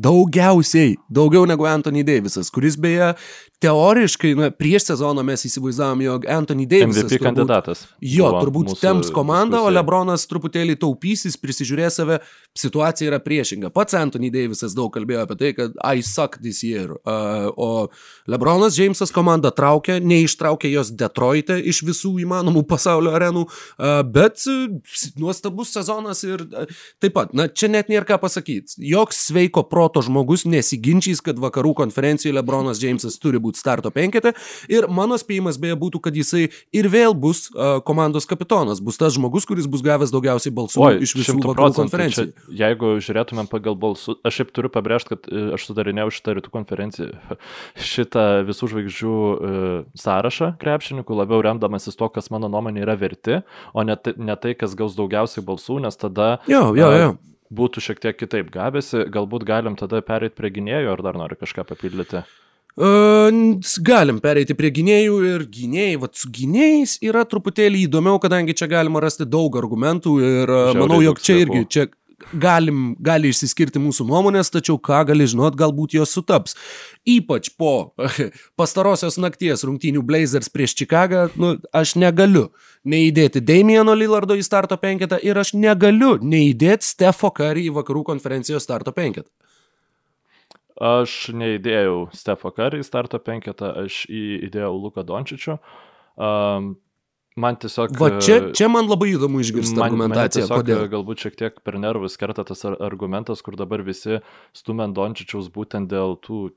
Daugiausiai, 0.00 0.94
daugiau 1.12 1.44
negu 1.48 1.66
Anthony 1.68 2.04
Davisas, 2.06 2.48
kuris 2.54 2.78
beje 2.80 3.12
teoriškai, 3.60 4.32
na, 4.38 4.48
prieš 4.54 4.86
sezoną 4.88 5.22
mes 5.26 5.42
įsivaizdavom, 5.44 6.00
jog 6.06 6.24
Anthony 6.32 6.64
Davisas. 6.68 7.04
MVP 7.04 7.18
turbūt, 7.18 7.26
kandidatas. 7.26 7.82
Jo, 8.00 8.30
turbūt 8.38 8.72
temps 8.80 9.10
komandą, 9.12 9.60
o 9.66 9.72
Lebronas 9.72 10.24
truputėlį 10.30 10.78
taupysis, 10.80 11.36
prisižiūrės 11.40 11.98
save, 12.00 12.16
situacija 12.56 13.10
yra 13.10 13.18
priešinga. 13.20 13.68
Pats 13.74 13.98
Anthony 13.98 14.30
Davisas 14.32 14.72
daug 14.76 14.88
kalbėjo 14.94 15.26
apie 15.26 15.36
tai, 15.42 15.50
kad 15.58 15.76
I 15.84 16.00
suck 16.06 16.38
this 16.40 16.62
year. 16.64 16.94
Uh, 17.04 17.50
o 17.52 17.68
Lebronas 18.32 18.78
Jamesas 18.80 19.12
komandą 19.12 19.52
traukia, 19.52 19.98
neištraukė 20.00 20.72
jos 20.72 20.94
Detroite 20.96 21.58
iš 21.60 21.82
visų 21.84 22.14
įmanomų 22.24 22.64
pasaulio 22.70 23.12
arenų, 23.18 23.44
uh, 23.44 24.00
bet 24.08 24.40
uh, 24.48 24.72
nuostabus 25.20 25.74
sezonas 25.76 26.24
ir 26.24 26.46
uh, 26.48 26.64
taip 27.02 27.18
pat, 27.18 27.36
na, 27.36 27.50
čia 27.52 27.68
net 27.68 27.92
nėra 27.92 28.08
ką 28.08 28.22
pasakyti. 28.24 28.80
Joks 28.88 29.20
sveiko 29.28 29.66
proto 29.68 29.89
žmogus 29.98 30.46
nesiginčys, 30.46 31.22
kad 31.24 31.40
vakarų 31.42 31.74
konferencijoje 31.82 32.36
Lebronas 32.36 32.80
Jamesas 32.82 33.18
turi 33.20 33.40
būti 33.42 33.60
starto 33.60 33.90
penkete. 33.94 34.32
Ir 34.70 34.86
mano 34.92 35.18
spėjimas 35.20 35.58
beje 35.60 35.76
būtų, 35.80 36.00
kad 36.04 36.16
jisai 36.16 36.46
ir 36.76 36.88
vėl 36.92 37.16
bus 37.18 37.48
uh, 37.50 37.80
komandos 37.86 38.28
kapitonas, 38.30 38.82
bus 38.84 39.00
tas 39.00 39.16
žmogus, 39.16 39.46
kuris 39.48 39.68
bus 39.70 39.82
gavęs 39.84 40.12
daugiausiai 40.14 40.54
balsų 40.54 40.84
Oi, 40.86 41.00
iš 41.06 41.16
visų 41.18 41.36
vakarų 41.40 41.74
konferencijų. 41.80 42.30
Čia, 42.30 42.56
jeigu 42.62 42.92
žiūrėtumėm 43.02 43.50
pagal 43.50 43.78
balsų, 43.80 44.18
aš 44.26 44.40
šiaip 44.40 44.52
turiu 44.56 44.72
pabrėžti, 44.72 45.14
kad 45.14 45.30
e, 45.30 45.44
aš 45.56 45.66
sudarinėjau 45.70 46.14
šitą 46.16 46.36
rytų 46.38 46.54
konferenciją, 46.54 47.38
šitą 47.92 48.26
visų 48.48 48.70
žvaigždžių 48.74 49.16
uh, 49.16 49.70
sąrašą 49.98 50.52
krepšininkų, 50.60 51.18
labiau 51.22 51.42
remdamasis 51.44 51.98
to, 51.98 52.10
kas 52.12 52.30
mano 52.34 52.50
nuomonė 52.52 52.84
yra 52.84 52.96
verti, 53.00 53.40
o 53.74 53.86
ne, 53.86 53.98
ne 54.16 54.38
tai, 54.40 54.54
kas 54.58 54.76
gaus 54.78 54.98
daugiausiai 54.98 55.44
balsų, 55.46 55.80
nes 55.86 55.98
tada... 56.00 56.36
Jo, 56.50 56.70
jo, 56.78 56.92
jo. 56.94 57.10
Uh, 57.14 57.26
būtų 57.50 57.82
šiek 57.84 58.02
tiek 58.02 58.18
kitaip 58.18 58.52
gavęsi, 58.54 59.06
galbūt 59.12 59.46
galim 59.48 59.78
tada 59.78 60.02
pereiti 60.06 60.38
prie 60.38 60.52
gynėjų, 60.54 60.92
ar 60.92 61.02
dar 61.06 61.18
nori 61.18 61.38
kažką 61.40 61.66
papildyti? 61.68 62.22
Galim 62.80 64.20
pereiti 64.22 64.54
prie 64.56 64.70
gynėjų 64.72 65.16
ir 65.26 65.46
gynėjai, 65.52 65.96
vad 66.00 66.14
su 66.16 66.30
gynėjais 66.32 66.98
yra 67.04 67.24
truputėlį 67.28 67.82
įdomiau, 67.88 68.20
kadangi 68.22 68.54
čia 68.56 68.70
galima 68.70 69.02
rasti 69.02 69.26
daug 69.26 69.58
argumentų 69.58 70.14
ir 70.22 70.52
Žiauriai 70.54 70.78
manau, 70.78 71.00
jog 71.02 71.18
čia 71.20 71.40
irgi, 71.42 71.64
čia 71.66 71.86
galim, 72.42 72.94
gali 73.02 73.30
išsiskirti 73.32 73.80
mūsų 73.82 74.06
nuomonės, 74.08 74.52
tačiau 74.54 74.78
ką 74.82 75.02
gali 75.10 75.26
žinot, 75.30 75.56
galbūt 75.58 75.96
jos 75.98 76.14
sutaps. 76.14 76.56
Ypač 77.08 77.50
po 77.58 77.92
pastarosios 78.60 79.18
nakties 79.22 79.64
rungtynių 79.66 80.02
Blazers 80.06 80.52
prieš 80.52 80.76
Čikagą, 80.80 81.28
nu, 81.40 81.54
aš 81.76 81.96
negaliu 82.00 82.48
neįdėti 82.88 83.42
Damieno 83.44 83.94
Lillardo 83.96 84.36
į 84.38 84.44
starto 84.46 84.78
penketą 84.80 85.20
ir 85.22 85.38
aš 85.40 85.54
negaliu 85.58 86.16
neįdėti 86.22 86.86
Stefo 86.86 87.32
Curry 87.36 87.68
į 87.68 87.76
vakarų 87.80 88.04
konferencijos 88.12 88.66
starto 88.66 88.94
penketą. 88.96 89.28
Aš 90.80 91.28
neįdėjau 91.36 92.06
Stefo 92.16 92.52
Curry 92.56 92.80
į 92.80 92.86
starto 92.86 93.20
penketą, 93.20 93.74
aš 93.84 94.06
įdėjau 94.08 94.72
Luką 94.78 95.04
Dončičių. 95.04 95.58
Um, 96.20 96.72
man 97.40 97.58
tiesiog... 97.60 97.96
Va 98.00 98.12
čia, 98.22 98.38
čia 98.56 98.70
man 98.72 98.90
labai 98.90 99.14
įdomu 99.14 99.42
išgirsti 99.44 99.78
man, 99.78 99.88
argumentaciją. 99.88 100.46
Tiesiog, 100.48 100.88
galbūt 100.94 101.26
šiek 101.26 101.38
tiek 101.40 101.60
per 101.66 101.78
nervus 101.82 102.18
kerta 102.20 102.44
tas 102.48 102.66
argumentas, 102.70 103.44
kur 103.46 103.58
dabar 103.60 103.84
visi 103.86 104.20
stumia 104.56 104.88
Dončičiaus 104.92 105.50
būtent 105.54 105.90
dėl 105.92 106.18
tų 106.24 106.50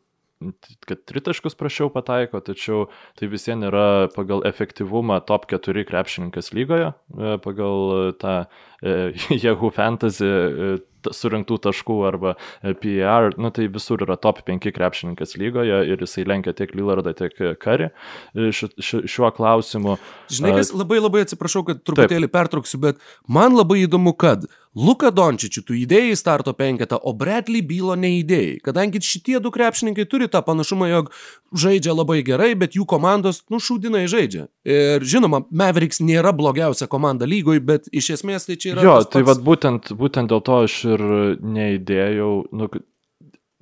kad 0.88 1.04
tritaškus 1.08 1.56
prašiau 1.56 1.90
pataiko, 1.94 2.42
tačiau 2.44 2.88
tai 3.20 3.30
vis 3.32 3.46
vien 3.48 3.64
yra 3.68 4.10
pagal 4.16 4.44
efektyvumą 4.48 5.22
top 5.28 5.48
4 5.52 5.86
krepšininkas 5.88 6.52
lygoje, 6.56 6.92
e, 6.92 7.38
pagal 7.44 8.14
tą 8.20 8.36
Yahoo 9.44 9.72
Fantasy 9.74 10.28
e, 10.28 10.74
surinktų 11.12 11.58
taškų 11.64 11.98
arba 12.08 12.34
e, 12.36 12.74
PR, 12.80 13.34
nu 13.42 13.52
tai 13.56 13.68
visur 13.72 14.04
yra 14.06 14.18
top 14.20 14.44
5 14.48 14.72
krepšininkas 14.76 15.36
lygoje 15.40 15.84
ir 15.90 16.04
jisai 16.04 16.26
lenkia 16.30 16.56
tiek 16.58 16.74
Lillardą, 16.76 17.16
tiek 17.18 17.36
Kari 17.62 17.90
e, 17.90 18.52
šiuo 18.54 19.32
klausimu. 19.36 19.98
Žinai, 20.32 20.56
kas 20.60 20.74
labai 20.76 21.02
labai 21.02 21.26
atsiprašau, 21.28 21.66
kad 21.68 21.84
truputėlį 21.84 22.30
Taip. 22.30 22.36
pertrauksiu, 22.36 22.82
bet 22.84 23.02
man 23.28 23.56
labai 23.58 23.84
įdomu, 23.86 24.16
kad 24.20 24.48
Luka 24.74 25.12
Dončičių 25.14 25.62
tu 25.68 25.76
įdėjai 25.78 26.16
starto 26.18 26.50
penketą, 26.58 26.98
o 26.98 27.12
Bradley 27.14 27.62
bylo 27.62 27.94
neįdėjai, 28.00 28.56
kadangi 28.66 29.04
šitie 29.06 29.38
du 29.44 29.52
krepšininkai 29.54 30.08
turi 30.10 30.26
tą 30.34 30.42
panašumą, 30.42 30.88
jog 30.90 31.12
žaidžia 31.54 31.94
labai 31.94 32.24
gerai, 32.26 32.56
bet 32.58 32.74
jų 32.74 32.88
komandos, 32.90 33.44
nu, 33.54 33.62
šūdinai 33.62 34.08
žaidžia. 34.10 34.48
Ir 34.66 35.06
žinoma, 35.06 35.44
Mavericks 35.54 36.02
nėra 36.02 36.34
blogiausia 36.34 36.90
komanda 36.90 37.30
lygoj, 37.30 37.62
bet 37.62 37.92
iš 37.94 38.16
esmės 38.18 38.50
tai 38.50 38.58
čia 38.58 38.73
yra... 38.74 38.86
Jo, 38.86 38.96
tai 39.08 39.24
vad 39.28 39.44
būtent, 39.46 39.94
būtent 39.98 40.34
dėl 40.34 40.44
to 40.46 40.64
aš 40.68 40.80
ir 40.96 41.06
neįdėjau, 41.42 42.32
nu, 42.54 42.70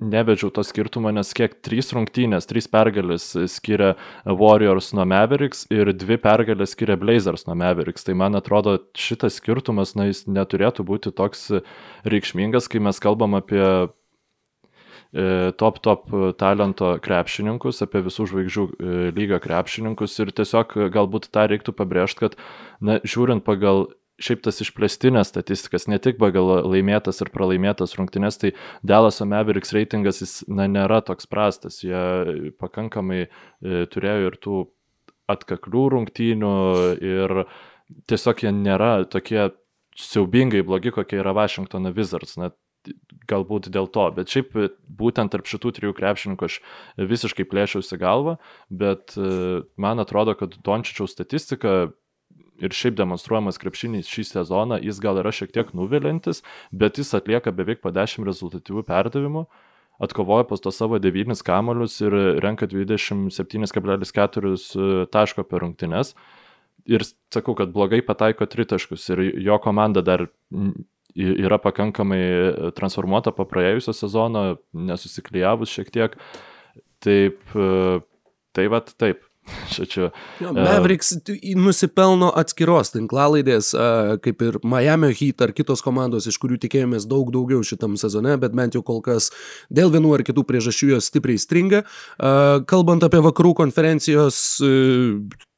nevedžiau 0.02 0.50
to 0.54 0.64
skirtumo, 0.66 1.10
nes 1.14 1.30
kiek 1.36 1.54
trys 1.64 1.92
rungtynės, 1.94 2.48
trys 2.50 2.68
pergalės 2.70 3.32
skiria 3.52 3.94
Warriors 4.26 4.92
nuo 4.96 5.06
Mavericks 5.08 5.64
ir 5.72 5.92
dvi 5.96 6.18
pergalės 6.22 6.74
skiria 6.76 6.98
Blazers 7.00 7.46
nuo 7.48 7.56
Mavericks. 7.58 8.06
Tai 8.06 8.16
man 8.18 8.38
atrodo, 8.38 8.78
šitas 8.98 9.38
skirtumas, 9.40 9.94
na, 9.98 10.08
jis 10.10 10.24
neturėtų 10.26 10.86
būti 10.88 11.14
toks 11.14 11.50
reikšmingas, 12.08 12.70
kai 12.72 12.82
mes 12.82 13.00
kalbam 13.02 13.38
apie 13.38 13.62
e, 13.62 15.52
top 15.58 15.80
top 15.84 16.12
talento 16.40 16.94
krepšininkus, 17.04 17.82
apie 17.86 18.04
visų 18.08 18.28
žvaigždžių 18.32 18.68
e, 18.68 19.00
lygio 19.16 19.40
krepšininkus 19.44 20.18
ir 20.24 20.34
tiesiog 20.42 20.78
galbūt 20.94 21.30
tą 21.32 21.48
reiktų 21.52 21.76
pabrėžti, 21.78 22.26
kad, 22.26 22.38
na, 22.80 23.00
žiūrint 23.06 23.46
pagal 23.46 23.90
šiaip 24.20 24.42
tas 24.44 24.60
išplėstinės 24.64 25.32
statistikas, 25.32 25.88
ne 25.90 25.98
tik 26.02 26.18
pagal 26.20 26.66
laimėtas 26.68 27.22
ir 27.24 27.30
pralaimėtas 27.34 27.96
rungtynes, 27.98 28.38
tai 28.40 28.52
Dalaso 28.86 29.26
Mavericks 29.28 29.72
reitingas 29.76 30.22
jis 30.22 30.34
na, 30.48 30.68
nėra 30.70 31.00
toks 31.06 31.28
prastas. 31.30 31.80
Jie 31.84 32.52
pakankamai 32.60 33.24
e, 33.24 33.30
turėjo 33.92 34.30
ir 34.30 34.38
tų 34.42 34.62
atkaklių 35.32 35.84
rungtynių 35.96 36.54
ir 37.02 37.44
tiesiog 38.10 38.44
jie 38.44 38.52
nėra 38.54 38.94
tokie 39.10 39.50
siaubingai 39.98 40.64
blogi, 40.66 40.92
kokie 40.94 41.20
yra 41.20 41.34
Washingtono 41.36 41.92
Wizards. 41.96 42.36
Na, 42.40 42.52
galbūt 43.30 43.68
dėl 43.72 43.86
to, 43.94 44.08
bet 44.16 44.32
šiaip 44.32 44.56
būtent 44.98 45.30
tarp 45.30 45.46
šitų 45.46 45.70
trijų 45.76 45.94
krepšininkų 45.94 46.48
aš 46.48 46.56
visiškai 46.98 47.46
plėšiausi 47.46 47.98
galvą, 48.00 48.36
bet 48.68 49.14
e, 49.14 49.62
man 49.80 50.02
atrodo, 50.02 50.34
kad 50.38 50.56
Dončičiaus 50.66 51.14
statistika 51.14 51.92
ir 52.62 52.74
šiaip 52.76 52.96
demonstruojamas 53.00 53.58
krepšinys 53.60 54.10
šį 54.10 54.24
sezoną, 54.30 54.78
jis 54.82 55.00
gal 55.02 55.18
yra 55.22 55.32
šiek 55.34 55.52
tiek 55.54 55.72
nuvilintis, 55.76 56.42
bet 56.70 57.00
jis 57.00 57.12
atlieka 57.18 57.52
beveik 57.54 57.82
po 57.82 57.92
10 57.94 58.26
rezultatyvių 58.28 58.84
perdavimų, 58.88 59.46
atkovoja 60.02 60.46
pas 60.48 60.62
to 60.62 60.72
savo 60.74 60.98
9 61.02 61.42
kamolius 61.46 61.98
ir 62.02 62.14
renka 62.42 62.66
27,4 62.70 64.54
e, 64.54 65.06
taško 65.12 65.44
per 65.46 65.62
rungtynes. 65.66 66.14
Ir 66.90 67.04
sakau, 67.30 67.54
kad 67.54 67.70
blogai 67.74 68.00
pataiko 68.02 68.46
tritaškus 68.50 69.04
ir 69.14 69.20
jo 69.44 69.58
komanda 69.62 70.02
dar 70.02 70.26
yra 71.14 71.58
pakankamai 71.62 72.72
transformuota 72.74 73.30
po 73.36 73.44
praėjusio 73.46 73.94
sezono, 73.94 74.56
nesusiklyjavus 74.72 75.70
šiek 75.70 75.92
tiek. 75.94 76.16
Taip, 77.02 77.38
e, 77.54 78.00
tai 78.56 78.66
vad 78.72 78.90
taip, 78.98 79.22
Žodžiu. 79.72 80.10
Jo, 80.40 80.52
Mavericks 80.54 81.16
nusipelno 81.58 82.28
atskiros 82.38 82.92
tinklalaidės, 82.94 83.72
kaip 84.22 84.44
ir 84.46 84.58
Miami 84.62 85.10
Heat 85.18 85.42
ar 85.42 85.52
kitos 85.56 85.82
komandos, 85.82 86.28
iš 86.30 86.38
kurių 86.42 86.60
tikėjomės 86.62 87.08
daug 87.10 87.32
daugiau 87.34 87.64
šitam 87.66 87.96
sezone, 88.00 88.36
bet 88.40 88.54
bent 88.54 88.78
jau 88.78 88.84
kol 88.86 89.02
kas 89.02 89.32
dėl 89.66 89.90
vienų 89.94 90.14
ar 90.18 90.24
kitų 90.28 90.46
priežasčių 90.46 90.92
jos 90.94 91.10
stipriai 91.10 91.42
stringa. 91.42 91.82
Kalbant 92.70 93.02
apie 93.02 93.22
vakarų 93.24 93.56
konferencijos 93.64 94.38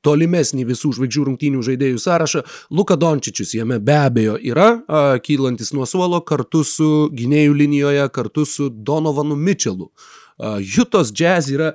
tolimesnį 0.04 0.66
visų 0.68 0.92
žvaigždžių 0.98 1.26
rungtynių 1.28 1.62
žaidėjų 1.64 2.00
sąrašą. 2.02 2.44
Luka 2.76 2.96
Dončičius 3.00 3.54
jame 3.56 3.78
be 3.80 3.96
abejo 3.96 4.36
yra, 4.36 4.68
a, 4.84 5.04
kylantis 5.24 5.72
nuo 5.76 5.88
suolo 5.88 6.20
kartu 6.20 6.60
su 6.68 6.90
gynėjų 7.12 7.56
linijoje, 7.56 8.04
kartu 8.12 8.44
su 8.48 8.68
Donovanu 8.68 9.36
Mitchellu. 9.36 9.90
Jutos 10.60 11.12
Jazz 11.14 11.48
yra 11.54 11.74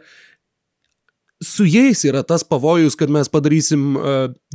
su 1.41 1.65
jais 1.65 2.03
yra 2.03 2.23
tas 2.23 2.43
pavojus, 2.43 2.95
kad 2.99 3.09
mes 3.09 3.29
padarysim 3.31 3.95
uh, 3.95 4.03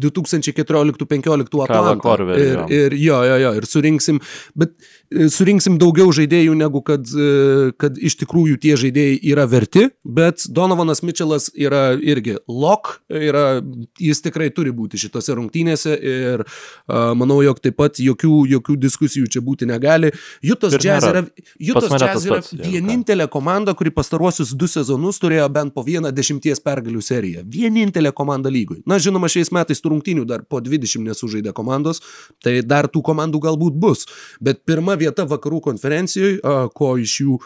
2014-2015 0.00 1.62
Atlantą. 1.64 2.16
Ir, 2.36 2.58
ir 2.68 2.96
jo, 3.00 3.20
jo, 3.24 3.36
jo, 3.40 3.52
ir 3.56 3.66
surinksim, 3.66 4.18
bet 4.54 4.74
uh, 4.76 5.30
surinksim 5.32 5.78
daugiau 5.80 6.12
žaidėjų, 6.12 6.52
negu 6.60 6.82
kad, 6.84 7.08
uh, 7.16 7.72
kad 7.80 7.96
iš 7.96 8.18
tikrųjų 8.20 8.58
tie 8.60 8.76
žaidėjai 8.80 9.16
yra 9.32 9.46
verti, 9.48 9.86
bet 10.04 10.44
Donovanas 10.52 11.00
Mitchellas 11.06 11.48
yra 11.56 11.94
irgi 11.96 12.36
lock, 12.52 12.98
yra, 13.08 13.62
jis 13.96 14.20
tikrai 14.26 14.50
turi 14.52 14.74
būti 14.76 15.00
šitose 15.00 15.38
rungtynėse 15.40 15.96
ir 15.96 16.44
uh, 16.44 17.14
manau, 17.16 17.40
jog 17.46 17.64
taip 17.64 17.80
pat 17.80 18.02
jokių, 18.02 18.42
jokių 18.58 18.76
diskusijų 18.84 19.32
čia 19.32 19.40
būti 19.44 19.70
negali. 19.72 20.12
Jutos 20.44 20.76
Jazz 20.76 21.08
yra, 21.08 21.24
Jutos 21.56 21.88
Jazz 21.96 22.28
yra 22.28 22.42
pats, 22.42 22.52
vienintelė 22.60 23.30
komanda, 23.32 23.72
kuri 23.72 23.94
pastaruosius 23.94 24.52
du 24.52 24.68
sezonus 24.68 25.22
turėjo 25.22 25.48
bent 25.48 25.72
po 25.72 25.80
vieną 25.86 26.12
dešimties 26.12 26.60
pergalę 26.60 26.73
pergalių 26.74 27.02
serija. 27.04 27.44
Vienintelė 27.46 28.12
komanda 28.16 28.52
lygoj. 28.52 28.82
Na, 28.90 28.98
žinoma, 29.02 29.30
šiais 29.32 29.52
metais 29.54 29.82
tų 29.82 29.94
rungtynių 29.94 30.26
dar 30.28 30.44
po 30.48 30.60
20 30.64 31.06
nesužaidė 31.08 31.54
komandos, 31.56 32.02
tai 32.44 32.60
dar 32.66 32.88
tų 32.90 33.04
komandų 33.06 33.42
galbūt 33.46 33.78
bus. 33.80 34.06
Bet 34.44 34.64
pirma 34.68 34.98
vieta 35.00 35.26
vakarų 35.30 35.62
konferencijoje, 35.70 36.40
ko 36.74 36.94
iš 37.00 37.20
jų 37.24 37.38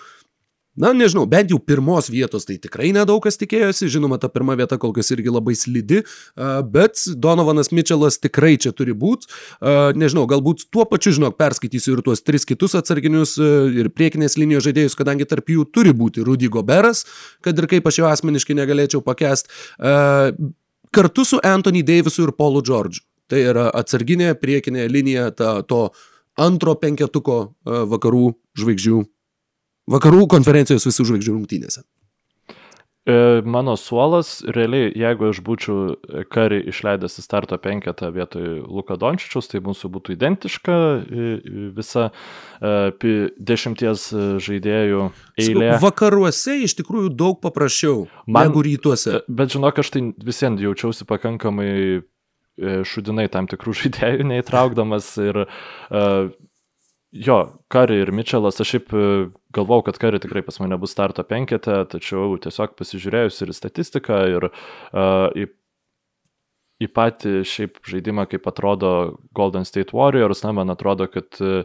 na, 0.79 0.93
nežinau, 0.97 1.24
bent 1.31 1.51
jau 1.53 1.59
pirmos 1.59 2.09
vietos 2.12 2.47
tai 2.49 2.57
tikrai 2.62 2.93
nedaug 2.95 3.20
kas 3.24 3.39
tikėjosi, 3.41 3.89
žinoma, 3.93 4.18
ta 4.22 4.31
pirma 4.33 4.55
vieta 4.59 4.79
kol 4.81 4.95
kas 4.97 5.11
irgi 5.14 5.33
labai 5.35 5.57
slidi, 5.59 6.05
bet 6.72 7.03
Donovanas 7.18 7.72
Mitčelas 7.74 8.20
tikrai 8.22 8.55
čia 8.61 8.72
turi 8.76 8.95
būti, 8.97 9.29
nežinau, 9.99 10.29
galbūt 10.31 10.68
tuo 10.72 10.87
pačiu, 10.89 11.16
žinok, 11.18 11.37
perskaitysiu 11.41 11.97
ir 11.99 12.05
tuos 12.07 12.22
tris 12.22 12.47
kitus 12.49 12.79
atsarginius 12.79 13.37
ir 13.39 13.91
priekinės 13.95 14.39
linijos 14.41 14.68
žaidėjus, 14.68 14.97
kadangi 14.99 15.26
tarp 15.29 15.51
jų 15.53 15.66
turi 15.74 15.93
būti 15.97 16.24
Rudy 16.26 16.51
Goberas, 16.53 17.05
kad 17.45 17.59
ir 17.59 17.68
kaip 17.70 17.91
aš 17.91 18.01
jo 18.01 18.09
asmeniškai 18.09 18.57
negalėčiau 18.59 19.03
pakest, 19.05 19.51
kartu 20.95 21.26
su 21.26 21.43
Anthony 21.45 21.83
Davisu 21.83 22.29
ir 22.29 22.35
Paulu 22.39 22.62
Georgiu. 22.64 23.03
Tai 23.29 23.43
yra 23.45 23.66
atsarginė 23.76 24.33
priekinė 24.41 24.87
linija 24.89 25.26
ta, 25.37 25.59
to 25.61 25.91
antro 26.41 26.72
penketuko 26.81 27.51
vakarų 27.66 28.31
žvaigždžių 28.57 29.03
vakarų 29.89 30.26
konferencijos 30.34 30.86
visų 30.89 31.09
žvaigždžių 31.12 31.39
rungtynėse. 31.39 31.84
E, 33.09 33.43
mano 33.45 33.76
suolas, 33.76 34.43
realiai, 34.45 34.91
jeigu 35.01 35.30
aš 35.30 35.39
būčiau 35.41 35.95
karį 36.28 36.59
išleidęs 36.68 37.14
į 37.16 37.22
starto 37.24 37.57
penketą 37.57 38.11
vietoj 38.12 38.59
Luka 38.68 38.99
Dončičius, 39.01 39.49
tai 39.49 39.62
mūsų 39.64 39.89
būtų 39.95 40.12
identiška 40.12 40.76
visa 41.78 42.11
e, 42.61 43.14
dešimties 43.51 44.11
žaidėjų 44.45 45.07
eilė. 45.41 45.70
Vakaruose 45.80 46.59
iš 46.66 46.76
tikrųjų 46.82 47.14
daug 47.16 47.41
paprasčiau 47.41 48.05
Man, 48.26 48.51
negu 48.51 48.66
rytuose. 48.66 49.22
E, 49.22 49.36
bet 49.41 49.57
žinok, 49.57 49.80
aš 49.80 49.95
tai 49.95 50.05
visiems 50.28 50.61
jaučiausi 50.66 51.09
pakankamai 51.09 51.72
šudinai 52.59 53.28
tam 53.32 53.47
tikrų 53.49 53.72
žaidėjų 53.78 54.24
neįtraukdamas 54.26 55.12
ir 55.22 55.45
uh, 55.47 56.32
Jo, 57.12 57.36
Kari 57.72 58.02
ir 58.02 58.11
Mitčelas, 58.12 58.59
aš 58.61 58.74
šiaip 58.74 58.90
e, 58.92 59.04
galvau, 59.56 59.80
kad 59.84 59.96
Kari 60.00 60.20
tikrai 60.20 60.42
pas 60.44 60.59
mane 60.61 60.76
bus 60.76 60.92
starto 60.92 61.24
penkete, 61.24 61.78
tačiau 61.88 62.36
tiesiog 62.36 62.74
pasižiūrėjus 62.76 63.40
ir 63.46 63.52
statistiką, 63.56 64.18
ir 64.28 64.48
uh, 64.50 65.30
į, 65.32 65.46
į 66.84 66.88
patį 66.92 67.32
šiaip 67.48 67.80
žaidimą, 67.88 68.26
kaip 68.28 68.50
atrodo 68.52 68.90
Golden 69.32 69.64
State 69.64 69.96
Warriors, 69.96 70.44
na, 70.44 70.52
man 70.61 70.68
atrodo, 70.74 71.09
kad 71.09 71.40
uh, 71.40 71.64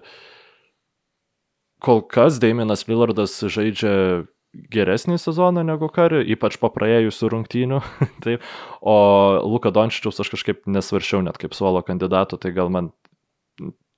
kol 1.84 2.06
kas 2.08 2.40
Daiminas 2.40 2.88
Lillardas 2.88 3.36
žaidžia 3.44 4.24
geresnį 4.72 5.18
sezoną 5.20 5.66
negu 5.68 5.90
Kari, 5.92 6.24
ypač 6.38 6.56
po 6.62 6.70
praėjusių 6.72 7.32
rungtynių. 7.36 7.82
Taip. 8.24 8.48
O 8.80 8.96
Luka 9.44 9.76
Dončičiaus 9.76 10.24
aš 10.24 10.32
kažkaip 10.38 10.64
nesvaršiau 10.72 11.26
net 11.26 11.42
kaip 11.42 11.58
suolo 11.58 11.84
kandidato, 11.84 12.40
tai 12.40 12.56
gal 12.56 12.72
man 12.72 12.94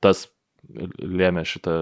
tas 0.01 0.25
lėmė 0.73 1.43
šitą 1.47 1.73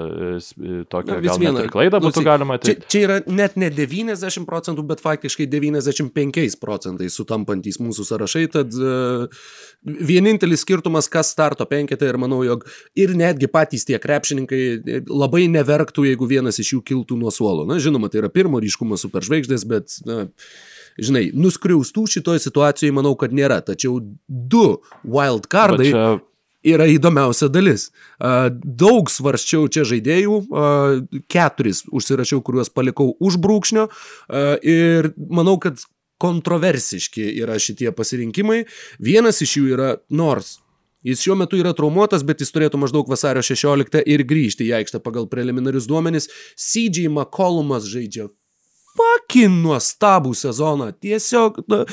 tokią 0.91 1.17
gal 1.23 1.39
viena, 1.41 1.53
net 1.57 1.67
ir 1.67 1.73
klaidą 1.73 1.99
būtų 2.03 2.19
klausyk, 2.19 2.27
galima. 2.27 2.57
Tai... 2.61 2.73
Čia, 2.73 2.89
čia 2.91 3.01
yra 3.05 3.17
net 3.27 3.55
ne 3.59 3.69
90 3.73 4.47
procentų, 4.49 4.85
bet 4.89 5.03
faktiškai 5.03 5.47
95 5.51 6.57
procentai 6.61 7.09
sutampantys 7.13 7.79
mūsų 7.83 8.07
sąrašai, 8.09 8.43
tad 8.53 8.75
uh, 8.79 9.45
vienintelis 9.83 10.65
skirtumas, 10.65 11.09
kas 11.11 11.31
starto 11.33 11.67
penketą 11.69 12.09
ir 12.09 12.19
manau, 12.21 12.41
jog 12.47 12.67
ir 12.99 13.15
netgi 13.19 13.49
patys 13.51 13.87
tie 13.89 13.99
krepšininkai 14.01 14.61
e, 14.63 14.99
labai 15.09 15.45
neverktų, 15.51 16.07
jeigu 16.11 16.29
vienas 16.29 16.59
iš 16.61 16.75
jų 16.77 16.83
kiltų 16.91 17.17
nuo 17.19 17.33
suolo. 17.33 17.67
Na, 17.69 17.79
žinoma, 17.83 18.11
tai 18.11 18.23
yra 18.23 18.31
pirmo 18.33 18.61
ryškumo 18.63 18.99
superžvaigždės, 19.01 19.67
bet... 19.69 19.97
Na, 20.09 20.27
žinai, 20.93 21.31
nuskriaustų 21.33 22.03
šitoje 22.19 22.43
situacijoje 22.43 22.93
manau, 22.93 23.15
kad 23.17 23.31
nėra. 23.33 23.63
Tačiau 23.65 23.95
du 24.29 24.65
wildcardai 25.01 25.89
čia 25.89 26.03
yra 26.63 26.87
įdomiausia 26.89 27.49
dalis. 27.51 27.89
Daug 28.19 29.11
svarščiau 29.11 29.67
čia 29.71 29.85
žaidėjų, 29.87 30.39
keturis 31.31 31.83
užsirašiau, 31.91 32.41
kuriuos 32.45 32.71
palikau 32.73 33.11
už 33.19 33.39
brūkšnio 33.43 33.87
ir 34.63 35.11
manau, 35.17 35.57
kad 35.61 35.83
kontroversiški 36.23 37.25
yra 37.43 37.57
šitie 37.59 37.91
pasirinkimai. 37.95 38.63
Vienas 39.03 39.41
iš 39.43 39.57
jų 39.59 39.65
yra 39.75 39.89
nors. 40.13 40.59
Jis 41.03 41.19
šiuo 41.19 41.35
metu 41.35 41.57
yra 41.59 41.73
traumuotas, 41.75 42.23
bet 42.23 42.39
jis 42.39 42.53
turėtų 42.55 42.79
maždaug 42.79 43.09
vasario 43.11 43.41
16 43.43 44.05
ir 44.07 44.23
grįžti 44.23 44.69
į 44.69 44.77
aikštę 44.77 45.01
pagal 45.03 45.27
preliminarius 45.27 45.89
duomenis. 45.89 46.29
CJ 46.55 47.09
McCollumas 47.11 47.89
žaidžia 47.91 48.29
fucking 48.95 49.59
nuostabų 49.65 50.31
sezoną. 50.37 50.93
Tiesiog... 51.03 51.65
Na, 51.67 51.83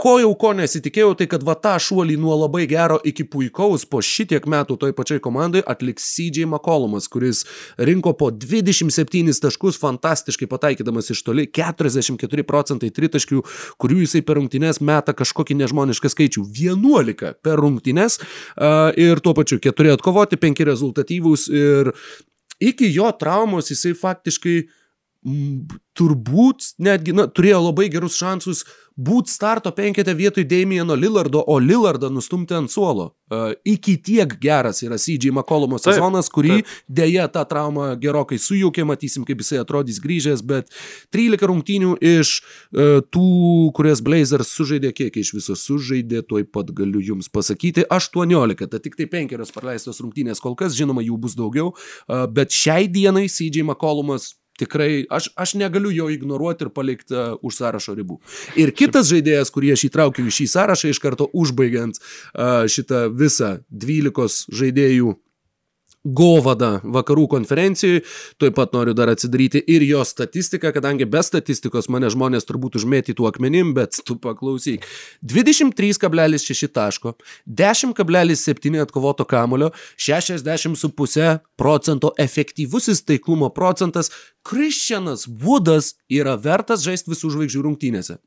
ko 0.00 0.16
jau 0.18 0.32
ko 0.38 0.50
nesitikėjau, 0.56 1.12
tai 1.18 1.26
kad 1.30 1.44
va 1.46 1.54
tą 1.58 1.74
šuolį 1.82 2.16
nuo 2.20 2.34
labai 2.38 2.64
gero 2.70 2.96
iki 3.06 3.26
puikaus 3.30 3.84
po 3.86 4.00
šitiek 4.04 4.46
metų 4.50 4.76
toj 4.80 4.94
pačiai 4.96 5.22
komandai 5.22 5.62
atliks 5.70 6.06
CJ 6.16 6.48
McCollumas, 6.48 7.06
kuris 7.10 7.44
rinko 7.78 8.14
po 8.18 8.30
27 8.30 9.34
taškus, 9.44 9.78
fantastiškai 9.82 10.48
pataikydamas 10.50 11.12
iš 11.14 11.22
toli, 11.26 11.46
44 11.46 12.46
procentai 12.48 12.90
tritaškių, 12.94 13.42
kurių 13.80 14.02
jisai 14.02 14.24
per 14.26 14.40
rungtynes 14.40 14.82
meta 14.82 15.14
kažkokį 15.16 15.60
nežmonišką 15.62 16.10
skaičių- 16.10 16.46
11 16.64 17.34
per 17.42 17.62
rungtynes 17.62 18.18
ir 18.96 19.20
tuo 19.20 19.34
pačiu 19.34 19.60
4 19.62 19.94
atkovoti, 19.94 20.36
5 20.36 20.64
rezultatyvūs 20.64 21.48
ir 21.54 21.92
iki 22.60 22.90
jo 22.92 23.10
traumos 23.12 23.70
jisai 23.70 23.94
faktiškai 23.94 24.64
turbūt 25.24 26.74
netgi 26.84 27.14
na, 27.16 27.24
turėjo 27.32 27.62
labai 27.70 27.86
gerus 27.92 28.18
šansus 28.20 28.64
būt 28.94 29.30
starto 29.32 29.72
penkete 29.74 30.12
vietoj 30.14 30.44
Damieno 30.46 30.94
Lillardo, 30.94 31.40
o 31.50 31.56
Lillardą 31.58 32.10
nustumti 32.12 32.54
ant 32.54 32.70
suolo. 32.70 33.14
Uh, 33.32 33.56
iki 33.66 33.96
tiek 34.04 34.36
geras 34.38 34.82
yra 34.84 34.98
CJ 35.00 35.32
McCollumo 35.32 35.80
sezonas, 35.82 36.28
kurį 36.30 36.60
taip. 36.60 36.74
dėja 37.00 37.24
tą 37.32 37.42
traumą 37.50 37.88
gerokai 37.98 38.36
sujaukė, 38.38 38.84
matysim, 38.86 39.24
kaip 39.26 39.40
jisai 39.42 39.58
atrodys 39.62 39.98
grįžęs, 40.04 40.44
bet 40.46 40.70
13 41.16 41.48
rungtynių 41.50 41.96
iš 42.04 42.36
uh, 42.44 43.00
tų, 43.08 43.32
kurias 43.74 44.04
Blazers 44.04 44.52
sužaidė, 44.54 44.92
kiek 44.94 45.18
iš 45.24 45.32
viso 45.40 45.58
sužaidė, 45.58 46.22
tuoj 46.28 46.46
pat 46.52 46.70
galiu 46.76 47.02
jums 47.02 47.32
pasakyti, 47.32 47.88
18, 47.88 48.68
tai 48.68 48.82
tik 48.84 49.00
tai 49.00 49.08
penkerios 49.10 49.50
praleistos 49.56 50.04
rungtynės 50.04 50.44
kol 50.44 50.54
kas, 50.60 50.76
žinoma, 50.78 51.02
jų 51.02 51.18
bus 51.24 51.34
daugiau, 51.40 51.72
uh, 51.74 52.28
bet 52.30 52.54
šiai 52.54 52.86
dienai 52.92 53.26
CJ 53.26 53.64
McCollumas 53.64 54.34
tikrai 54.60 55.04
aš, 55.10 55.30
aš 55.36 55.54
negaliu 55.60 55.92
jo 55.94 56.08
ignoruoti 56.12 56.66
ir 56.66 56.72
palikti 56.74 57.16
uh, 57.16 57.34
už 57.42 57.58
sąrašo 57.60 57.96
ribų. 57.98 58.20
Ir 58.60 58.74
kitas 58.76 59.10
žaidėjas, 59.10 59.52
kurį 59.54 59.74
aš 59.74 59.86
įtraukiau 59.90 60.28
į 60.30 60.36
šį 60.38 60.48
sąrašą, 60.54 60.94
iš 60.94 61.02
karto 61.02 61.28
užbaigiant 61.32 62.00
uh, 62.00 62.64
šitą 62.70 63.06
visą 63.14 63.56
12 63.70 64.54
žaidėjų 64.54 65.16
govadą 66.04 66.78
vakarų 66.84 67.26
konferencijai. 67.32 68.02
Taip 68.40 68.56
pat 68.58 68.74
noriu 68.76 68.94
dar 68.96 69.10
atsidaryti 69.12 69.62
ir 69.72 69.84
jo 69.86 70.02
statistiką, 70.04 70.72
kadangi 70.76 71.08
be 71.08 71.22
statistikos 71.24 71.88
mane 71.92 72.10
žmonės 72.12 72.46
turbūt 72.48 72.78
užmėtytų 72.80 73.28
akmenim, 73.30 73.72
bet 73.76 74.00
tu 74.04 74.16
paklausyk. 74.20 74.84
23,6 75.24 76.68
taško, 76.74 77.14
10,7 77.48 78.82
atkovoto 78.84 79.24
kamulio, 79.28 79.72
60,5 79.96 81.40
procento 81.56 82.12
efektyvusis 82.18 83.04
taiklumo 83.04 83.50
procentas. 83.54 84.12
Christianas 84.44 85.24
Woodas 85.26 85.94
yra 86.12 86.36
vertas 86.36 86.84
žaisti 86.84 87.14
visų 87.14 87.32
žvaigždžių 87.32 87.64
rungtynėse. 87.64 88.20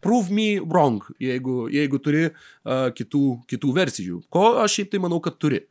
Prove 0.00 0.30
me 0.30 0.60
wrong, 0.62 1.02
jeigu, 1.18 1.64
jeigu 1.74 1.98
turi 1.98 2.28
uh, 2.28 2.92
kitų, 2.94 3.22
kitų 3.50 3.72
versijų. 3.74 4.20
Ko 4.30 4.52
aš 4.62 4.78
šiaip 4.78 4.92
tai 4.92 5.00
manau, 5.02 5.18
kad 5.24 5.40
turi. 5.42 5.64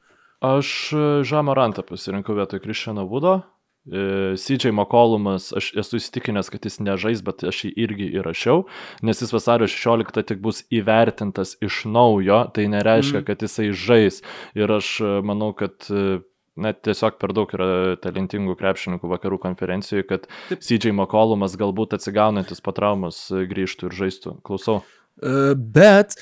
Aš 0.44 0.94
Žamarantą 1.24 1.86
pasirinkau 1.88 2.36
vietoj 2.36 2.60
Kristiano 2.64 3.06
Vudo. 3.08 3.42
E, 3.86 4.34
CJ 4.38 4.72
McCollumas, 4.74 5.52
aš 5.54 5.70
esu 5.78 6.00
įsitikinęs, 6.00 6.50
kad 6.50 6.66
jis 6.66 6.80
nežais, 6.82 7.22
bet 7.26 7.44
aš 7.46 7.68
jį 7.68 7.72
irgi 7.86 8.08
įrašiau, 8.18 8.64
nes 9.06 9.22
jis 9.22 9.34
vasario 9.34 9.70
16 9.70 10.26
tik 10.26 10.42
bus 10.42 10.64
įvertintas 10.74 11.54
iš 11.62 11.84
naujo, 11.86 12.48
tai 12.56 12.66
nereiškia, 12.74 13.22
mm. 13.22 13.28
kad 13.28 13.46
jisai 13.46 13.70
žais. 13.78 14.24
Ir 14.58 14.74
aš 14.74 14.98
manau, 15.26 15.52
kad 15.54 15.86
net 16.56 16.82
tiesiog 16.88 17.20
per 17.22 17.36
daug 17.36 17.52
yra 17.54 17.70
talentingų 18.02 18.56
krepšininkų 18.58 19.12
vakarų 19.12 19.40
konferencijoje, 19.44 20.08
kad 20.10 20.28
Taip. 20.50 20.66
CJ 20.66 20.96
McCollumas 20.96 21.58
galbūt 21.60 21.98
atsigaunantis 22.00 22.64
po 22.66 22.74
traumos 22.76 23.28
grįžtų 23.30 23.92
ir 23.92 24.00
žaistų. 24.02 24.38
Klausau. 24.48 24.82
E, 25.16 25.54
bet, 25.56 26.18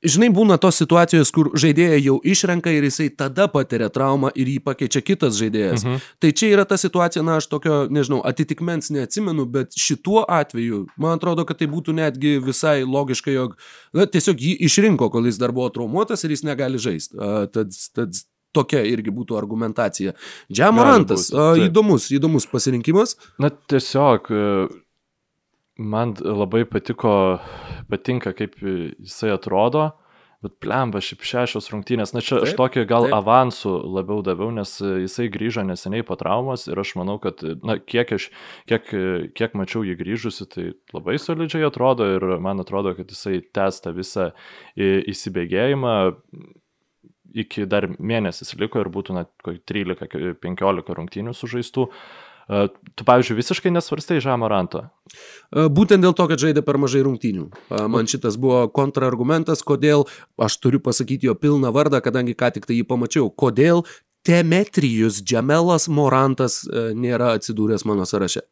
žinai, 0.00 0.30
būna 0.32 0.56
tos 0.60 0.78
situacijos, 0.80 1.28
kur 1.34 1.50
žaidėją 1.58 1.98
jau 2.00 2.14
išrenka 2.24 2.72
ir 2.72 2.86
jisai 2.88 3.10
tada 3.12 3.44
patiria 3.52 3.90
traumą 3.92 4.30
ir 4.32 4.48
jį 4.54 4.62
pakeičia 4.64 5.02
kitas 5.04 5.36
žaidėjas. 5.36 5.84
Mhm. 5.84 6.06
Tai 6.24 6.30
čia 6.32 6.48
yra 6.54 6.64
ta 6.68 6.78
situacija, 6.80 7.24
na, 7.26 7.36
aš 7.42 7.50
tokio, 7.52 7.82
nežinau, 7.92 8.22
atitikmens 8.28 8.88
neatsimenu, 8.94 9.44
bet 9.52 9.76
šituo 9.76 10.24
atveju, 10.24 10.86
man 10.96 11.20
atrodo, 11.20 11.44
kad 11.48 11.60
tai 11.60 11.68
būtų 11.68 11.96
netgi 12.00 12.38
visai 12.44 12.80
logiška, 12.88 13.34
jog, 13.36 13.58
na, 13.92 14.08
tiesiog 14.08 14.40
jį 14.40 14.56
išrinko, 14.70 15.10
kol 15.12 15.28
jis 15.28 15.40
dar 15.40 15.52
buvo 15.52 15.68
traumuotas 15.74 16.24
ir 16.24 16.32
jis 16.32 16.46
negali 16.48 16.80
žaisti. 16.80 17.20
Tad, 17.52 17.76
tad 17.92 18.24
tokia 18.56 18.80
irgi 18.88 19.12
būtų 19.12 19.36
argumentacija. 19.36 20.14
Džiamorantas, 20.48 21.28
įdomus, 21.68 22.08
įdomus 22.16 22.48
pasirinkimas. 22.48 23.18
Na, 23.36 23.52
tiesiog 23.52 24.32
man 25.78 26.14
labai 26.18 26.64
patiko, 26.68 27.38
patinka, 27.88 28.34
kaip 28.36 28.58
jisai 28.60 29.32
atrodo, 29.36 29.92
Bet 30.38 30.52
plemba, 30.62 31.00
šiaip 31.02 31.24
šešios 31.26 31.66
rungtynės, 31.72 32.12
na 32.14 32.20
čia 32.22 32.36
Taip, 32.36 32.44
aš 32.46 32.52
tokį 32.60 32.82
gal 32.86 33.08
taip. 33.08 33.14
avansų 33.16 33.72
labiau 33.90 34.20
daviau, 34.22 34.52
nes 34.54 34.70
jisai 34.78 35.26
grįžo 35.34 35.64
neseniai 35.66 36.04
po 36.06 36.14
traumos 36.20 36.68
ir 36.70 36.78
aš 36.78 36.92
manau, 37.00 37.16
kad, 37.18 37.42
na, 37.66 37.74
kiek, 37.82 38.12
aš, 38.14 38.28
kiek, 38.70 38.86
kiek 39.34 39.56
mačiau 39.58 39.82
jį 39.82 39.96
grįžusi, 39.98 40.46
tai 40.46 40.68
labai 40.94 41.16
solidžiai 41.18 41.66
atrodo 41.66 42.06
ir 42.14 42.28
man 42.44 42.62
atrodo, 42.62 42.94
kad 42.94 43.10
jisai 43.10 43.40
tęsta 43.42 43.90
visą 43.96 44.28
įsibėgėjimą. 44.78 45.96
Iki 47.38 47.66
dar 47.68 47.90
mėnesis 47.98 48.54
liko 48.62 48.78
ir 48.80 48.94
būtų, 48.94 49.18
na, 49.18 49.26
13-15 49.42 50.94
rungtynių 51.02 51.34
sužaistų. 51.36 51.90
E, 51.90 52.27
Tu, 52.48 53.04
pavyzdžiui, 53.04 53.36
visiškai 53.36 53.70
nesvarstai 53.74 54.22
Žamaranto. 54.24 54.86
E, 55.52 55.66
Būtent 55.68 56.00
dėl 56.00 56.14
to, 56.16 56.24
kad 56.30 56.40
žaidė 56.40 56.62
per 56.64 56.80
mažai 56.80 57.02
rungtynių. 57.04 57.48
Man 57.92 58.08
šitas 58.08 58.38
buvo 58.40 58.62
kontrargumentas, 58.72 59.60
kodėl 59.60 60.06
aš 60.40 60.56
turiu 60.62 60.80
pasakyti 60.80 61.28
jo 61.28 61.36
pilną 61.36 61.72
vardą, 61.76 62.00
kadangi 62.04 62.36
ką 62.38 62.54
tik 62.56 62.68
tai 62.68 62.80
jį 62.80 62.88
pamačiau. 62.88 63.28
Kodėl 63.28 63.84
Temetrijus 64.24 65.20
Džamelas 65.20 65.90
Morantas 65.92 66.62
nėra 66.96 67.34
atsidūręs 67.36 67.84
mano 67.88 68.08
sąraše. 68.08 68.46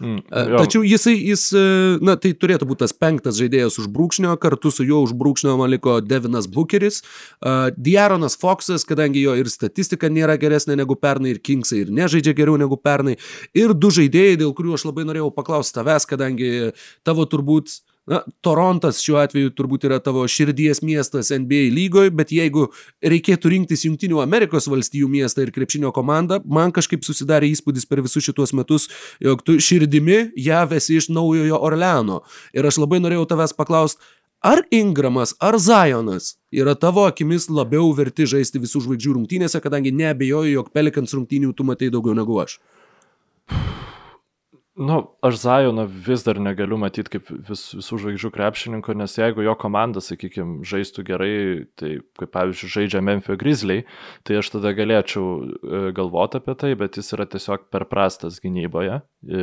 Mm, 0.00 0.20
jo. 0.30 0.58
Tačiau 0.62 0.84
jisai, 0.86 1.16
jis, 1.26 1.48
e, 1.56 1.62
na, 2.04 2.14
tai 2.20 2.30
turėtų 2.38 2.68
būti 2.70 2.84
tas 2.84 2.94
penktas 2.94 3.38
žaidėjas 3.40 3.80
už 3.82 3.88
brūkšnio, 3.94 4.36
kartu 4.38 4.70
su 4.74 4.86
juo 4.86 5.00
už 5.02 5.16
brūkšnio 5.18 5.56
man 5.58 5.72
liko 5.72 5.96
Devinas 6.04 6.46
Bucheris, 6.46 7.00
uh, 7.02 7.74
Diaronas 7.74 8.38
Foxas, 8.38 8.86
kadangi 8.86 9.24
jo 9.24 9.34
ir 9.38 9.50
statistika 9.50 10.10
nėra 10.12 10.38
geresnė 10.38 10.78
negu 10.78 10.94
pernai, 10.94 11.34
ir 11.34 11.42
Kingsai 11.42 11.82
ir 11.82 11.92
nežaidžia 11.94 12.36
geriau 12.38 12.54
negu 12.60 12.78
pernai, 12.78 13.16
ir 13.58 13.74
du 13.74 13.90
žaidėjai, 13.94 14.38
dėl 14.44 14.54
kurių 14.54 14.78
aš 14.78 14.86
labai 14.86 15.08
norėjau 15.08 15.32
paklausti 15.34 15.80
tavęs, 15.80 16.06
kadangi 16.06 16.52
tavo 17.06 17.26
turbūt 17.26 17.80
Na, 18.08 18.22
Torontas 18.40 19.02
šiuo 19.04 19.18
atveju 19.20 19.50
turbūt 19.52 19.82
yra 19.84 19.98
tavo 20.00 20.22
širdies 20.32 20.80
miestas 20.80 21.28
NBA 21.28 21.66
lygoje, 21.74 22.12
bet 22.16 22.30
jeigu 22.32 22.70
reikėtų 23.04 23.50
rinktis 23.52 23.84
Junktinių 23.84 24.22
Amerikos 24.22 24.64
valstijų 24.72 25.10
miestą 25.12 25.44
ir 25.44 25.52
krepšinio 25.52 25.90
komandą, 25.92 26.38
man 26.48 26.72
kažkaip 26.72 27.04
susidarė 27.04 27.50
įspūdis 27.52 27.84
per 27.90 28.00
visus 28.06 28.24
šituos 28.24 28.54
metus, 28.56 28.88
jog 29.20 29.44
tu 29.44 29.58
širdimi 29.60 30.30
jav 30.40 30.72
esi 30.72 30.96
iš 30.96 31.10
Naujojo 31.12 31.60
Orleano. 31.68 32.22
Ir 32.56 32.70
aš 32.70 32.80
labai 32.80 33.02
norėjau 33.04 33.26
tavęs 33.34 33.52
paklausti, 33.58 34.00
ar 34.40 34.64
Ingramas, 34.72 35.34
ar 35.38 35.60
Zajonas 35.60 36.38
yra 36.48 36.78
tavo 36.80 37.04
akimis 37.10 37.50
labiau 37.52 37.92
verti 37.92 38.24
žaisti 38.24 38.62
visų 38.62 38.86
žvaigždžių 38.86 39.18
rungtynėse, 39.18 39.60
kadangi 39.60 39.92
neabejoju, 39.92 40.54
jog 40.56 40.72
Pelikans 40.72 41.12
rungtynių 41.12 41.52
tu 41.52 41.68
matai 41.68 41.92
daugiau 41.92 42.16
negu 42.16 42.40
aš. 42.40 42.56
Nu, 44.78 44.98
aš 45.26 45.40
Zajoną 45.42 45.88
vis 45.90 46.22
dar 46.22 46.38
negaliu 46.38 46.76
matyti 46.78 47.16
kaip 47.16 47.26
vis, 47.48 47.64
visų 47.74 47.96
žvaigždžių 47.98 48.28
krepšininko, 48.30 48.94
nes 48.94 49.16
jeigu 49.18 49.42
jo 49.42 49.54
komanda, 49.58 49.98
sakykime, 50.04 50.62
žaistų 50.62 51.02
gerai, 51.08 51.32
tai 51.74 51.96
kaip 52.20 52.30
pavyzdžiui 52.36 52.70
žaidžia 52.76 53.02
Memphis 53.02 53.40
Grizzly, 53.40 53.80
tai 54.22 54.38
aš 54.38 54.52
tada 54.54 54.70
galėčiau 54.78 55.26
e, 55.26 55.82
galvoti 55.96 56.38
apie 56.38 56.54
tai, 56.62 56.70
bet 56.78 57.00
jis 57.00 57.10
yra 57.16 57.26
tiesiog 57.26 57.66
per 57.74 57.88
prastas 57.90 58.38
gynyboje. 58.44 59.00
E, 59.26 59.42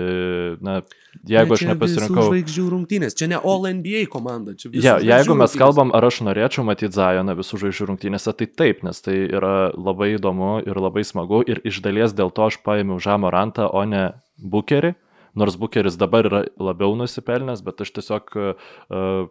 Na, 0.64 0.80
jeigu 1.28 1.58
aš 1.58 1.68
nepasirinkau... 1.68 2.30
žvaigždžių 2.30 2.68
rungtynės, 2.72 3.20
čia 3.20 3.28
ne 3.36 3.44
All 3.44 3.68
NBA 3.68 4.08
komanda, 4.12 4.56
čia 4.56 4.72
visų 4.72 4.88
Ja, 4.88 4.98
jeigu 5.04 5.36
mes 5.36 5.52
rungtynės. 5.52 5.60
kalbam, 5.60 5.92
ar 5.92 6.08
aš 6.08 6.24
norėčiau 6.24 6.64
matyti 6.64 6.96
Zajoną 6.96 7.36
visų 7.36 7.60
žvaigždžių 7.66 7.92
rungtynėse, 7.92 8.32
tai 8.40 8.48
taip, 8.48 8.86
nes 8.88 9.04
tai 9.04 9.26
yra 9.28 9.74
labai 9.76 10.14
įdomu 10.16 10.62
ir 10.64 10.80
labai 10.80 11.04
smagu 11.04 11.44
ir 11.44 11.60
iš 11.68 11.84
dalies 11.84 12.16
dėl 12.16 12.32
to 12.32 12.48
aš 12.48 12.64
paėmiau 12.64 13.04
Žamorantą, 13.04 13.68
o 13.68 13.84
ne 13.84 14.14
Bukerį, 14.40 14.96
nors 15.36 15.58
Bukeris 15.60 16.00
dabar 16.02 16.28
yra 16.30 16.44
labiau 16.62 16.96
nusipelnęs, 17.00 17.64
bet 17.66 17.84
aš 17.86 17.94
tiesiog, 18.00 18.36
uh, 18.40 19.30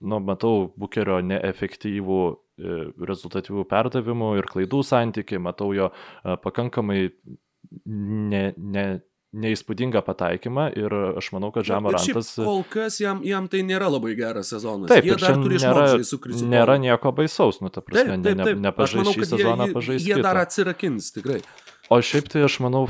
nu, 0.00 0.20
matau 0.24 0.68
Bukerio 0.78 1.20
neefektyvų 1.24 2.22
uh, 2.28 2.38
rezultatyvių 3.10 3.66
perdavimų 3.70 4.32
ir 4.40 4.48
klaidų 4.50 4.84
santykiai, 4.86 5.42
matau 5.42 5.72
jo 5.76 5.92
pakankamai 6.44 7.08
ne, 7.84 8.42
ne, 8.56 8.86
neįspūdingą 9.36 10.00
pataikymą 10.06 10.68
ir 10.78 10.94
aš 11.20 11.30
manau, 11.34 11.50
kad 11.52 11.66
Žamorantas... 11.68 12.30
Kol 12.40 12.62
kas 12.70 12.96
jam, 13.02 13.20
jam 13.26 13.48
tai 13.52 13.60
nėra 13.66 13.90
labai 13.92 14.14
geras 14.18 14.52
sezonas. 14.54 14.88
Taip, 14.88 15.04
Jie 15.04 15.18
dar 15.20 15.36
turi 15.36 15.58
išmokti 15.60 16.08
su 16.08 16.20
Krisu. 16.22 16.48
nėra 16.48 16.78
nieko 16.80 17.12
baisaus, 17.16 17.60
nu, 17.60 17.68
ta 17.68 17.82
Taip, 17.82 17.90
prasme, 17.90 18.20
taip, 18.24 18.40
taip. 18.40 18.62
ne, 18.64 18.72
Aš 18.72 18.96
manau, 18.96 19.12
nepažais 19.12 19.12
šį 19.12 19.20
kad 19.20 19.28
jie, 19.28 19.36
sezoną, 19.36 19.98
jie, 20.08 20.20
dar 20.24 20.40
atsirakins, 20.40 21.10
tikrai. 21.16 21.42
O 21.92 22.00
šiaip 22.04 22.32
tai 22.32 22.46
aš 22.48 22.58
manau, 22.64 22.86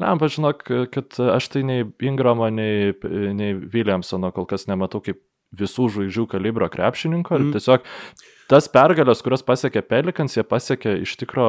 lempa, 0.00 0.28
žinok, 0.32 0.64
kad 0.94 1.18
aš 1.34 1.50
tai 1.52 1.64
nei 1.68 1.84
Ingramo, 2.04 2.48
nei, 2.52 2.92
nei 3.36 3.56
Williamsono 3.56 4.32
kol 4.34 4.48
kas 4.48 4.68
nematau 4.70 5.02
kaip 5.04 5.20
visų 5.52 5.88
žvaigždžių 5.92 6.28
kalibro 6.32 6.68
krepšininko. 6.72 7.38
Mm. 7.38 7.50
Tiesiog 7.56 7.84
tas 8.50 8.68
pergalės, 8.72 9.20
kurios 9.24 9.44
pasiekė 9.44 9.84
Pelikans, 9.84 10.36
jie 10.38 10.44
pasiekė 10.48 10.96
iš 11.04 11.16
tikro 11.20 11.48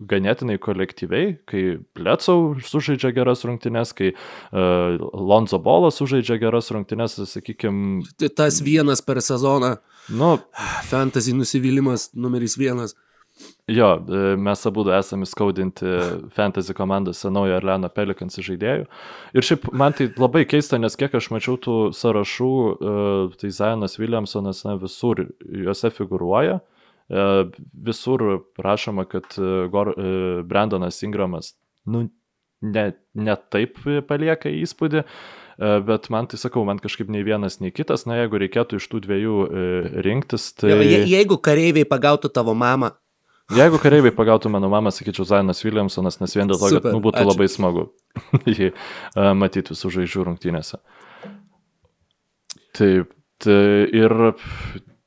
ganėtinai 0.00 0.56
kolektyviai, 0.62 1.34
kai 1.48 1.62
Blecau 1.96 2.54
sužaidžia 2.64 3.12
geras 3.16 3.44
rungtynes, 3.44 3.92
kai 3.96 4.14
uh, 4.14 4.96
Lonzo 5.12 5.60
Bolas 5.60 6.00
sužaidžia 6.00 6.38
geras 6.40 6.72
rungtynes, 6.72 7.18
sakykime, 7.28 8.06
Tai 8.20 8.30
Tas 8.40 8.62
vienas 8.64 9.04
per 9.04 9.20
sezoną, 9.24 9.74
nu, 10.16 10.32
fantasy 10.90 11.36
nusivylimas 11.36 12.10
numeris 12.16 12.56
vienas. 12.60 12.96
Jo, 13.70 14.04
e, 14.08 14.36
mes 14.36 14.66
abu 14.66 14.84
esame 14.90 15.26
skaudinti 15.26 15.86
fantasy 16.34 16.74
komandose 16.74 17.30
Naujo 17.30 17.54
Orleano 17.60 17.88
Pelikans 17.94 18.40
žaidėjų. 18.42 18.86
Ir 19.36 19.46
šiaip 19.46 19.68
man 19.76 19.94
tai 19.94 20.08
labai 20.18 20.42
keista, 20.50 20.78
nes 20.80 20.96
kiek 20.98 21.14
aš 21.14 21.30
mačiau 21.30 21.58
tų 21.60 21.76
sąrašų, 21.94 22.52
e, 22.72 22.94
tai 23.38 23.50
Zajonas 23.54 23.98
Williamsonas 24.00 24.64
na, 24.66 24.74
visur 24.80 25.22
juose 25.46 25.92
figuruoja. 25.94 26.60
E, 27.10 27.26
Visur 27.90 28.22
rašoma, 28.58 29.02
kad 29.10 29.34
Brandonas 30.46 31.00
Ingramas 31.02 31.56
nu, 31.86 32.04
ne, 32.62 32.84
ne 33.14 33.36
taip 33.50 33.80
palieka 34.06 34.50
įspūdį, 34.52 35.02
bet 35.88 36.06
man 36.14 36.28
tai 36.30 36.38
sakau, 36.38 36.62
man 36.68 36.78
kažkaip 36.78 37.10
nei 37.10 37.24
vienas, 37.26 37.58
nei 37.58 37.74
kitas, 37.74 38.06
na 38.06 38.20
jeigu 38.20 38.38
reikėtų 38.44 38.78
iš 38.78 38.86
tų 38.92 39.02
dviejų 39.08 39.36
rinktis. 40.06 40.52
Tai... 40.60 40.70
Je, 40.86 41.02
jeigu 41.10 41.40
kareiviai 41.42 41.88
pagautų 41.88 42.30
tavo 42.30 42.54
mamą, 42.54 42.92
Jeigu 43.56 43.80
kareiviai 43.82 44.14
pagautų 44.14 44.50
mano 44.52 44.70
mamą, 44.70 44.92
sakyčiau, 44.94 45.26
Zainas 45.26 45.64
Williamsonas, 45.64 46.20
nes 46.22 46.34
vien 46.36 46.50
dėl 46.50 46.58
to, 46.58 46.68
kad 46.68 46.78
Super, 46.78 46.94
nu, 46.94 47.02
būtų 47.02 47.22
ačiū. 47.22 47.30
labai 47.32 47.48
smagu 47.50 47.86
jį 48.58 48.70
uh, 48.70 49.32
matyti 49.38 49.74
visų 49.74 49.90
žvaigždžių 49.96 50.26
rungtynėse. 50.28 50.80
Taip, 52.78 53.10
tai 53.42 53.62
ir 53.98 54.14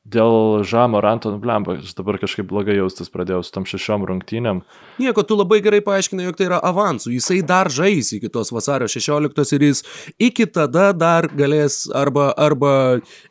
dėl 0.04 0.64
Žamo 0.68 1.00
Ranton 1.00 1.38
Blemba, 1.40 1.78
aš 1.80 1.94
dabar 1.96 2.18
kažkaip 2.20 2.50
blogai 2.50 2.76
jaustis 2.76 3.08
pradėjau 3.12 3.40
su 3.48 3.54
tam 3.56 3.64
šešiom 3.64 4.04
rungtynėm. 4.10 4.60
Nieko, 5.00 5.24
tu 5.24 5.38
labai 5.40 5.62
gerai 5.64 5.80
paaiškinai, 5.86 6.26
jog 6.28 6.36
tai 6.36 6.50
yra 6.50 6.60
avansų. 6.60 7.14
Jisai 7.16 7.40
dar 7.48 7.72
žais 7.72 8.12
iki 8.18 8.28
tos 8.32 8.52
vasario 8.52 8.90
16 8.92 9.56
ir 9.56 9.64
jis 9.70 9.84
iki 10.20 10.46
tada 10.52 10.90
dar 10.92 11.30
galės 11.32 11.86
arba, 11.96 12.34
arba 12.36 12.74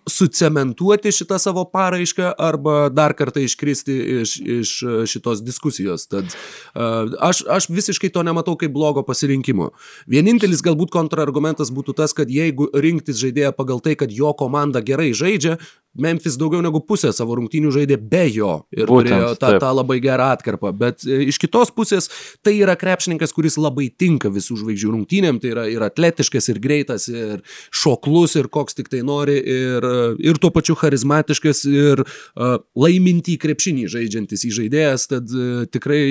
sucementuoti 0.09 1.12
šitą 1.12 1.37
savo 1.43 1.66
paraišką, 1.68 2.33
arba 2.41 2.89
dar 2.89 3.12
kartą 3.20 3.45
iškristi 3.45 3.99
iš, 4.23 4.35
iš 4.41 4.75
e, 4.81 4.97
šitos 5.12 5.45
diskusijos. 5.45 6.09
Tad 6.09 6.33
uh, 6.33 7.12
aš, 7.20 7.45
aš 7.53 7.68
visiškai 7.68 8.09
to 8.16 8.25
nematau 8.25 8.57
kaip 8.57 8.73
blogo 8.73 9.05
pasirinkimo. 9.05 9.70
Vienintelis 10.09 10.64
galbūt 10.64 10.95
kontrargumentas 10.97 11.68
būtų 11.68 11.99
tas, 12.01 12.16
kad 12.16 12.33
jeigu 12.33 12.70
rinktis 12.73 13.20
žaidėją 13.20 13.53
pagal 13.61 13.85
tai, 13.85 13.93
kad 14.01 14.09
jo 14.09 14.33
komanda 14.39 14.81
gerai 14.81 15.12
žaidžia, 15.12 15.61
Memphis 15.93 16.38
daugiau 16.40 16.62
negu 16.64 16.80
pusę 16.88 17.11
savo 17.12 17.36
rungtynių 17.36 17.72
žaidė 17.74 17.99
be 18.01 18.22
jo 18.32 18.53
ir 18.72 18.88
Būtent, 18.88 19.12
turėjo 19.12 19.32
tą, 19.40 19.51
tą 19.61 19.72
labai 19.76 19.99
gerą 20.01 20.30
atkarpą. 20.32 20.72
Bet 20.76 21.05
e, 21.05 21.18
iš 21.28 21.36
kitos 21.43 21.72
pusės 21.74 22.09
tai 22.40 22.55
yra 22.62 22.78
krepšininkas, 22.80 23.34
kuris 23.36 23.59
labai 23.61 23.90
tinka 24.01 24.30
visų 24.32 24.57
žvaigždžių 24.62 24.93
rungtynėm. 24.95 25.40
Tai 25.43 25.53
yra 25.53 25.66
ir 25.68 25.84
atletiškas, 25.84 26.49
ir 26.49 26.62
greitas, 26.64 27.09
ir 27.12 27.43
šoklus, 27.68 28.38
ir 28.40 28.49
koks 28.53 28.78
tik 28.78 28.88
tai 28.93 29.03
nori, 29.05 29.36
ir, 29.36 29.84
e, 29.84 30.07
ir 30.32 30.40
tuo 30.40 30.53
pačiu 30.55 30.78
charizmatiškas, 30.80 31.64
ir 31.68 32.05
uh, 32.05 32.57
laimintį 32.78 33.36
krepšinį 33.43 33.84
žaidžiantis 33.93 34.47
įžaidėjas. 34.49 35.09
Tad 35.12 35.36
uh, 35.36 35.66
tikrai 35.68 36.03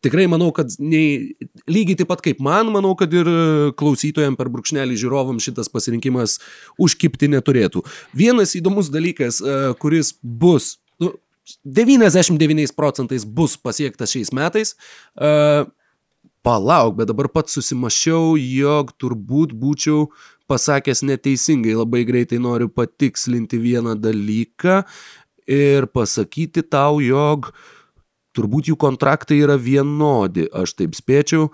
Tikrai 0.00 0.24
manau, 0.32 0.48
kad 0.56 0.72
nei, 0.80 1.34
lygiai 1.68 1.98
taip 2.00 2.08
pat 2.08 2.22
kaip 2.24 2.38
man, 2.40 2.70
manau, 2.72 2.94
kad 2.96 3.12
ir 3.12 3.28
klausytojams 3.80 4.38
per 4.38 4.48
brūkšnelį 4.52 4.96
žiūrovam 5.00 5.40
šitas 5.42 5.68
pasirinkimas 5.72 6.38
užkipti 6.80 7.28
neturėtų. 7.34 7.82
Vienas 8.16 8.56
įdomus 8.56 8.88
dalykas, 8.92 9.42
e, 9.44 9.58
kuris 9.82 10.14
bus, 10.22 10.78
nu, 11.02 11.12
99 11.68 12.72
procentais 12.76 13.26
bus 13.28 13.58
pasiektas 13.60 14.14
šiais 14.14 14.32
metais, 14.32 14.72
e, 15.20 15.66
palauk, 16.42 16.96
bet 16.96 17.10
dabar 17.10 17.28
pats 17.28 17.58
susimašiau, 17.58 18.38
jog 18.40 18.94
turbūt 18.96 19.52
būčiau 19.52 20.06
pasakęs 20.50 21.04
neteisingai, 21.06 21.76
labai 21.76 22.06
greitai 22.08 22.40
noriu 22.42 22.70
patikslinti 22.72 23.60
vieną 23.60 23.98
dalyką 24.00 24.80
ir 25.50 25.86
pasakyti 25.92 26.64
tau, 26.64 27.02
jog 27.04 27.52
turbūt 28.36 28.70
jų 28.70 28.78
kontraktai 28.80 29.40
yra 29.44 29.58
vienodi, 29.60 30.46
aš 30.52 30.76
taip 30.78 30.96
spėčiau. 30.98 31.50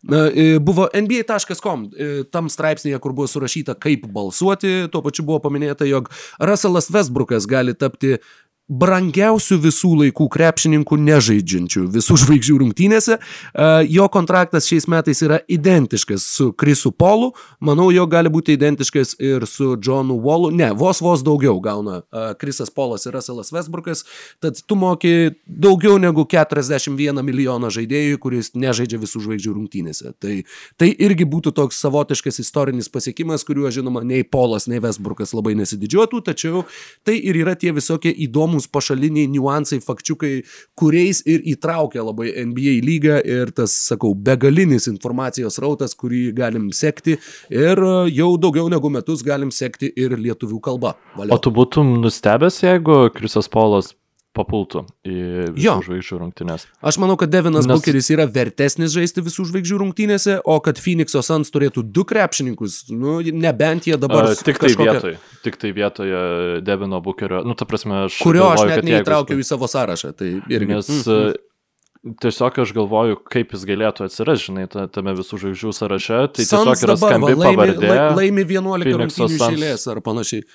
Na, 0.00 0.24
e, 0.32 0.56
buvo 0.64 0.86
NBA.com 0.96 1.82
e, 1.92 2.10
tam 2.32 2.48
straipsnėje, 2.48 3.00
kur 3.04 3.12
buvo 3.16 3.28
surašyta, 3.28 3.74
kaip 3.76 4.06
balsuoti, 4.08 4.88
tuo 4.92 5.02
pačiu 5.04 5.26
buvo 5.28 5.42
paminėta, 5.44 5.84
jog 5.88 6.08
Russellas 6.40 6.88
Westbrookas 6.94 7.48
gali 7.50 7.76
tapti 7.76 8.16
brangiausių 8.70 9.58
visų 9.66 9.92
laikų 10.04 10.28
krepšininkų 10.30 10.98
nežaidžiančių 11.02 11.84
visų 11.90 12.18
žvaigždžių 12.24 12.58
rungtynėse. 12.62 13.18
E, 13.18 13.68
jo 13.90 14.06
kontraktas 14.12 14.68
šiais 14.70 14.86
metais 14.90 15.22
yra 15.26 15.40
identiškas 15.50 16.26
su 16.36 16.50
Krisu 16.52 16.92
Polu, 16.94 17.32
manau, 17.60 17.90
jo 17.94 18.06
gali 18.10 18.30
būti 18.32 18.54
identiškas 18.54 19.16
ir 19.18 19.46
su 19.50 19.74
Johnu 19.76 20.20
Wallu. 20.22 20.52
Ne, 20.54 20.70
vos 20.76 21.02
vos 21.02 21.24
daugiau 21.26 21.58
gauna 21.62 22.00
Krisas 22.38 22.70
Polas 22.70 23.06
ir 23.06 23.14
Russellas 23.16 23.52
Westbrookas, 23.52 24.04
tad 24.42 24.58
tu 24.66 24.76
moki 24.78 25.32
daugiau 25.46 25.98
negu 26.00 26.24
41 26.28 27.22
milijoną 27.26 27.70
žaidėjų, 27.72 28.18
kuris 28.22 28.52
nežaidžia 28.58 29.00
visų 29.02 29.24
žvaigždžių 29.26 29.54
rungtynėse. 29.56 30.14
Tai, 30.22 30.34
tai 30.80 30.90
irgi 30.92 31.26
būtų 31.28 31.52
toks 31.56 31.80
savotiškas 31.82 32.40
istorinis 32.42 32.90
pasiekimas, 32.92 33.44
kuriuo, 33.48 33.70
žinoma, 33.74 34.02
nei 34.06 34.24
Polas, 34.24 34.68
nei 34.70 34.82
Westbrookas 34.82 35.34
labai 35.36 35.56
nesididžiuotų, 35.58 36.22
tačiau 36.30 36.64
tai 37.06 37.16
ir 37.18 37.38
yra 37.42 37.56
tie 37.58 37.72
visokie 37.76 38.12
įdomus 38.60 38.68
pašaliniai 38.68 39.28
niuansai, 39.30 39.80
fakčiukai, 39.80 40.42
kuriais 40.76 41.22
ir 41.26 41.40
įtraukia 41.44 42.04
labai 42.04 42.32
NBA 42.46 42.80
lygą 42.84 43.20
ir 43.24 43.52
tas, 43.52 43.72
sakau, 43.88 44.14
begalinis 44.14 44.88
informacijos 44.88 45.58
rautas, 45.58 45.94
kurį 45.94 46.32
galim 46.34 46.72
sekti 46.72 47.18
ir 47.50 47.78
e, 47.78 48.10
jau 48.12 48.36
daugiau 48.38 48.68
negu 48.68 48.90
metus 48.90 49.22
galim 49.22 49.50
sekti 49.50 49.92
ir 49.96 50.16
lietuvių 50.16 50.60
kalba. 50.60 50.96
Valio. 51.16 51.34
O 51.34 51.38
tu 51.38 51.50
būtum 51.50 52.00
nustebęs, 52.02 52.62
jeigu 52.62 53.10
Krisas 53.14 53.48
Polas 53.48 53.94
papultų 54.36 54.84
į 55.02 55.16
visų 55.56 55.74
žvaigždžių 55.88 56.18
rungtynės. 56.20 56.66
Aš 56.86 56.98
manau, 57.02 57.16
kad 57.18 57.32
Devinas 57.32 57.66
Nes... 57.66 57.74
Bukeris 57.74 58.10
yra 58.14 58.28
vertesnis 58.30 58.94
žaisti 58.94 59.24
visų 59.26 59.48
žvaigždžių 59.50 59.80
rungtynėse, 59.82 60.36
o 60.46 60.56
kad 60.62 60.78
Phoenix'o 60.78 61.22
Suns 61.26 61.50
turėtų 61.50 61.82
du 61.90 62.06
krepšininkus, 62.06 62.84
nu, 62.94 63.18
nebent 63.34 63.90
jie 63.90 63.98
dabar... 64.00 64.30
Uh, 64.30 64.38
tik 64.38 64.62
tai 64.62 64.70
kažkokia... 64.70 64.94
vietoje, 64.94 65.20
tik 65.46 65.60
tai 65.60 65.74
vietoje 65.74 66.24
Devino 66.66 67.02
Bukerio, 67.02 67.42
nu, 67.42 67.58
ta 67.58 67.66
prasme, 67.66 68.06
aš... 68.06 68.22
Kurio 68.22 68.46
galvoju, 68.46 68.70
aš 68.70 68.74
net 68.76 68.90
neįtraukiau 68.92 69.34
jeigu... 69.34 69.46
į 69.46 69.50
savo 69.50 69.70
sąrašą, 69.70 70.14
tai 70.14 70.34
irgi. 70.38 70.74
Nes 70.76 70.88
mm 70.88 71.04
-hmm. 71.06 71.38
Tiesiog 72.00 72.58
aš 72.62 72.70
galvoju, 72.72 73.18
kaip 73.28 73.50
jis 73.52 73.66
galėtų 73.68 74.06
atsirasti, 74.06 74.46
žinai, 74.48 74.62
tame 74.72 75.12
visų 75.18 75.36
žvaigždžių 75.42 75.72
sąraše. 75.76 76.20
Tai 76.32 76.44
Sans 76.48 76.64
tiesiog 76.64 76.84
yra 76.86 76.94
skambi 76.96 77.34
laimi, 77.34 77.56
pavardė. 77.58 77.90
Laimi 78.16 78.44
11 78.48 78.94
rungtynių 79.02 79.36
išėlės 79.36 79.84
ar 79.92 80.00
panašiai. 80.00 80.46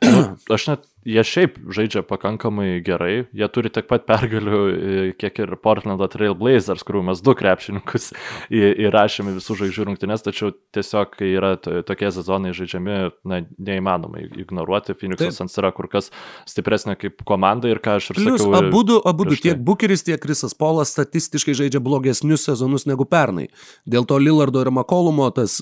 Nu, 0.00 0.22
aš 0.54 0.64
net 0.70 0.86
jie 1.06 1.22
šiaip 1.24 1.58
žaidžia 1.74 2.02
pakankamai 2.06 2.80
gerai, 2.84 3.28
jie 3.36 3.48
turi 3.52 3.70
tiek 3.72 3.86
pat 3.88 4.04
pergalių, 4.08 4.60
e, 4.68 5.04
kiek 5.18 5.40
ir 5.44 5.54
Portlando 5.62 6.08
Trail 6.10 6.34
Blazers, 6.38 6.84
kurių 6.86 7.04
mes 7.10 7.22
du 7.24 7.34
krepšininkus 7.38 8.10
įrašėme 8.88 9.34
visų 9.36 9.58
žvaigždžių 9.60 9.86
rungtynės, 9.90 10.24
tačiau 10.26 10.52
tiesiog, 10.74 11.14
kai 11.18 11.30
yra 11.36 11.54
tokie 11.58 12.10
sezonai 12.14 12.54
žaidžiami, 12.56 12.98
na, 13.28 13.42
neįmanoma 13.70 14.24
ignoruoti, 14.26 14.96
Phoenix'as 14.98 15.38
Suns 15.38 15.56
yra 15.60 15.72
kur 15.76 15.90
kas 15.92 16.10
stipresnė 16.48 16.98
kaip 16.98 17.22
komanda 17.28 17.70
ir 17.70 17.82
ką 17.84 17.98
aš 18.00 18.12
ir 18.12 18.20
Plius, 18.20 18.42
sakiau. 18.42 18.58
Abudu, 18.58 18.98
abudu 19.08 19.38
tiek 19.38 19.60
Bukeris, 19.62 20.04
tiek 20.06 20.20
Krisas 20.22 20.56
Polas 20.58 20.92
statistiškai 20.96 21.56
žaidžia 21.58 21.82
blogesnius 21.84 22.48
sezonus 22.48 22.88
negu 22.90 23.06
pernai. 23.08 23.48
Dėl 23.88 24.08
to 24.08 24.18
Lillardo 24.20 24.64
ir 24.64 24.72
Makolumo 24.74 25.30
tas 25.34 25.60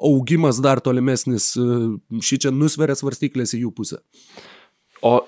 augimas 0.00 0.60
dar 0.64 0.80
tolimesnis 0.80 1.52
uh, 1.60 1.92
šį 2.24 2.38
čia 2.46 2.54
nusveria 2.54 2.96
svarstyklės 2.98 3.54
į 3.56 3.66
jų 3.66 3.74
pusę. 3.76 4.00
O 5.02 5.20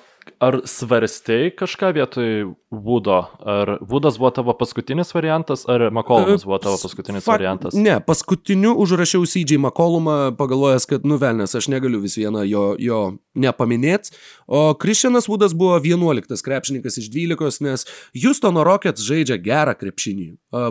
ar 0.42 0.60
svarstei 0.68 1.50
kažką 1.56 1.92
vietoj 1.96 2.54
Vudo? 2.72 3.26
Ar 3.44 3.78
Vudas 3.80 4.16
buvo 4.18 4.30
tavo 4.30 4.52
paskutinis 4.56 5.14
variantas, 5.14 5.66
ar 5.68 5.90
Makolumas 5.92 6.44
buvo 6.44 6.58
tavo 6.58 6.78
paskutinis 6.80 7.24
Fak, 7.24 7.34
variantas? 7.34 7.74
Ne, 7.76 7.98
paskutiniu 8.00 8.72
užrašiau 8.80 9.26
CJ 9.28 9.58
Makolumą, 9.60 10.32
pagalvojęs, 10.38 10.88
kad 10.88 11.04
nuvelnės, 11.04 11.52
aš 11.58 11.68
negaliu 11.68 12.00
vis 12.00 12.16
vieną 12.16 12.46
jo, 12.48 12.64
jo 12.80 13.02
nepaminėti. 13.36 14.14
O 14.48 14.72
Kristianas 14.80 15.28
Vudas 15.28 15.52
buvo 15.56 15.76
11 15.84 16.44
krepšininkas 16.44 16.96
iš 17.02 17.10
12, 17.12 17.60
nes 17.66 17.84
Houstono 18.24 18.64
Rockets 18.64 19.04
žaidžia 19.04 19.36
gerą 19.44 19.76
krepšinį. 19.76 20.30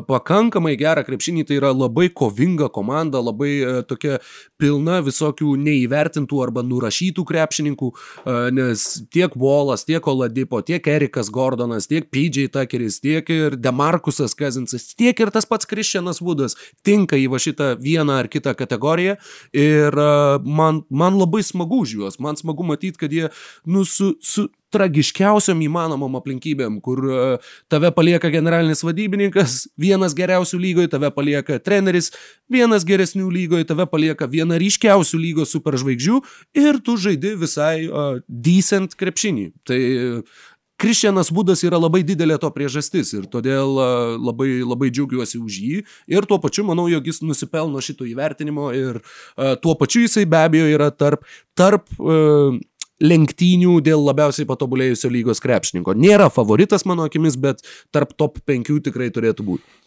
Pakankamai 0.10 0.74
gerą 0.82 1.06
krepšinį, 1.06 1.46
tai 1.46 1.60
yra 1.62 1.70
labai 1.70 2.08
kovinga 2.10 2.72
komanda, 2.74 3.22
labai 3.22 3.52
e, 3.62 3.76
tokia 3.86 4.18
pilna 4.62 5.04
visokių 5.06 5.54
neįvertintų 5.62 6.42
arba 6.42 6.66
nurašytų 6.66 7.26
krepšininkų, 7.30 7.94
nes 8.58 8.88
tiek 9.14 9.38
Volas, 9.38 9.86
tiek 9.86 10.06
Oladipo, 10.10 10.62
tiek 10.66 10.86
Erikas 10.90 11.30
Gordonas, 11.34 11.91
tiek 11.92 12.08
PJ 12.12 12.48
Tuckeris, 12.54 13.02
tiek 13.04 13.28
ir 13.34 13.58
Demarkusas 13.60 14.36
Kazinsas, 14.38 14.88
tiek 14.96 15.20
ir 15.20 15.34
tas 15.34 15.48
pats 15.50 15.68
Kristianas 15.68 16.22
Vudas 16.24 16.56
tinka 16.88 17.20
į 17.20 17.28
va 17.34 17.42
šitą 17.44 17.74
vieną 17.82 18.22
ar 18.24 18.32
kitą 18.32 18.56
kategoriją 18.58 19.18
ir 19.52 20.02
man, 20.48 20.82
man 20.90 21.20
labai 21.20 21.44
smagu 21.46 21.84
už 21.84 21.98
juos, 22.00 22.20
man 22.24 22.40
smagu 22.40 22.66
matyti, 22.68 23.00
kad 23.04 23.14
jie 23.14 23.30
nu, 23.68 23.84
su, 23.88 24.16
su, 24.24 24.48
tragiškiausiam 24.72 25.60
įmanomam 25.66 26.16
aplinkybėm, 26.20 26.80
kur 26.84 27.02
e, 27.04 27.24
tave 27.72 27.92
palieka 27.96 28.32
generalinis 28.34 28.84
vadybininkas, 28.86 29.66
vienas 29.80 30.16
geriausių 30.18 30.60
lygoje, 30.62 30.92
tave 30.94 31.12
palieka 31.16 31.60
treneris, 31.64 32.12
vienas 32.52 32.86
geresnių 32.88 33.28
lygoje, 33.34 33.68
tave 33.68 33.88
palieka 33.92 34.30
viena 34.32 34.60
ryškiausių 34.62 35.20
lygos 35.26 35.54
superžvaigždžių 35.56 36.22
ir 36.64 36.80
tu 36.86 36.98
žaidi 37.02 37.36
visai 37.40 37.76
uh, 37.88 38.22
decent 38.28 38.96
krepšinį. 39.00 39.50
Tai 39.68 39.82
Kristianas 40.82 41.30
Budas 41.30 41.62
yra 41.62 41.78
labai 41.78 42.02
didelė 42.06 42.40
to 42.42 42.50
priežastis 42.56 43.12
ir 43.14 43.28
todėl 43.30 43.76
labai, 44.18 44.64
labai 44.66 44.90
džiaugiuosi 44.90 45.38
už 45.38 45.60
jį 45.62 45.84
ir 46.10 46.28
tuo 46.30 46.40
pačiu 46.42 46.66
manau, 46.66 46.88
jog 46.90 47.06
jis 47.06 47.22
nusipelno 47.22 47.82
šito 47.86 48.08
įvertinimo 48.10 48.72
ir 48.74 48.98
uh, 49.02 49.54
tuo 49.62 49.76
pačiu 49.78 50.02
jisai 50.08 50.26
be 50.26 50.42
abejo 50.42 50.72
yra 50.74 50.90
tarp, 50.90 51.28
tarp 51.58 51.86
uh, 52.00 52.58
lenktynių 53.02 53.80
dėl 53.86 54.02
labiausiai 54.06 54.48
patobulėjusio 54.50 55.12
lygos 55.14 55.42
krepšininko. 55.44 55.96
Nėra 55.98 56.30
favoritas 56.34 56.86
mano 56.90 57.06
akimis, 57.10 57.38
bet 57.38 57.62
tarp 57.94 58.14
top 58.18 58.42
5 58.50 58.82
tikrai 58.90 59.10
turėtų 59.14 59.46
būti. 59.48 59.81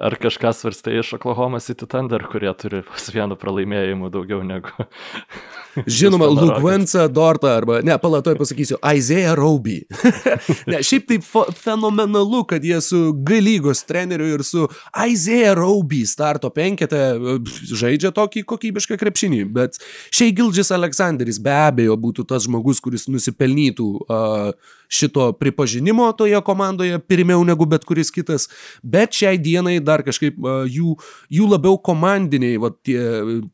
Ar 0.00 0.14
kažkas 0.16 0.62
svarstai 0.62 0.96
iš 0.98 1.12
Oklahoma 1.18 1.60
City 1.60 1.86
Thunder, 1.86 2.22
kurie 2.32 2.50
turi 2.56 2.80
pas 2.86 3.08
vienu 3.12 3.36
pralaimėjimu 3.36 4.08
daugiau 4.12 4.40
negu... 4.46 4.72
Žinoma, 6.00 6.26
Lukvenca 6.32 7.04
Dorta 7.12 7.52
arba, 7.58 7.76
ne, 7.86 7.94
palatoj 8.00 8.34
pasakysiu, 8.40 8.78
Isaiah 8.96 9.36
Rauby. 9.38 9.76
ne, 10.72 10.80
šiaip 10.86 11.06
tai 11.10 11.20
fenomenalu, 11.54 12.42
kad 12.48 12.64
jie 12.64 12.80
su 12.82 13.12
G 13.14 13.38
lygos 13.44 13.84
treneriu 13.86 14.32
ir 14.38 14.44
su 14.48 14.64
Isaiah 14.96 15.52
Rauby 15.58 16.02
starto 16.08 16.50
penketę 16.50 17.04
žaidžia 17.70 18.10
tokį 18.16 18.46
kokybišką 18.50 18.98
krepšinį, 18.98 19.44
bet 19.54 19.78
šiai 20.08 20.34
Gildžis 20.34 20.72
Aleksandris 20.74 21.38
be 21.44 21.54
abejo 21.54 22.00
būtų 22.00 22.26
tas 22.32 22.48
žmogus, 22.48 22.80
kuris 22.82 23.06
nusipelnytų 23.12 23.90
uh, 24.08 24.76
šito 24.90 25.32
pripažinimo 25.38 26.12
toje 26.18 26.40
komandoje 26.44 26.98
pirmiau 26.98 27.44
negu 27.46 27.66
bet 27.70 27.84
kuris 27.86 28.10
kitas, 28.10 28.48
bet 28.82 29.14
šiai 29.14 29.38
dienai 29.38 29.78
dar 29.80 30.02
kažkaip 30.06 30.36
jų, 30.66 30.96
jų 31.30 31.46
labiau 31.52 31.78
komandiniai, 31.78 32.58
va, 32.60 32.72
tie, 32.84 32.98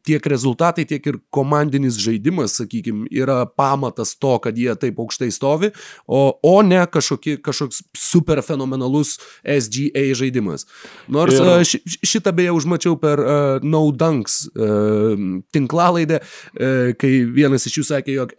tiek 0.07 0.27
rezultatai, 0.33 0.87
tiek 0.89 1.05
ir 1.07 1.19
komandinis 1.35 1.99
žaidimas, 2.01 2.57
sakykime, 2.63 3.11
yra 3.13 3.43
pamatas 3.47 4.15
to, 4.17 4.33
kad 4.43 4.57
jie 4.57 4.73
taip 4.81 5.01
aukštai 5.03 5.29
stovi, 5.35 5.71
o, 6.09 6.23
o 6.41 6.55
ne 6.65 6.81
kažkokie, 6.89 7.37
kažkoks 7.45 7.83
super 8.01 8.41
fenomenalus 8.47 9.19
SGA 9.45 10.07
žaidimas. 10.17 10.65
Nors 11.13 11.37
ir... 11.37 11.53
ši, 11.69 11.83
šitą 12.01 12.33
beje 12.37 12.57
užmačiau 12.57 12.97
per 13.01 13.21
uh, 13.21 13.67
No 13.67 13.85
Dunks 13.93 14.47
uh, 14.55 15.21
tinklalaidę, 15.53 16.23
uh, 16.23 16.97
kai 16.97 17.13
vienas 17.37 17.69
iš 17.69 17.81
jų 17.83 17.87
sakė, 17.93 18.17
jog 18.17 18.35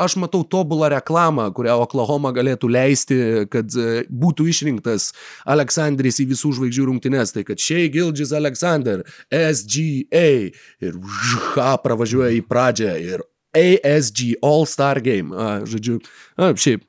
aš 0.00 0.16
matau 0.22 0.40
tobulą 0.48 0.88
reklamą, 0.96 1.50
kurią 1.52 1.76
Oklahoma 1.84 2.32
galėtų 2.38 2.70
leisti, 2.72 3.18
kad 3.52 3.74
e, 3.76 4.04
būtų 4.08 4.48
išrinktas 4.52 5.10
Aleksandris 5.48 6.22
į 6.22 6.30
visų 6.32 6.54
žvaigždžių 6.58 6.86
rungtynes. 6.88 7.34
Tai 7.34 7.44
kad 7.48 7.62
Shea 7.62 7.90
Gildžis 7.92 8.32
Alexander, 8.36 9.04
SGA 9.34 10.28
ir 10.84 11.00
ŽH 11.32 11.74
pravažiuoja 11.84 12.32
į 12.38 12.44
pradžią 12.48 12.94
ir 13.02 13.26
ASG 13.58 14.38
All 14.42 14.66
Star 14.66 15.00
Game. 15.04 15.34
A, 15.36 15.64
žodžiu, 15.68 15.98
a, 16.36 16.52
šiaip 16.54 16.84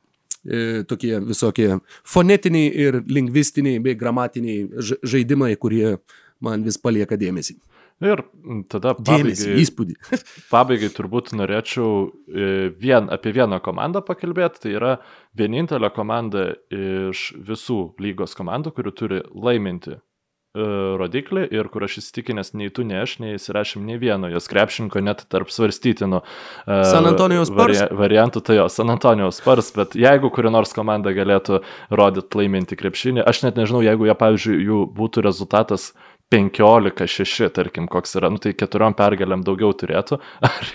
e, 0.45 0.83
tokie 0.89 1.17
visokie 1.23 1.71
fonetiniai 2.07 2.71
ir 2.85 3.01
lingvistiniai 3.07 3.81
bei 3.83 3.97
gramatiniai 3.99 4.85
žaidimai, 5.03 5.55
kurie 5.59 5.97
man 6.43 6.63
vis 6.63 6.79
palieka 6.79 7.19
dėmesį. 7.19 7.57
Ir 7.99 8.21
tada 8.71 8.93
pabaigai, 8.95 9.55
įspūdį. 9.59 9.97
pabaigai 10.53 10.87
turbūt 10.95 11.33
norėčiau 11.35 11.87
e, 12.07 12.51
vien, 12.79 13.09
apie 13.11 13.33
vieną 13.35 13.59
komandą 13.63 14.01
pakalbėti. 14.07 14.63
Tai 14.63 14.75
yra 14.77 14.91
vienintelė 15.37 15.91
komanda 15.91 16.53
iš 16.71 17.33
visų 17.35 17.81
lygos 17.99 18.37
komandų, 18.39 18.71
kuri 18.77 18.93
turi 18.95 19.19
laiminti 19.35 19.97
e, 19.97 19.99
rodiklį 21.01 21.43
ir 21.51 21.67
kur 21.73 21.83
aš 21.89 21.99
įsitikinęs, 21.99 22.53
nei 22.55 22.71
tu, 22.71 22.85
nei 22.87 23.01
aš 23.03 23.17
neįsirašym 23.19 23.83
nei 23.83 23.99
vieno 23.99 24.31
jos 24.31 24.47
krepšinko, 24.47 25.03
net 25.03 25.25
tarp 25.27 25.51
svarstytinų 25.51 26.21
uh, 26.23 26.79
San 26.87 27.09
Antonijos 27.09 27.51
vari, 27.51 27.81
variantų, 27.99 28.43
tai 28.47 28.61
jo, 28.61 28.69
San 28.71 28.95
Antonijos 28.95 29.41
spars, 29.43 29.73
bet 29.75 29.99
jeigu 29.99 30.31
kuri 30.31 30.55
nors 30.55 30.71
komanda 30.75 31.11
galėtų 31.15 31.59
rodyti 31.91 32.39
laiminti 32.39 32.79
krepšinį, 32.79 33.27
aš 33.27 33.43
net 33.43 33.59
nežinau, 33.59 33.83
jeigu 33.83 34.07
jie, 34.07 34.15
pavyzdžiui, 34.23 34.61
jų 34.71 34.85
būtų 34.95 35.27
rezultatas 35.27 35.91
15-6, 36.29 37.49
tarkim, 37.55 37.87
koks 37.89 38.13
yra, 38.19 38.29
nu 38.29 38.37
tai 38.41 38.51
keturiom 38.57 38.93
pergalėm 38.97 39.41
daugiau 39.45 39.71
turėtų, 39.73 40.19
ar, 40.49 40.67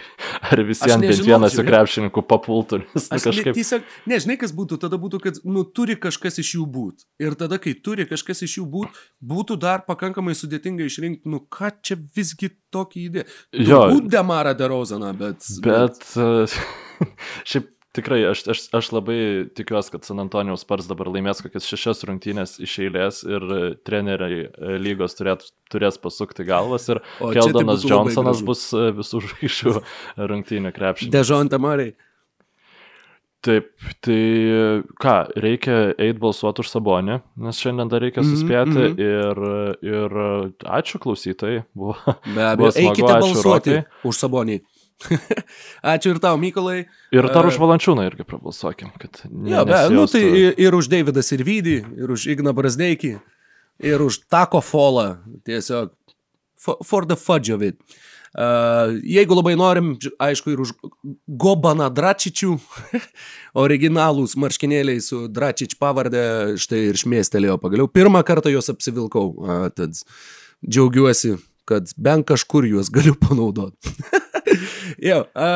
ar 0.50 0.62
visiems 0.66 0.96
bent 0.96 1.06
nežinau, 1.06 1.28
vienas 1.28 1.54
žiūrėk. 1.54 1.68
jų 1.68 1.70
krepšininkų 1.70 2.24
papultų, 2.32 2.80
nes 2.82 3.06
nu, 3.06 3.14
Aš 3.14 3.26
ne, 3.28 3.28
kažkaip... 3.28 3.58
tiesiog, 3.60 3.92
nežinai, 4.10 4.36
kas 4.40 4.54
būtų, 4.56 4.80
tada 4.82 4.98
būtų, 4.98 5.20
kad, 5.22 5.38
nu, 5.46 5.62
turi 5.64 5.94
kažkas 6.00 6.40
iš 6.42 6.56
jų 6.56 6.66
būti. 6.74 7.06
Ir 7.22 7.38
tada, 7.38 7.60
kai 7.62 7.76
turi 7.78 8.08
kažkas 8.10 8.42
iš 8.48 8.58
jų 8.58 8.66
būti, 8.72 9.04
būtų 9.34 9.58
dar 9.62 9.86
pakankamai 9.86 10.34
sudėtinga 10.38 10.88
išrinkti, 10.90 11.30
nu, 11.30 11.44
ką 11.46 11.70
čia 11.86 12.00
visgi 12.16 12.50
tokį 12.74 13.06
idėją. 13.08 13.28
Jo. 13.68 13.84
Būt 13.94 14.10
Demarą 14.10 14.56
Derozaną, 14.58 15.14
bet... 15.20 15.46
Bet 15.62 16.02
e, 16.18 16.48
šiaip 17.50 17.70
tikrai 17.94 18.20
aš, 18.28 18.42
aš, 18.50 18.62
aš 18.74 18.90
labai 18.94 19.18
tikiuosi, 19.56 19.92
kad 19.94 20.06
San 20.06 20.22
Antonijaus 20.22 20.64
Spars 20.64 20.88
dabar 20.90 21.10
laimės 21.14 21.42
kokias 21.44 21.66
šešias 21.70 22.04
rungtynės 22.08 22.56
iš 22.64 22.78
eilės 22.86 23.20
ir 23.26 23.44
e, 23.44 23.60
treneriai 23.86 24.40
e, 24.48 24.78
lygos 24.82 25.14
turėt, 25.18 25.46
turės 25.72 26.00
pasukti 26.02 26.46
galvas 26.48 26.88
ir 26.90 27.02
O 27.20 27.30
tai 27.30 27.38
Keldonas 27.38 27.84
labai 27.84 27.92
Johnsonas 27.92 28.42
bus 28.46 28.66
e, 28.74 28.88
visų 28.98 29.22
žvaigždžių 29.28 29.76
rungtynių 30.32 30.74
krepšį. 30.74 31.12
Dežon 31.14 31.52
Tamarai. 31.52 31.92
Taip, 33.44 33.66
tai 34.00 34.20
ką, 35.04 35.14
reikia 35.36 35.74
eiti 36.00 36.16
balsuoti 36.16 36.62
už 36.64 36.70
Sabonį, 36.72 37.18
nes 37.44 37.58
šiandien 37.60 37.90
dar 37.92 38.00
reikia 38.00 38.22
Mhm, 38.24 38.30
suspėti 38.30 38.86
mhm. 38.86 39.02
ir, 39.04 39.42
ir 39.84 40.16
ačiū 40.64 41.00
klausytojai, 41.02 41.66
buvo. 41.76 41.98
Be 42.24 42.46
abejo, 42.48 42.72
smagu, 42.72 42.86
eikite 42.86 43.10
ačiū, 43.10 43.26
balsuoti 43.26 43.76
Rokai. 43.76 44.08
už 44.08 44.22
Sabonį. 44.22 44.56
Ačiū 45.94 46.14
ir 46.14 46.20
tau, 46.22 46.38
Mykolai. 46.40 46.84
Ir 47.14 47.28
dar 47.28 47.44
E, 47.44 47.52
už 47.52 47.58
Valančiūną 47.60 48.06
irgi 48.08 48.26
prabalsuokim, 48.28 48.92
kad 49.00 49.24
ne, 49.28 49.52
Jo, 49.52 49.64
be, 49.68 49.80
nu, 49.92 50.06
tai 50.10 50.22
ir, 50.24 50.54
ir 50.60 50.76
už 50.76 50.88
Davidą 50.92 51.24
Sirvydį, 51.24 51.76
ir 52.00 52.14
už 52.14 52.26
Igną 52.34 52.54
Brasdeikį, 52.56 53.14
ir 53.84 54.04
už 54.04 54.22
Tako 54.32 54.62
Folą. 54.64 55.08
Tiesiog 55.46 55.92
for, 56.56 56.80
for 56.84 57.06
the 57.06 57.16
fudge 57.16 57.52
of 57.54 57.62
it. 57.62 57.80
Uh, 58.34 58.96
jeigu 59.06 59.36
labai 59.36 59.52
norim, 59.54 59.92
aišku, 60.18 60.50
ir 60.50 60.62
už 60.64 60.72
Gobaną 61.28 61.86
Dračičių, 61.94 62.56
originalūs 63.64 64.34
marškinėliai 64.42 65.02
su 65.04 65.28
Dračič 65.30 65.76
pavardė, 65.78 66.24
štai 66.58 66.80
ir 66.88 66.98
šmėstelėjo 66.98 67.60
pagaliau. 67.62 67.86
Pirmą 67.86 68.24
kartą 68.26 68.50
juos 68.50 68.72
apsivilkau, 68.72 69.28
uh, 69.38 69.68
tad 69.70 70.00
džiaugiuosi, 70.66 71.36
kad 71.68 71.94
bent 71.94 72.26
kažkur 72.26 72.66
juos 72.66 72.90
galiu 72.90 73.14
panaudoti. 73.20 73.94
Jo, 75.02 75.24
a, 75.34 75.48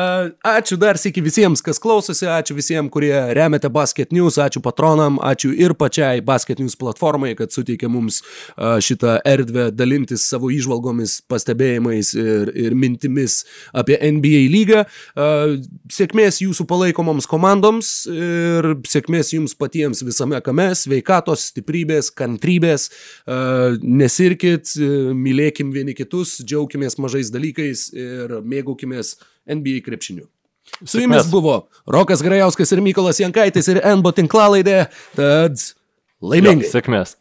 ačiū 0.57 0.77
dar 0.79 0.99
sėki 0.99 1.21
visiems, 1.23 1.61
kas 1.63 1.79
klausosi, 1.81 2.27
ačiū 2.29 2.55
visiems, 2.57 2.91
kurie 2.91 3.13
remiate 3.37 3.69
Basket 3.71 4.11
News, 4.15 4.39
ačiū 4.41 4.61
patronam, 4.63 5.19
ačiū 5.23 5.51
ir 5.55 5.75
pačiai 5.79 6.23
Basket 6.25 6.59
News 6.59 6.75
platformai, 6.79 7.35
kad 7.39 7.53
suteikė 7.55 7.89
mums 7.91 8.21
a, 8.55 8.77
šitą 8.83 9.19
erdvę 9.27 9.69
dalintis 9.75 10.25
savo 10.29 10.51
išvalgomis, 10.53 11.19
pastebėjimais 11.31 12.11
ir, 12.19 12.51
ir 12.53 12.75
mintimis 12.75 13.43
apie 13.73 13.99
NBA 13.99 14.43
lygą. 14.53 14.83
A, 15.15 15.29
Sėkmės 15.89 16.41
jūsų 16.43 16.65
palaikomoms 16.69 17.27
komandoms 17.29 17.91
ir 18.11 18.73
sėkmės 18.87 19.33
jums 19.33 19.55
patiems 19.57 20.03
visame 20.05 20.39
kame, 20.45 20.69
sveikatos, 20.77 21.49
stiprybės, 21.53 22.11
kantrybės, 22.15 22.89
a, 23.25 23.39
nesirkit, 23.81 24.75
e, 24.77 24.91
mylėkim 25.15 25.73
vieni 25.75 25.95
kitus, 25.97 26.39
džiaukimės 26.43 26.99
mažais 27.01 27.31
dalykais 27.33 27.89
ir 27.95 28.39
mėgaukimės 28.45 29.15
NBA 29.49 29.83
krepšiniu. 29.85 30.27
Su 30.85 31.01
jumis 31.01 31.27
buvo 31.31 31.55
Rokas 31.89 32.21
Grajauskas 32.23 32.71
ir 32.75 32.81
Mykolas 32.85 33.19
Jankaitis 33.19 33.67
ir 33.71 33.81
NBO 33.97 34.13
tinklalaidė, 34.15 34.83
tad 35.17 35.57
laimingai. 36.21 36.69
Sėkmės. 36.69 37.15